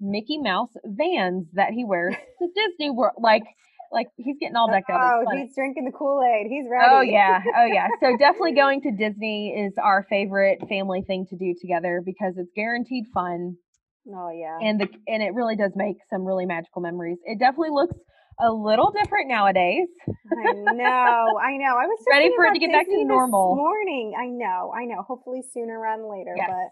Mickey 0.00 0.38
Mouse 0.38 0.70
vans 0.84 1.46
that 1.52 1.72
he 1.72 1.84
wears 1.84 2.14
to 2.38 2.48
Disney 2.54 2.90
World. 2.90 3.16
Like, 3.18 3.44
like 3.92 4.06
he's 4.16 4.36
getting 4.40 4.56
all 4.56 4.70
decked 4.70 4.90
out. 4.90 5.24
Oh, 5.26 5.36
he's 5.36 5.54
drinking 5.54 5.84
the 5.84 5.92
Kool 5.92 6.22
Aid. 6.22 6.46
He's 6.48 6.64
oh, 6.66 6.70
ready. 6.70 6.88
Oh 6.90 7.00
yeah, 7.00 7.42
oh 7.58 7.66
yeah. 7.66 7.88
So 8.00 8.16
definitely 8.16 8.52
going 8.54 8.80
to 8.82 8.90
Disney 8.92 9.50
is 9.50 9.72
our 9.82 10.06
favorite 10.08 10.60
family 10.68 11.02
thing 11.06 11.26
to 11.30 11.36
do 11.36 11.54
together 11.60 12.00
because 12.04 12.34
it's 12.36 12.50
guaranteed 12.54 13.04
fun. 13.12 13.56
Oh 14.08 14.30
yeah. 14.30 14.58
And 14.62 14.80
the 14.80 14.88
and 15.06 15.22
it 15.22 15.34
really 15.34 15.56
does 15.56 15.72
make 15.74 15.96
some 16.10 16.24
really 16.24 16.46
magical 16.46 16.82
memories. 16.82 17.18
It 17.24 17.38
definitely 17.38 17.70
looks 17.70 17.94
a 18.42 18.52
little 18.52 18.90
different 18.90 19.28
nowadays. 19.28 19.88
I 20.08 20.52
know, 20.52 21.38
I 21.38 21.56
know. 21.56 21.74
I 21.76 21.86
was 21.86 22.04
ready 22.10 22.30
for 22.34 22.46
it 22.46 22.54
to 22.54 22.58
get 22.58 22.72
back 22.72 22.86
to 22.86 23.04
normal. 23.04 23.56
morning, 23.56 24.14
I 24.18 24.26
know, 24.26 24.72
I 24.74 24.84
know. 24.84 25.02
Hopefully 25.02 25.42
sooner 25.52 25.78
rather 25.78 26.02
than 26.02 26.10
later, 26.10 26.34
yes. 26.36 26.48
but 26.48 26.68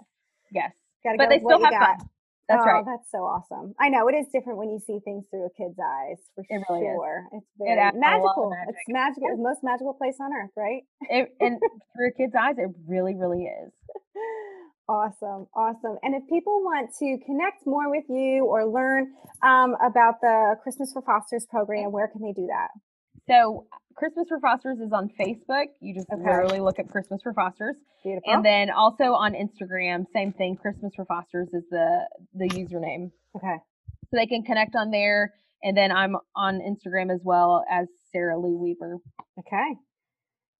yes, 0.53 0.73
gotta 1.05 1.19
but 1.19 1.25
go 1.25 1.31
they 1.31 1.39
still 1.39 1.63
have 1.63 1.73
got. 1.73 1.99
fun. 1.99 2.09
That's 2.49 2.65
oh, 2.65 2.67
right. 2.67 2.85
That's 2.85 3.11
so 3.13 3.19
awesome. 3.29 3.75
I 3.79 3.91
know 3.91 4.09
it 4.09 4.17
is 4.17 4.25
different 4.33 4.59
when 4.59 4.71
you 4.71 4.81
see 4.81 5.01
things 5.05 5.29
through 5.29 5.45
a 5.45 5.53
kid's 5.53 5.77
eyes, 5.77 6.17
for 6.35 6.41
it 6.49 6.65
really 6.71 6.81
sure. 6.81 7.29
Is. 7.29 7.45
It's 7.45 7.53
very 7.61 7.77
it 7.77 7.93
magical. 7.95 8.49
Magic. 8.49 8.73
It's 8.73 8.89
magical. 8.89 9.29
It's 9.29 9.37
the 9.37 9.45
most 9.45 9.61
magical 9.63 9.93
place 9.93 10.17
on 10.17 10.33
earth, 10.33 10.57
right? 10.57 10.81
It, 11.13 11.29
and 11.41 11.61
through 11.93 12.09
a 12.09 12.13
kid's 12.17 12.33
eyes, 12.33 12.57
it 12.57 12.73
really, 12.89 13.15
really 13.15 13.45
is. 13.45 13.69
Awesome, 14.89 15.47
awesome. 15.55 15.99
And 16.03 16.15
if 16.15 16.27
people 16.31 16.63
want 16.63 16.91
to 16.99 17.19
connect 17.27 17.67
more 17.67 17.91
with 17.91 18.05
you 18.09 18.47
or 18.47 18.65
learn 18.65 19.13
um, 19.43 19.77
about 19.85 20.23
the 20.23 20.57
Christmas 20.63 20.93
for 20.95 21.03
Fosters 21.03 21.47
program, 21.51 21.93
where 21.93 22.09
can 22.09 22.23
they 22.23 22.33
do 22.33 22.47
that? 22.47 22.69
So, 23.29 23.67
Christmas 23.95 24.29
for 24.29 24.41
Fosters 24.41 24.79
is 24.79 24.91
on 24.93 25.11
Facebook. 25.21 25.67
You 25.83 25.95
just 25.95 26.07
okay. 26.11 26.23
literally 26.23 26.61
look 26.61 26.79
up 26.79 26.89
Christmas 26.89 27.21
for 27.23 27.35
Fosters. 27.35 27.77
Beautiful. 28.03 28.33
And 28.33 28.43
then 28.45 28.71
also 28.71 29.13
on 29.13 29.35
Instagram, 29.35 30.07
same 30.15 30.33
thing. 30.33 30.57
Christmas 30.57 30.93
for 30.97 31.05
Fosters 31.05 31.49
is 31.53 31.65
the 31.71 32.09
the 32.35 32.49
username. 32.49 33.11
Okay. 33.37 33.57
So 34.11 34.13
they 34.13 34.27
can 34.27 34.43
connect 34.43 34.75
on 34.75 34.91
there, 34.91 35.35
and 35.63 35.77
then 35.77 35.93
I'm 35.93 36.17
on 36.35 36.61
Instagram 36.61 37.13
as 37.13 37.21
well 37.23 37.63
as 37.71 37.89
Sarah 38.11 38.39
Lee 38.39 38.55
Weaver. 38.55 38.97
Okay. 39.39 39.75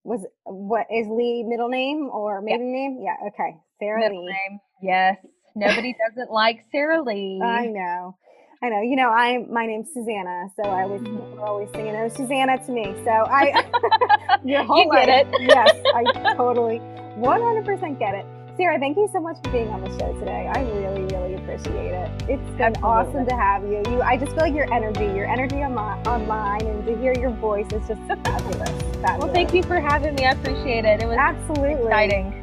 Was 0.03 0.23
what 0.43 0.85
is 0.93 1.07
Lee 1.09 1.43
middle 1.47 1.69
name 1.69 2.09
or 2.11 2.41
maiden 2.41 2.67
yeah. 2.67 2.79
name? 2.79 2.99
Yeah. 3.01 3.27
Okay. 3.29 3.57
Sarah 3.79 4.09
Lee. 4.09 4.59
Yes. 4.81 5.17
Nobody 5.55 5.95
doesn't 6.09 6.31
like 6.31 6.65
Sara 6.71 7.01
Lee. 7.01 7.41
I 7.43 7.65
know. 7.67 8.17
I 8.61 8.69
know. 8.69 8.81
You 8.81 8.95
know, 8.97 9.09
I 9.09 9.45
my 9.49 9.65
name's 9.65 9.87
Susannah, 9.93 10.47
so 10.55 10.63
I 10.69 10.85
was 10.85 11.01
we're 11.01 11.39
always 11.45 11.69
singing 11.71 11.95
"Oh 11.95 12.09
Susanna" 12.09 12.57
to 12.65 12.71
me. 12.71 12.93
So 13.05 13.09
I, 13.11 13.65
your 14.43 14.63
whole 14.63 14.83
you 14.83 14.91
get 14.91 15.07
life, 15.07 15.27
it. 15.33 15.41
yes, 15.47 15.75
I 15.95 16.33
totally, 16.35 16.79
one 17.15 17.41
hundred 17.41 17.65
percent 17.65 17.99
get 17.99 18.15
it. 18.15 18.25
Sarah, 18.57 18.77
thank 18.77 18.97
you 18.97 19.07
so 19.13 19.21
much 19.21 19.37
for 19.41 19.51
being 19.51 19.69
on 19.69 19.79
the 19.79 19.89
show 19.97 20.11
today. 20.19 20.51
I 20.53 20.59
really, 20.63 21.03
really 21.03 21.35
appreciate 21.35 21.93
it. 21.93 22.11
It's 22.27 22.43
been 22.57 22.75
Absolutely. 22.75 22.83
awesome 22.83 23.25
to 23.27 23.35
have 23.35 23.63
you. 23.63 23.81
You, 23.89 24.01
I 24.01 24.17
just 24.17 24.33
feel 24.33 24.41
like 24.41 24.53
your 24.53 24.71
energy, 24.73 25.05
your 25.05 25.25
energy 25.25 25.63
on 25.63 25.75
my, 25.75 25.97
online, 26.03 26.67
and 26.67 26.85
to 26.85 26.97
hear 26.97 27.13
your 27.17 27.29
voice 27.29 27.67
is 27.71 27.87
just 27.87 28.01
fabulous. 28.01 28.57
fabulous. 28.99 29.23
Well, 29.23 29.33
thank 29.33 29.53
you 29.53 29.63
for 29.63 29.79
having 29.79 30.15
me. 30.15 30.25
I 30.25 30.31
appreciate 30.31 30.83
it. 30.83 31.01
It 31.01 31.07
was 31.07 31.15
absolutely 31.17 31.85
exciting. 31.85 32.38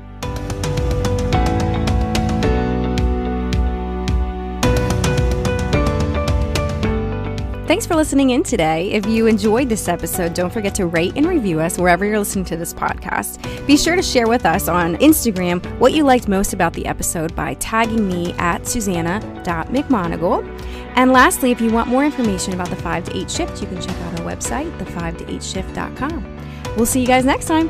Thanks 7.66 7.84
for 7.84 7.96
listening 7.96 8.30
in 8.30 8.44
today. 8.44 8.92
If 8.92 9.06
you 9.06 9.26
enjoyed 9.26 9.68
this 9.68 9.88
episode, 9.88 10.34
don't 10.34 10.52
forget 10.52 10.72
to 10.76 10.86
rate 10.86 11.14
and 11.16 11.26
review 11.26 11.58
us 11.58 11.78
wherever 11.78 12.04
you're 12.04 12.20
listening 12.20 12.44
to 12.44 12.56
this 12.56 12.72
podcast. 12.72 13.42
Be 13.66 13.76
sure 13.76 13.96
to 13.96 14.02
share 14.02 14.28
with 14.28 14.46
us 14.46 14.68
on 14.68 14.94
Instagram 14.98 15.66
what 15.80 15.92
you 15.92 16.04
liked 16.04 16.28
most 16.28 16.52
about 16.52 16.74
the 16.74 16.86
episode 16.86 17.34
by 17.34 17.54
tagging 17.54 18.06
me 18.06 18.34
at 18.34 18.68
susannah.mcmonagle. 18.68 20.46
And 20.94 21.10
lastly, 21.12 21.50
if 21.50 21.60
you 21.60 21.72
want 21.72 21.88
more 21.88 22.04
information 22.04 22.54
about 22.54 22.70
the 22.70 22.76
5 22.76 23.06
to 23.06 23.16
8 23.16 23.28
shift, 23.28 23.60
you 23.60 23.66
can 23.66 23.80
check 23.80 23.96
out 24.02 24.20
our 24.20 24.26
website, 24.26 24.70
the5to8shift.com. 24.78 26.38
We'll 26.76 26.86
see 26.86 27.00
you 27.00 27.08
guys 27.08 27.24
next 27.24 27.46
time. 27.46 27.68